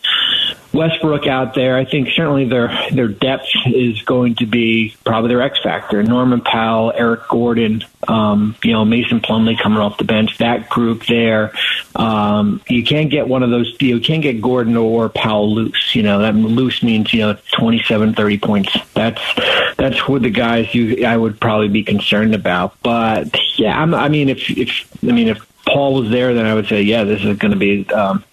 Westbrook 0.77 1.27
out 1.27 1.55
there. 1.55 1.77
I 1.77 1.85
think 1.85 2.11
certainly 2.11 2.45
their 2.45 2.69
their 2.93 3.09
depth 3.09 3.49
is 3.67 4.03
going 4.03 4.37
to 4.37 4.47
be 4.47 4.95
probably 5.05 5.29
their 5.29 5.43
X 5.43 5.59
factor. 5.63 6.03
Norman 6.03 6.41
Powell, 6.41 6.93
Eric 6.95 7.29
Gordon, 7.29 7.83
um, 8.07 8.55
you 8.63 8.73
know 8.73 8.85
Mason 8.85 9.21
Plumlee 9.21 9.59
coming 9.61 9.79
off 9.79 9.97
the 9.99 10.05
bench. 10.05 10.39
That 10.39 10.69
group 10.69 11.07
there, 11.07 11.53
um, 11.95 12.61
you 12.69 12.85
can't 12.85 13.11
get 13.11 13.27
one 13.27 13.43
of 13.43 13.51
those. 13.51 13.75
You 13.81 13.99
can't 14.01 14.23
get 14.23 14.41
Gordon 14.41 14.77
or 14.77 15.09
Powell 15.09 15.53
loose. 15.53 15.95
You 15.95 16.03
know 16.03 16.21
that 16.21 16.35
loose 16.35 16.83
means 16.83 17.13
you 17.13 17.21
know 17.21 17.39
27, 17.53 18.15
30 18.15 18.39
points. 18.39 18.77
That's 18.95 19.21
that's 19.77 20.07
what 20.07 20.23
the 20.23 20.31
guys 20.31 20.75
you 20.75 21.07
I 21.07 21.17
would 21.17 21.41
probably 21.41 21.69
be 21.69 21.83
concerned 21.83 22.35
about. 22.35 22.77
But 22.83 23.37
yeah, 23.57 23.81
I'm, 23.81 23.95
I 23.95 24.09
mean 24.09 24.29
if 24.29 24.51
if 24.51 24.89
I 25.03 25.13
mean 25.13 25.29
if 25.29 25.39
Paul 25.69 25.95
was 25.95 26.11
there, 26.11 26.35
then 26.35 26.47
I 26.47 26.55
would 26.55 26.67
say 26.67 26.83
yeah, 26.83 27.05
this 27.05 27.23
is 27.23 27.37
going 27.39 27.53
to 27.53 27.59
be. 27.59 27.89
Um, 27.91 28.25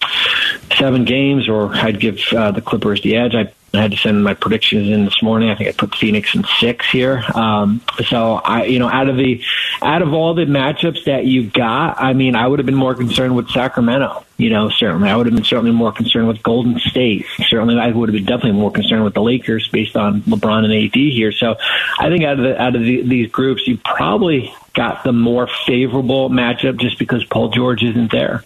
seven 0.76 1.04
games, 1.04 1.48
or 1.48 1.74
I'd 1.74 2.00
give 2.00 2.18
uh, 2.32 2.50
the 2.50 2.60
Clippers 2.60 3.02
the 3.02 3.16
edge. 3.16 3.34
I, 3.34 3.52
had 3.72 3.90
to 3.90 3.96
send 3.96 4.22
my 4.22 4.34
predictions 4.34 4.88
in 4.88 5.04
this 5.04 5.20
morning. 5.20 5.50
I 5.50 5.56
think 5.56 5.68
I 5.68 5.72
put 5.72 5.96
Phoenix 5.96 6.32
in 6.34 6.44
six 6.60 6.88
here. 6.90 7.24
Um, 7.34 7.82
so 8.06 8.34
I, 8.34 8.66
you 8.66 8.78
know, 8.78 8.88
out 8.88 9.08
of 9.08 9.16
the 9.16 9.42
out 9.82 10.00
of 10.00 10.14
all 10.14 10.34
the 10.34 10.44
matchups 10.44 11.06
that 11.06 11.24
you 11.24 11.50
got, 11.50 12.00
I 12.00 12.12
mean, 12.12 12.36
I 12.36 12.46
would 12.46 12.60
have 12.60 12.66
been 12.66 12.76
more 12.76 12.94
concerned 12.94 13.34
with 13.34 13.50
Sacramento. 13.50 14.24
You 14.36 14.50
know, 14.50 14.70
certainly, 14.70 15.08
I 15.08 15.16
would 15.16 15.26
have 15.26 15.34
been 15.34 15.44
certainly 15.44 15.72
more 15.72 15.90
concerned 15.90 16.28
with 16.28 16.40
Golden 16.42 16.78
State. 16.78 17.26
Certainly, 17.48 17.78
I 17.80 17.90
would 17.90 18.08
have 18.08 18.14
been 18.14 18.24
definitely 18.24 18.60
more 18.60 18.70
concerned 18.70 19.02
with 19.02 19.14
the 19.14 19.22
Lakers 19.22 19.66
based 19.68 19.96
on 19.96 20.22
LeBron 20.22 20.64
and 20.64 20.72
AD 20.72 20.94
here. 20.94 21.32
So, 21.32 21.56
I 21.98 22.08
think 22.08 22.22
out 22.22 22.38
of 22.38 22.44
the, 22.44 22.60
out 22.60 22.76
of 22.76 22.82
the, 22.82 23.02
these 23.02 23.30
groups, 23.30 23.66
you 23.66 23.78
probably 23.78 24.54
got 24.74 25.04
the 25.04 25.12
more 25.12 25.48
favorable 25.66 26.28
matchup 26.28 26.78
just 26.78 26.98
because 26.98 27.24
Paul 27.24 27.48
George 27.48 27.82
isn't 27.82 28.10
there. 28.10 28.44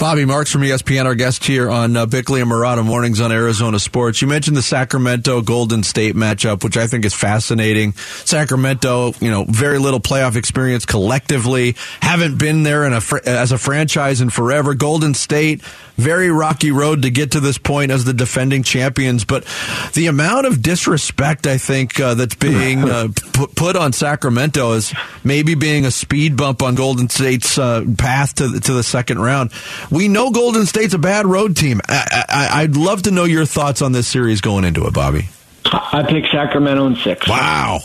Bobby 0.00 0.24
Marks 0.24 0.50
from 0.50 0.62
ESPN, 0.62 1.04
our 1.04 1.14
guest 1.14 1.44
here 1.44 1.68
on 1.68 1.94
uh, 1.94 2.06
Bickley 2.06 2.40
and 2.40 2.50
Marotta 2.50 2.82
Mornings 2.82 3.20
on 3.20 3.30
Arizona 3.30 3.78
Sports. 3.78 4.22
You 4.22 4.28
mentioned 4.28 4.56
the 4.56 4.62
Sacramento 4.62 5.42
Golden 5.42 5.82
State 5.82 6.14
matchup, 6.14 6.64
which 6.64 6.78
I 6.78 6.86
think 6.86 7.04
is 7.04 7.12
fascinating. 7.12 7.92
Sacramento, 7.92 9.12
you 9.20 9.30
know, 9.30 9.44
very 9.44 9.78
little 9.78 10.00
playoff 10.00 10.36
experience 10.36 10.86
collectively, 10.86 11.76
haven't 12.00 12.38
been 12.38 12.62
there 12.62 12.86
in 12.86 12.94
a 12.94 13.02
fr- 13.02 13.18
as 13.26 13.52
a 13.52 13.58
franchise 13.58 14.22
in 14.22 14.30
forever. 14.30 14.72
Golden 14.72 15.12
State, 15.12 15.60
very 15.98 16.30
rocky 16.30 16.70
road 16.70 17.02
to 17.02 17.10
get 17.10 17.32
to 17.32 17.40
this 17.40 17.58
point 17.58 17.90
as 17.90 18.06
the 18.06 18.14
defending 18.14 18.62
champions, 18.62 19.26
but 19.26 19.44
the 19.92 20.06
amount 20.06 20.46
of 20.46 20.62
disrespect 20.62 21.46
I 21.46 21.58
think 21.58 22.00
uh, 22.00 22.14
that's 22.14 22.36
being 22.36 22.88
uh, 22.88 23.08
put, 23.34 23.54
put 23.54 23.76
on 23.76 23.92
Sacramento 23.92 24.72
is 24.72 24.94
maybe 25.24 25.54
being 25.54 25.84
a 25.84 25.90
speed 25.90 26.38
bump 26.38 26.62
on 26.62 26.74
Golden 26.74 27.10
State's 27.10 27.58
uh, 27.58 27.84
path 27.98 28.36
to 28.36 28.60
to 28.60 28.72
the 28.72 28.82
second 28.82 29.20
round. 29.20 29.52
We 29.90 30.08
know 30.08 30.30
Golden 30.30 30.66
State's 30.66 30.94
a 30.94 30.98
bad 30.98 31.26
road 31.26 31.56
team. 31.56 31.80
I, 31.88 32.62
would 32.62 32.76
love 32.76 33.02
to 33.02 33.10
know 33.10 33.24
your 33.24 33.44
thoughts 33.44 33.82
on 33.82 33.92
this 33.92 34.06
series 34.06 34.40
going 34.40 34.64
into 34.64 34.86
it, 34.86 34.94
Bobby. 34.94 35.28
I 35.64 36.04
picked 36.08 36.28
Sacramento 36.30 36.86
in 36.86 36.96
six. 36.96 37.28
Wow. 37.28 37.80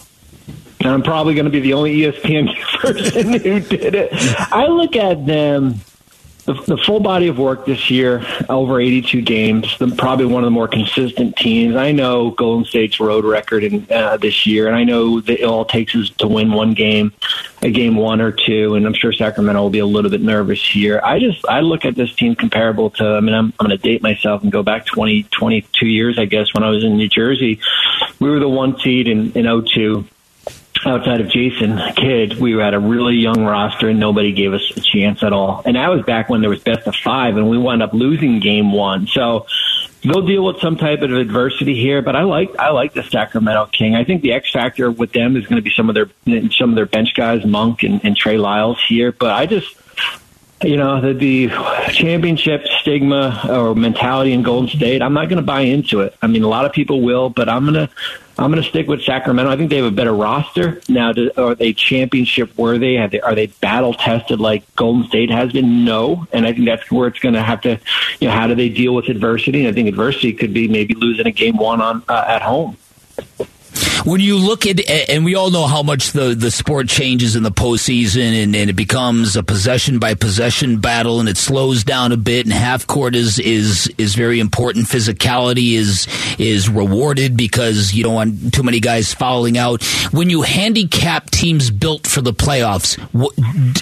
And 0.80 0.90
I'm 0.90 1.02
probably 1.02 1.34
going 1.34 1.46
to 1.46 1.52
be 1.52 1.62
the 1.62 1.74
only 1.74 1.98
ESPN 1.98 2.56
person 2.80 3.34
who 3.34 3.60
did 3.60 3.96
it. 3.96 4.10
I 4.14 4.68
look 4.68 4.96
at 4.96 5.26
them 5.26 5.80
the, 6.46 6.54
the, 6.54 6.78
full 6.78 7.00
body 7.00 7.28
of 7.28 7.40
work 7.40 7.66
this 7.66 7.90
year, 7.90 8.24
over 8.50 8.80
82 8.80 9.22
games, 9.22 9.78
the, 9.80 9.88
probably 9.88 10.28
one 10.28 10.44
of 10.44 10.48
the 10.48 10.52
more 10.52 10.68
consistent 10.68 11.36
teams. 11.36 11.76
I 11.76 11.92
know 11.92 12.32
Golden 12.32 12.66
State's 12.66 13.00
road 13.00 13.26
record 13.26 13.64
in, 13.64 13.88
uh, 13.92 14.18
this 14.18 14.46
year, 14.46 14.68
and 14.68 14.76
I 14.76 14.84
know 14.84 15.22
that 15.22 15.42
it 15.42 15.44
all 15.44 15.66
takes 15.66 15.96
is 15.96 16.12
to 16.12 16.28
win 16.28 16.52
one 16.52 16.74
game, 16.76 17.14
a 17.64 17.72
game 17.72 17.96
one 17.96 18.22
or 18.22 18.32
two, 18.32 18.76
and 18.76 18.86
I'm 18.86 18.94
sure 18.94 19.12
Sacramento 19.12 19.60
will 19.60 19.72
be 19.72 19.80
a 19.80 19.86
little 19.88 20.12
bit 20.12 20.22
nervous 20.22 20.64
here. 20.64 21.02
I 21.04 21.20
just 21.20 21.44
I 21.48 21.62
look 21.62 21.84
at 21.84 21.96
this 21.96 22.14
team 22.14 22.36
comparable 22.36 22.92
to. 22.92 23.06
I 23.06 23.22
mean, 23.22 23.34
I'm, 23.34 23.52
I'm 23.60 23.68
going 23.68 23.78
to 23.78 23.78
date 23.78 24.04
myself 24.04 24.44
and 24.44 24.52
go 24.52 24.62
back 24.62 24.86
20, 24.86 25.24
22 25.24 25.88
years, 25.88 26.20
I 26.20 26.26
guess, 26.26 26.54
when 26.54 26.64
I 26.64 26.70
was 26.70 26.84
in 26.84 26.96
New 26.96 27.10
Jersey. 27.10 27.60
We 28.20 28.30
were 28.30 28.40
the 28.40 28.50
one 28.50 28.80
seed 28.80 29.08
in 29.08 29.32
in 29.34 29.46
02 29.66 30.06
outside 30.86 31.22
of 31.22 31.30
Jason 31.30 31.80
Kidd, 31.96 32.40
we 32.40 32.54
had 32.54 32.74
a 32.74 32.80
really 32.80 33.16
young 33.16 33.46
roster 33.46 33.90
and 33.90 34.00
nobody 34.00 34.32
gave 34.32 34.54
us 34.54 34.72
a 34.76 34.82
chance 34.82 35.24
at 35.24 35.34
all. 35.34 35.62
And 35.66 35.76
that 35.76 35.90
was 35.90 36.04
back 36.04 36.30
when 36.30 36.42
there 36.42 36.50
was 36.50 36.64
best 36.64 36.88
of 36.88 36.96
five 36.96 37.38
and 37.38 37.50
we 37.50 37.58
wound 37.58 37.82
up 37.82 37.94
losing 37.94 38.40
game 38.40 38.72
one. 38.72 39.08
So 39.08 39.48
they'll 40.04 40.26
deal 40.26 40.46
with 40.46 40.60
some 40.60 40.78
type 40.78 41.02
of 41.02 41.12
adversity 41.12 41.76
here, 41.76 42.02
but 42.02 42.16
I 42.16 42.24
like 42.24 42.56
I 42.58 42.70
like 42.70 42.94
the 42.94 43.04
Sacramento 43.04 43.68
King. 43.68 43.96
I 43.96 44.04
think 44.04 44.22
the 44.22 44.34
X 44.34 44.52
factor 44.52 44.92
with 44.92 45.12
them 45.12 45.36
is 45.36 45.46
going 45.48 45.58
to 45.58 45.62
be 45.62 45.72
some 45.76 45.90
of 45.90 45.96
their 45.96 46.10
some 46.52 46.70
of 46.70 46.76
their 46.76 46.86
bench 46.86 47.14
guys, 47.16 47.46
Monk 47.46 47.84
and, 47.84 48.04
and 48.04 48.16
Trey 48.16 48.38
Lyles 48.38 48.82
here. 48.88 49.12
But 49.12 49.32
I 49.32 49.46
just 49.46 49.76
you 50.64 50.78
know, 50.78 51.02
the, 51.02 51.14
the 51.14 51.48
championship 51.92 52.66
stigma 52.82 53.46
or 53.50 53.76
mentality 53.76 54.32
in 54.32 54.42
Golden 54.42 54.70
State, 54.70 55.02
I'm 55.02 55.14
not 55.14 55.28
going 55.28 55.38
to 55.38 55.44
buy 55.44 55.62
into 55.62 56.00
it. 56.00 56.16
I 56.22 56.28
mean, 56.28 56.44
a 56.44 56.48
lot 56.48 56.66
of 56.66 56.72
people 56.72 57.02
will, 57.02 57.30
but 57.30 57.50
I'm 57.50 57.66
going 57.66 57.88
to 57.88 57.90
I'm 58.38 58.52
going 58.52 58.62
to 58.62 58.68
stick 58.68 58.88
with 58.88 59.02
Sacramento. 59.04 59.50
I 59.50 59.56
think 59.56 59.70
they 59.70 59.78
have 59.78 59.86
a 59.86 59.92
better 59.92 60.14
roster 60.14 60.82
now. 60.90 61.14
Do, 61.14 61.32
Are 61.38 61.56
they 61.56 61.74
championship 61.74 62.58
worthy? 62.58 62.98
They, 63.08 63.22
are 63.22 63.34
they 63.34 63.48
battle 63.48 63.94
tested 63.94 64.40
like 64.40 64.64
Golden 64.76 65.08
State 65.08 65.32
has 65.32 65.54
been? 65.54 65.86
No, 65.86 66.28
and 66.34 66.46
I 66.46 66.52
think 66.52 66.66
that's 66.66 66.92
where 66.92 67.08
it's 67.08 67.20
going 67.20 67.36
to 67.36 67.44
have 67.44 67.62
to. 67.62 67.80
You 68.20 68.28
know, 68.28 68.34
how 68.34 68.48
do 68.48 68.56
they 68.56 68.70
deal 68.70 68.94
with 68.94 69.08
adversity? 69.08 69.60
And 69.60 69.70
I 69.70 69.72
think 69.72 69.88
adversity 69.88 70.34
could 70.34 70.54
be 70.54 70.68
maybe 70.68 70.94
losing 70.96 71.28
a 71.28 71.32
game 71.32 71.58
one 71.58 71.82
on 71.82 72.04
uh, 72.10 72.26
at 72.28 72.42
home 72.42 72.78
when 74.06 74.22
you 74.22 74.38
look 74.38 74.66
at, 74.66 74.80
and 75.10 75.26
we 75.26 75.36
all 75.36 75.52
know 75.52 75.68
how 75.68 75.84
much 75.84 76.12
the, 76.12 76.36
the 76.36 76.52
sport 76.52 76.88
changes 76.88 77.36
in 77.36 77.44
the 77.44 77.52
postseason 77.52 78.44
and, 78.44 78.56
and 78.56 78.70
it 78.70 78.76
becomes 78.76 79.36
a 79.36 79.44
possession 79.44 80.00
by 80.00 80.14
possession 80.14 80.80
battle 80.80 81.20
and 81.20 81.30
it 81.30 81.38
slows 81.38 81.84
down 81.84 82.12
a 82.12 82.18
bit 82.18 82.46
and 82.46 82.54
half 82.54 82.86
court 82.88 83.16
is, 83.16 83.40
is, 83.40 83.92
is 83.98 84.16
very 84.16 84.40
important. 84.40 84.86
Physicality 84.86 85.74
is, 85.74 86.08
is 86.38 86.70
rewarded 86.70 87.36
because 87.36 87.94
you 87.94 88.04
don't 88.04 88.14
want 88.14 88.54
too 88.54 88.64
many 88.64 88.80
guys 88.80 89.14
fouling 89.14 89.58
out. 89.58 89.84
When 90.12 90.30
you 90.30 90.42
handicap 90.42 91.32
teams 91.32 91.70
built 91.72 92.08
for 92.08 92.22
the 92.22 92.34
playoffs, 92.34 92.98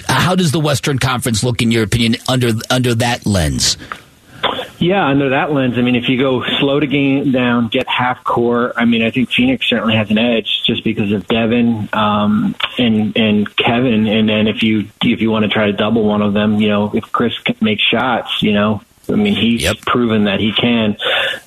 how 0.08 0.34
does 0.34 0.52
the 0.52 0.60
Western 0.60 0.98
Conference 0.98 1.44
look 1.44 1.62
in 1.62 1.70
your 1.70 1.82
opinion 1.82 2.16
under, 2.28 2.52
under 2.70 2.94
that 2.96 3.26
lens? 3.26 3.76
Yeah, 4.84 5.06
under 5.06 5.30
that 5.30 5.50
lens, 5.50 5.78
I 5.78 5.80
mean, 5.80 5.96
if 5.96 6.10
you 6.10 6.18
go 6.18 6.44
slow 6.60 6.78
to 6.78 6.86
gain 6.86 7.32
down, 7.32 7.68
get 7.68 7.88
half 7.88 8.22
court, 8.22 8.74
I 8.76 8.84
mean, 8.84 9.02
I 9.02 9.10
think 9.10 9.30
Phoenix 9.30 9.66
certainly 9.66 9.96
has 9.96 10.10
an 10.10 10.18
edge 10.18 10.62
just 10.66 10.84
because 10.84 11.10
of 11.10 11.26
Devin 11.26 11.88
um, 11.94 12.54
and 12.76 13.16
and 13.16 13.56
Kevin, 13.56 14.06
and 14.06 14.28
then 14.28 14.46
if 14.46 14.62
you 14.62 14.86
if 15.02 15.22
you 15.22 15.30
want 15.30 15.44
to 15.44 15.48
try 15.48 15.66
to 15.68 15.72
double 15.72 16.04
one 16.04 16.20
of 16.20 16.34
them, 16.34 16.60
you 16.60 16.68
know, 16.68 16.94
if 16.94 17.10
Chris 17.12 17.32
makes 17.62 17.82
shots, 17.82 18.42
you 18.42 18.52
know, 18.52 18.82
I 19.08 19.12
mean, 19.12 19.34
he's 19.34 19.62
yep. 19.62 19.78
proven 19.86 20.24
that 20.24 20.40
he 20.40 20.52
can. 20.52 20.98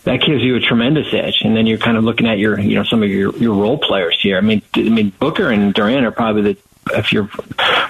That 0.05 0.21
gives 0.21 0.41
you 0.41 0.55
a 0.55 0.59
tremendous 0.59 1.13
edge, 1.13 1.41
and 1.43 1.55
then 1.55 1.67
you're 1.67 1.77
kind 1.77 1.95
of 1.95 2.03
looking 2.03 2.25
at 2.25 2.39
your, 2.39 2.59
you 2.59 2.73
know, 2.73 2.85
some 2.85 3.03
of 3.03 3.09
your 3.09 3.37
your 3.37 3.53
role 3.53 3.77
players 3.77 4.17
here. 4.19 4.39
I 4.39 4.41
mean, 4.41 4.63
I 4.73 4.81
mean, 4.81 5.11
Booker 5.19 5.51
and 5.51 5.75
Durant 5.75 6.07
are 6.07 6.11
probably 6.11 6.41
the 6.41 6.57
if 6.97 7.13
you're 7.13 7.29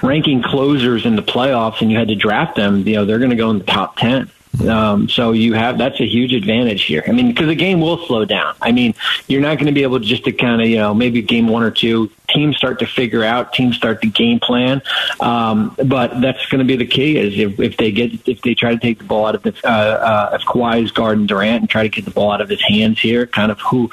ranking 0.02 0.42
closers 0.42 1.06
in 1.06 1.16
the 1.16 1.22
playoffs 1.22 1.80
and 1.80 1.90
you 1.90 1.96
had 1.96 2.08
to 2.08 2.16
draft 2.16 2.56
them, 2.56 2.86
you 2.86 2.96
know, 2.96 3.06
they're 3.06 3.18
going 3.18 3.30
to 3.30 3.36
go 3.36 3.48
in 3.48 3.58
the 3.58 3.64
top 3.64 3.96
ten. 3.96 4.30
Um, 4.66 5.08
so 5.08 5.32
you 5.32 5.54
have 5.54 5.78
that's 5.78 6.00
a 6.00 6.06
huge 6.06 6.32
advantage 6.32 6.84
here. 6.84 7.04
I 7.06 7.12
mean, 7.12 7.28
because 7.28 7.46
the 7.46 7.54
game 7.54 7.80
will 7.80 8.04
slow 8.06 8.24
down. 8.24 8.54
I 8.60 8.72
mean, 8.72 8.94
you're 9.28 9.40
not 9.40 9.56
going 9.56 9.66
to 9.66 9.72
be 9.72 9.82
able 9.82 10.00
to 10.00 10.04
just 10.04 10.24
to 10.24 10.32
kind 10.32 10.60
of 10.60 10.68
you 10.68 10.76
know 10.76 10.94
maybe 10.94 11.22
game 11.22 11.48
one 11.48 11.62
or 11.62 11.70
two 11.70 12.10
teams 12.28 12.56
start 12.56 12.78
to 12.78 12.86
figure 12.86 13.24
out, 13.24 13.52
teams 13.52 13.76
start 13.76 14.02
to 14.02 14.08
game 14.08 14.38
plan. 14.40 14.82
Um, 15.20 15.74
but 15.84 16.20
that's 16.20 16.44
going 16.46 16.58
to 16.58 16.64
be 16.64 16.76
the 16.76 16.86
key 16.86 17.16
is 17.16 17.38
if, 17.38 17.58
if 17.58 17.76
they 17.76 17.90
get 17.90 18.28
if 18.28 18.40
they 18.42 18.54
try 18.54 18.74
to 18.74 18.80
take 18.80 18.98
the 18.98 19.04
ball 19.04 19.26
out 19.26 19.34
of 19.34 19.42
the 19.42 19.54
uh, 19.64 19.68
uh, 19.68 20.30
if 20.34 20.42
Kawhi's 20.42 20.90
guarding 20.90 21.26
Durant 21.26 21.62
and 21.62 21.70
try 21.70 21.82
to 21.82 21.88
get 21.88 22.04
the 22.04 22.10
ball 22.10 22.30
out 22.30 22.40
of 22.40 22.48
his 22.48 22.62
hands 22.62 23.00
here, 23.00 23.26
kind 23.26 23.50
of 23.50 23.60
who 23.60 23.90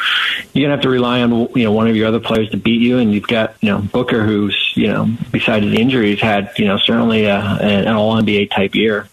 you're 0.54 0.68
going 0.68 0.70
to 0.70 0.76
have 0.76 0.82
to 0.82 0.90
rely 0.90 1.22
on 1.22 1.48
you 1.56 1.64
know 1.64 1.72
one 1.72 1.88
of 1.88 1.96
your 1.96 2.08
other 2.08 2.20
players 2.20 2.50
to 2.52 2.58
beat 2.58 2.82
you, 2.82 2.98
and 2.98 3.14
you've 3.14 3.28
got 3.28 3.56
you 3.62 3.70
know 3.70 3.80
Booker 3.80 4.24
who's 4.26 4.74
you 4.76 4.88
know 4.88 5.10
besides 5.32 5.66
the 5.66 5.80
injuries 5.80 6.20
had 6.20 6.52
you 6.58 6.66
know 6.66 6.78
certainly 6.78 7.26
a, 7.26 7.40
an 7.40 7.88
All 7.96 8.16
NBA 8.16 8.52
type 8.52 8.76
year. 8.76 9.08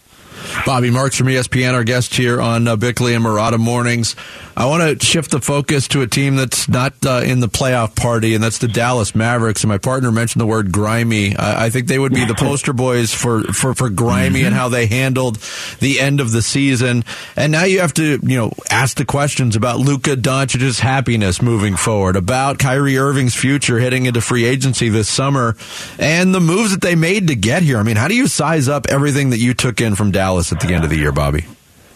Bobby 0.66 0.90
Marks 0.90 1.16
from 1.16 1.26
ESPN, 1.26 1.74
our 1.74 1.84
guest 1.84 2.14
here 2.14 2.40
on 2.40 2.68
uh, 2.68 2.76
Bickley 2.76 3.14
and 3.14 3.24
Marotta 3.24 3.58
Mornings. 3.58 4.14
I 4.56 4.66
want 4.66 5.00
to 5.00 5.04
shift 5.04 5.30
the 5.30 5.40
focus 5.40 5.88
to 5.88 6.02
a 6.02 6.06
team 6.06 6.36
that's 6.36 6.68
not 6.68 6.94
uh, 7.04 7.22
in 7.24 7.40
the 7.40 7.48
playoff 7.48 7.96
party, 7.96 8.34
and 8.34 8.44
that's 8.44 8.58
the 8.58 8.68
Dallas 8.68 9.14
Mavericks. 9.14 9.62
And 9.62 9.68
my 9.68 9.78
partner 9.78 10.12
mentioned 10.12 10.40
the 10.40 10.46
word 10.46 10.72
grimy. 10.72 11.36
I, 11.36 11.66
I 11.66 11.70
think 11.70 11.86
they 11.86 11.98
would 11.98 12.12
be 12.12 12.24
the 12.24 12.34
poster 12.38 12.72
boys 12.72 13.14
for, 13.14 13.42
for, 13.44 13.74
for 13.74 13.88
grimy 13.88 14.40
mm-hmm. 14.40 14.46
and 14.48 14.54
how 14.54 14.68
they 14.68 14.86
handled 14.86 15.36
the 15.80 16.00
end 16.00 16.20
of 16.20 16.32
the 16.32 16.42
season. 16.42 17.04
And 17.36 17.52
now 17.52 17.64
you 17.64 17.80
have 17.80 17.94
to, 17.94 18.18
you 18.22 18.36
know, 18.36 18.52
ask 18.70 18.96
the 18.96 19.04
questions 19.04 19.56
about 19.56 19.80
Luka 19.80 20.16
Doncic's 20.16 20.80
happiness 20.80 21.40
moving 21.40 21.76
forward, 21.76 22.16
about 22.16 22.58
Kyrie 22.58 22.98
Irving's 22.98 23.34
future 23.34 23.80
heading 23.80 24.06
into 24.06 24.20
free 24.20 24.44
agency 24.44 24.88
this 24.88 25.08
summer, 25.08 25.56
and 25.98 26.34
the 26.34 26.40
moves 26.40 26.72
that 26.72 26.82
they 26.82 26.94
made 26.94 27.28
to 27.28 27.34
get 27.34 27.62
here. 27.62 27.78
I 27.78 27.82
mean, 27.82 27.96
how 27.96 28.08
do 28.08 28.14
you 28.14 28.26
size 28.26 28.68
up 28.68 28.86
everything 28.88 29.30
that 29.30 29.38
you 29.38 29.54
took 29.54 29.80
in 29.80 29.94
from 29.94 30.10
Dallas 30.10 30.52
at 30.52 30.60
the 30.60 30.74
end 30.74 30.84
of 30.84 30.90
the 30.90 30.98
year, 30.98 31.12
Bobby? 31.12 31.46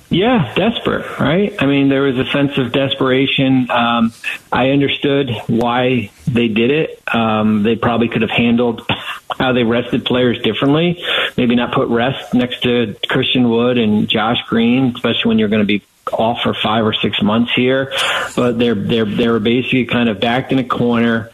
Yeah, 0.08 0.54
desperate, 0.54 1.18
right? 1.18 1.54
I 1.58 1.66
mean, 1.66 1.88
there 1.88 2.02
was 2.02 2.16
a 2.18 2.26
sense 2.26 2.56
of 2.58 2.72
desperation. 2.72 3.70
Um, 3.70 4.12
I 4.52 4.70
understood 4.70 5.30
why 5.48 6.10
they 6.28 6.48
did 6.48 6.70
it. 6.70 7.02
Um, 7.12 7.64
they 7.64 7.76
probably 7.76 8.08
could 8.08 8.22
have 8.22 8.30
handled 8.30 8.86
how 9.38 9.52
they 9.52 9.64
rested 9.64 10.04
players 10.04 10.40
differently. 10.42 11.04
Maybe 11.36 11.56
not 11.56 11.74
put 11.74 11.88
rest 11.88 12.34
next 12.34 12.62
to 12.62 12.94
Christian 13.08 13.50
Wood 13.50 13.78
and 13.78 14.08
Josh 14.08 14.38
Green, 14.48 14.94
especially 14.94 15.28
when 15.28 15.38
you're 15.38 15.48
going 15.48 15.62
to 15.62 15.66
be 15.66 15.82
off 16.12 16.40
for 16.42 16.54
five 16.54 16.86
or 16.86 16.94
six 16.94 17.20
months 17.20 17.52
here. 17.54 17.92
But 18.36 18.58
they're 18.58 18.74
they're 18.76 19.04
they 19.04 19.28
were 19.28 19.40
basically 19.40 19.86
kind 19.86 20.08
of 20.08 20.20
backed 20.20 20.52
in 20.52 20.58
a 20.58 20.64
corner 20.64 21.30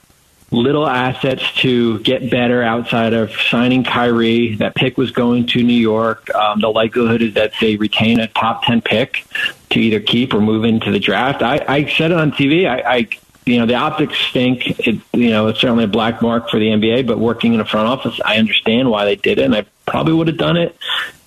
little 0.53 0.87
assets 0.87 1.43
to 1.57 1.99
get 2.01 2.31
better 2.31 2.63
outside 2.63 3.15
of 3.15 3.33
signing 3.51 3.83
Kyrie. 3.83 4.57
That 4.57 4.75
pick 4.75 4.99
was 4.99 5.11
going 5.11 5.47
to 5.49 5.63
New 5.63 5.73
York. 5.73 6.33
Um, 6.35 6.61
the 6.61 6.69
likelihood 6.69 7.23
is 7.23 7.35
that 7.35 7.53
they 7.61 7.77
retain 7.77 8.21
a 8.21 8.29
top 8.29 8.65
10 8.65 8.83
pick 8.83 9.25
to 9.71 9.81
either 9.81 9.99
keep 9.99 10.35
or 10.35 10.41
move 10.41 10.65
into 10.65 10.91
the 10.91 11.01
draft. 11.01 11.43
I, 11.43 11.65
I 11.67 11.87
said 11.87 12.13
it 12.13 12.19
on 12.19 12.33
TV. 12.33 12.69
I, 12.69 12.97
I 12.97 13.09
you 13.45 13.59
know, 13.59 13.67
the 13.67 13.75
optics 13.75 14.17
stink. 14.19 14.79
It, 14.87 15.01
you 15.13 15.31
know, 15.31 15.49
it's 15.49 15.61
certainly 15.61 15.85
a 15.85 15.89
black 15.89 16.23
mark 16.23 16.49
for 16.49 16.61
the 16.61 16.67
NBA, 16.67 17.07
but 17.07 17.19
working 17.19 17.55
in 17.55 17.61
a 17.61 17.65
front 17.65 17.89
office, 17.89 18.21
I 18.25 18.37
understand 18.37 18.91
why 18.91 19.05
they 19.05 19.17
did 19.17 19.39
it, 19.39 19.45
and 19.45 19.55
I 19.55 19.67
probably 19.87 20.13
would 20.13 20.29
have 20.29 20.39
done 20.39 20.57
it 20.57 20.77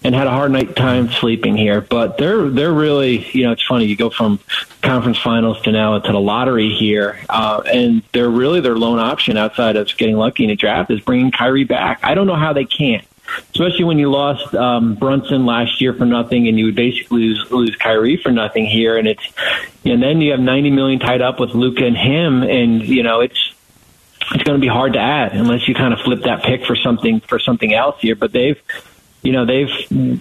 and 0.03 0.13
had 0.13 0.27
a 0.27 0.29
hard 0.29 0.51
night 0.51 0.75
time 0.75 1.11
sleeping 1.11 1.57
here. 1.57 1.81
But 1.81 2.17
they're 2.17 2.49
they're 2.49 2.73
really 2.73 3.27
you 3.31 3.43
know 3.43 3.51
it's 3.51 3.65
funny 3.65 3.85
you 3.85 3.95
go 3.95 4.09
from 4.09 4.39
conference 4.81 5.17
finals 5.17 5.61
to 5.63 5.71
now 5.71 5.97
to 5.97 6.11
the 6.11 6.19
lottery 6.19 6.69
here, 6.69 7.19
uh, 7.29 7.61
and 7.65 8.03
they're 8.13 8.29
really 8.29 8.61
their 8.61 8.77
lone 8.77 8.99
option 8.99 9.37
outside 9.37 9.75
of 9.75 9.87
getting 9.97 10.15
lucky 10.15 10.43
in 10.43 10.49
a 10.51 10.55
draft 10.55 10.91
is 10.91 10.99
bringing 11.01 11.31
Kyrie 11.31 11.63
back. 11.63 11.99
I 12.03 12.13
don't 12.13 12.27
know 12.27 12.35
how 12.35 12.53
they 12.53 12.65
can't. 12.65 13.05
Especially 13.55 13.83
when 13.83 13.97
you 13.97 14.11
lost 14.11 14.53
um, 14.53 14.93
Brunson 14.93 15.47
last 15.47 15.81
year 15.81 15.93
for 15.93 16.05
nothing, 16.05 16.47
and 16.47 16.59
you 16.59 16.65
would 16.65 16.75
basically 16.75 17.21
lose, 17.21 17.51
lose 17.51 17.75
Kyrie 17.75 18.17
for 18.17 18.31
nothing 18.31 18.67
here, 18.67 18.97
and 18.97 19.07
it's 19.07 19.27
and 19.83 20.01
then 20.01 20.21
you 20.21 20.29
have 20.29 20.39
ninety 20.39 20.69
million 20.69 20.99
tied 20.99 21.21
up 21.21 21.39
with 21.39 21.55
Luka 21.55 21.85
and 21.85 21.97
him, 21.97 22.43
and 22.43 22.83
you 22.83 23.01
know 23.01 23.21
it's 23.21 23.54
it's 24.31 24.43
going 24.43 24.59
to 24.59 24.61
be 24.61 24.67
hard 24.67 24.93
to 24.93 24.99
add 24.99 25.33
unless 25.33 25.67
you 25.67 25.75
kind 25.75 25.93
of 25.93 25.99
flip 26.01 26.23
that 26.23 26.43
pick 26.43 26.65
for 26.65 26.75
something 26.75 27.19
for 27.21 27.39
something 27.39 27.73
else 27.73 27.99
here. 27.99 28.15
But 28.15 28.31
they've 28.31 28.59
you 29.25 29.31
know 29.31 29.45
they've 29.45 29.69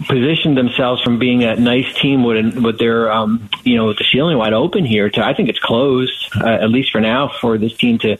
positioned 0.08 0.56
themselves 0.56 1.02
from 1.02 1.18
being 1.18 1.44
a 1.44 1.56
nice 1.56 1.92
team 2.00 2.24
with 2.24 2.56
with 2.56 2.78
their 2.78 3.12
um, 3.12 3.48
you 3.62 3.76
know 3.76 3.88
with 3.88 3.98
the 3.98 4.04
ceiling 4.10 4.38
wide 4.38 4.54
open 4.54 4.84
here 4.84 5.10
to 5.10 5.24
I 5.24 5.34
think 5.34 5.50
it's 5.50 5.58
closed 5.58 6.30
uh, 6.40 6.46
at 6.46 6.70
least 6.70 6.90
for 6.90 7.00
now 7.00 7.30
for 7.40 7.58
this 7.58 7.76
team 7.76 7.98
to 7.98 8.16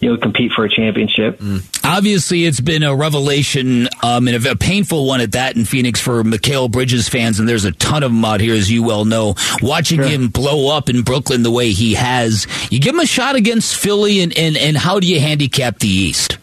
you 0.00 0.10
know 0.10 0.16
compete 0.18 0.52
for 0.52 0.66
a 0.66 0.68
championship. 0.68 1.40
Mm. 1.40 1.64
Obviously, 1.84 2.44
it's 2.44 2.60
been 2.60 2.82
a 2.82 2.94
revelation 2.94 3.88
um, 4.02 4.28
and 4.28 4.44
a, 4.44 4.50
a, 4.50 4.56
painful 4.56 5.06
one 5.06 5.20
at 5.20 5.32
that 5.32 5.56
in 5.56 5.64
Phoenix 5.64 6.00
for 6.00 6.22
Mikal 6.22 6.70
Bridges 6.70 7.08
fans, 7.08 7.40
and 7.40 7.48
there's 7.48 7.64
a 7.64 7.72
ton 7.72 8.02
of 8.02 8.10
them 8.10 8.24
out 8.24 8.40
here, 8.40 8.54
as 8.54 8.70
you 8.70 8.82
well 8.82 9.04
know. 9.04 9.36
Watching 9.62 10.00
sure. 10.00 10.08
him 10.08 10.28
blow 10.28 10.76
up 10.76 10.90
in 10.90 11.02
Brooklyn 11.02 11.44
the 11.44 11.50
way 11.50 11.70
he 11.70 11.94
has, 11.94 12.46
you 12.70 12.80
give 12.80 12.94
him 12.94 13.00
a 13.00 13.06
shot 13.06 13.36
against 13.36 13.76
Philly, 13.76 14.20
and, 14.20 14.36
and, 14.36 14.56
and 14.56 14.76
how 14.76 15.00
do 15.00 15.06
you 15.06 15.20
handicap 15.20 15.78
the 15.78 15.88
East? 15.88 16.38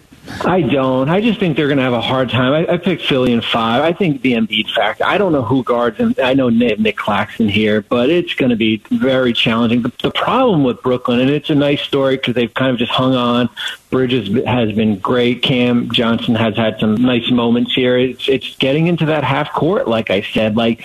I 0.46 0.62
don't. 0.62 1.10
I 1.10 1.20
just 1.20 1.40
think 1.40 1.58
they're 1.58 1.68
going 1.68 1.78
to 1.78 1.84
have 1.84 1.94
a 1.94 2.02
hard 2.02 2.30
time. 2.30 2.54
I, 2.54 2.74
I 2.74 2.78
picked 2.78 3.04
Philly 3.04 3.34
in 3.34 3.42
five. 3.42 3.82
I 3.82 3.92
think 3.92 4.22
the 4.22 4.34
Embiid 4.34 4.74
factor. 4.74 5.04
I 5.04 5.18
don't 5.18 5.34
know 5.34 5.42
who 5.42 5.64
guards 5.64 5.98
him. 5.98 6.16
I 6.24 6.34
know 6.34 6.50
Nick, 6.50 6.80
Nic 6.80 6.96
Claxton 6.98 7.50
here, 7.50 7.82
but 7.82 8.10
it's 8.10 8.34
going 8.34 8.50
to 8.50 8.56
be 8.56 8.82
very 8.90 9.34
challenging. 9.34 9.82
The, 9.82 9.92
the 10.02 10.12
problem 10.12 10.64
with 10.64 10.82
Brooklyn, 10.82 11.20
and 11.20 11.30
it's 11.30 11.50
a 11.50 11.56
nice 11.56 11.82
story 11.82 12.16
because 12.16 12.36
they've 12.36 12.54
kind 12.54 12.72
of 12.72 12.78
just 12.78 12.92
hung 12.92 13.16
on. 13.16 13.50
Bridges 13.90 14.30
has 14.46 14.72
been 14.72 14.98
great. 15.00 15.44
Cam 15.44 15.92
Johnson 15.92 16.36
has 16.36 16.56
had 16.56 16.80
some 16.80 16.96
nice 16.96 17.30
moments 17.30 17.74
here. 17.74 17.98
It's 17.98 18.28
it's 18.30 18.56
getting 18.58 18.88
into 18.88 19.06
that 19.08 19.24
half 19.24 19.52
court, 19.52 19.88
like 19.88 20.10
I 20.10 20.22
said. 20.22 20.56
Like 20.56 20.84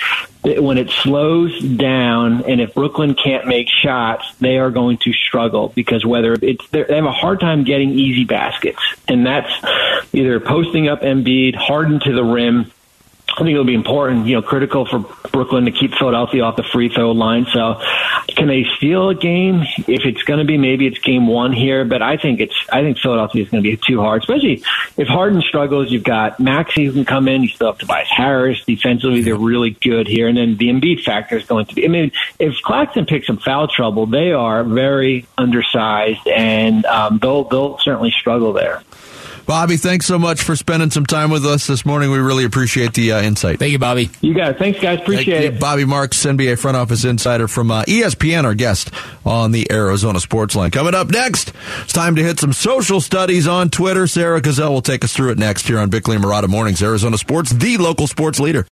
when 0.56 0.78
it 0.78 0.90
slows 0.90 1.60
down, 1.60 2.44
and 2.44 2.60
if 2.60 2.74
Brooklyn 2.74 3.14
can't 3.14 3.46
make 3.46 3.68
shots, 3.68 4.26
they 4.40 4.58
are 4.58 4.70
going 4.70 4.98
to 4.98 5.12
struggle 5.12 5.72
because 5.74 6.04
whether 6.04 6.36
it's 6.40 6.66
they 6.68 6.84
have 6.88 7.04
a 7.04 7.12
hard 7.12 7.40
time 7.40 7.64
getting 7.64 7.90
easy 7.90 8.24
baskets, 8.24 8.80
and 9.06 9.26
that's 9.26 9.52
either 10.12 10.40
posting 10.40 10.88
up 10.88 11.02
Embiid, 11.02 11.54
Harden 11.54 12.00
to 12.00 12.12
the 12.12 12.24
rim 12.24 12.70
I 13.30 13.42
think 13.42 13.50
it'll 13.50 13.64
be 13.64 13.74
important, 13.74 14.26
you 14.26 14.34
know, 14.34 14.42
critical 14.42 14.86
for 14.86 15.00
Brooklyn 15.30 15.66
to 15.66 15.70
keep 15.70 15.94
Philadelphia 15.94 16.42
off 16.42 16.56
the 16.56 16.64
free 16.64 16.88
throw 16.88 17.12
line. 17.12 17.46
So, 17.52 17.80
can 18.28 18.48
they 18.48 18.64
steal 18.76 19.10
a 19.10 19.14
game? 19.14 19.62
If 19.86 20.06
it's 20.06 20.22
going 20.22 20.38
to 20.38 20.44
be, 20.44 20.56
maybe 20.56 20.86
it's 20.86 20.98
game 20.98 21.26
one 21.26 21.52
here. 21.52 21.84
But 21.84 22.02
I 22.02 22.16
think 22.16 22.40
it's, 22.40 22.54
I 22.72 22.82
think 22.82 22.98
Philadelphia 22.98 23.44
is 23.44 23.50
going 23.50 23.62
to 23.62 23.70
be 23.70 23.76
too 23.76 24.00
hard, 24.00 24.22
especially 24.22 24.64
if 24.96 25.08
Harden 25.08 25.42
struggles. 25.42 25.90
You've 25.90 26.04
got 26.04 26.40
Maxey 26.40 26.86
who 26.86 26.92
can 26.92 27.04
come 27.04 27.28
in. 27.28 27.42
You 27.42 27.48
still 27.48 27.68
have 27.68 27.78
Tobias 27.78 28.08
Harris. 28.10 28.64
Defensively, 28.64 29.22
they're 29.22 29.36
really 29.36 29.70
good 29.70 30.08
here, 30.08 30.26
and 30.28 30.36
then 30.36 30.56
the 30.56 30.68
Embiid 30.68 31.02
factor 31.04 31.36
is 31.36 31.46
going 31.46 31.66
to 31.66 31.74
be. 31.74 31.84
I 31.84 31.88
mean, 31.88 32.12
if 32.38 32.54
Claxton 32.62 33.06
picks 33.06 33.26
some 33.26 33.38
foul 33.38 33.68
trouble, 33.68 34.06
they 34.06 34.32
are 34.32 34.64
very 34.64 35.26
undersized, 35.36 36.26
and 36.26 36.84
um, 36.86 37.18
they'll 37.18 37.44
they'll 37.44 37.78
certainly 37.78 38.10
struggle 38.10 38.52
there. 38.52 38.82
Bobby, 39.48 39.78
thanks 39.78 40.04
so 40.04 40.18
much 40.18 40.42
for 40.42 40.54
spending 40.56 40.90
some 40.90 41.06
time 41.06 41.30
with 41.30 41.46
us 41.46 41.66
this 41.66 41.86
morning. 41.86 42.10
We 42.10 42.18
really 42.18 42.44
appreciate 42.44 42.92
the 42.92 43.12
uh, 43.12 43.22
insight. 43.22 43.58
Thank 43.58 43.72
you, 43.72 43.78
Bobby. 43.78 44.10
You 44.20 44.34
got 44.34 44.50
it. 44.50 44.58
Thanks, 44.58 44.78
guys. 44.78 45.00
Appreciate 45.00 45.42
it. 45.42 45.58
Bobby 45.58 45.86
Marks, 45.86 46.22
NBA 46.26 46.58
front 46.58 46.76
office 46.76 47.06
insider 47.06 47.48
from 47.48 47.70
uh, 47.70 47.82
ESPN, 47.84 48.44
our 48.44 48.52
guest 48.52 48.90
on 49.24 49.52
the 49.52 49.72
Arizona 49.72 50.20
Sports 50.20 50.54
Line. 50.54 50.70
Coming 50.70 50.94
up 50.94 51.08
next, 51.08 51.54
it's 51.80 51.94
time 51.94 52.16
to 52.16 52.22
hit 52.22 52.38
some 52.38 52.52
social 52.52 53.00
studies 53.00 53.48
on 53.48 53.70
Twitter. 53.70 54.06
Sarah 54.06 54.42
Gazelle 54.42 54.70
will 54.70 54.82
take 54.82 55.02
us 55.02 55.14
through 55.14 55.30
it 55.30 55.38
next 55.38 55.66
here 55.66 55.78
on 55.78 55.88
Bickley 55.88 56.16
and 56.16 56.24
Marotta 56.26 56.46
Mornings, 56.46 56.82
Arizona 56.82 57.16
Sports, 57.16 57.50
the 57.50 57.78
local 57.78 58.06
sports 58.06 58.38
leader. 58.38 58.66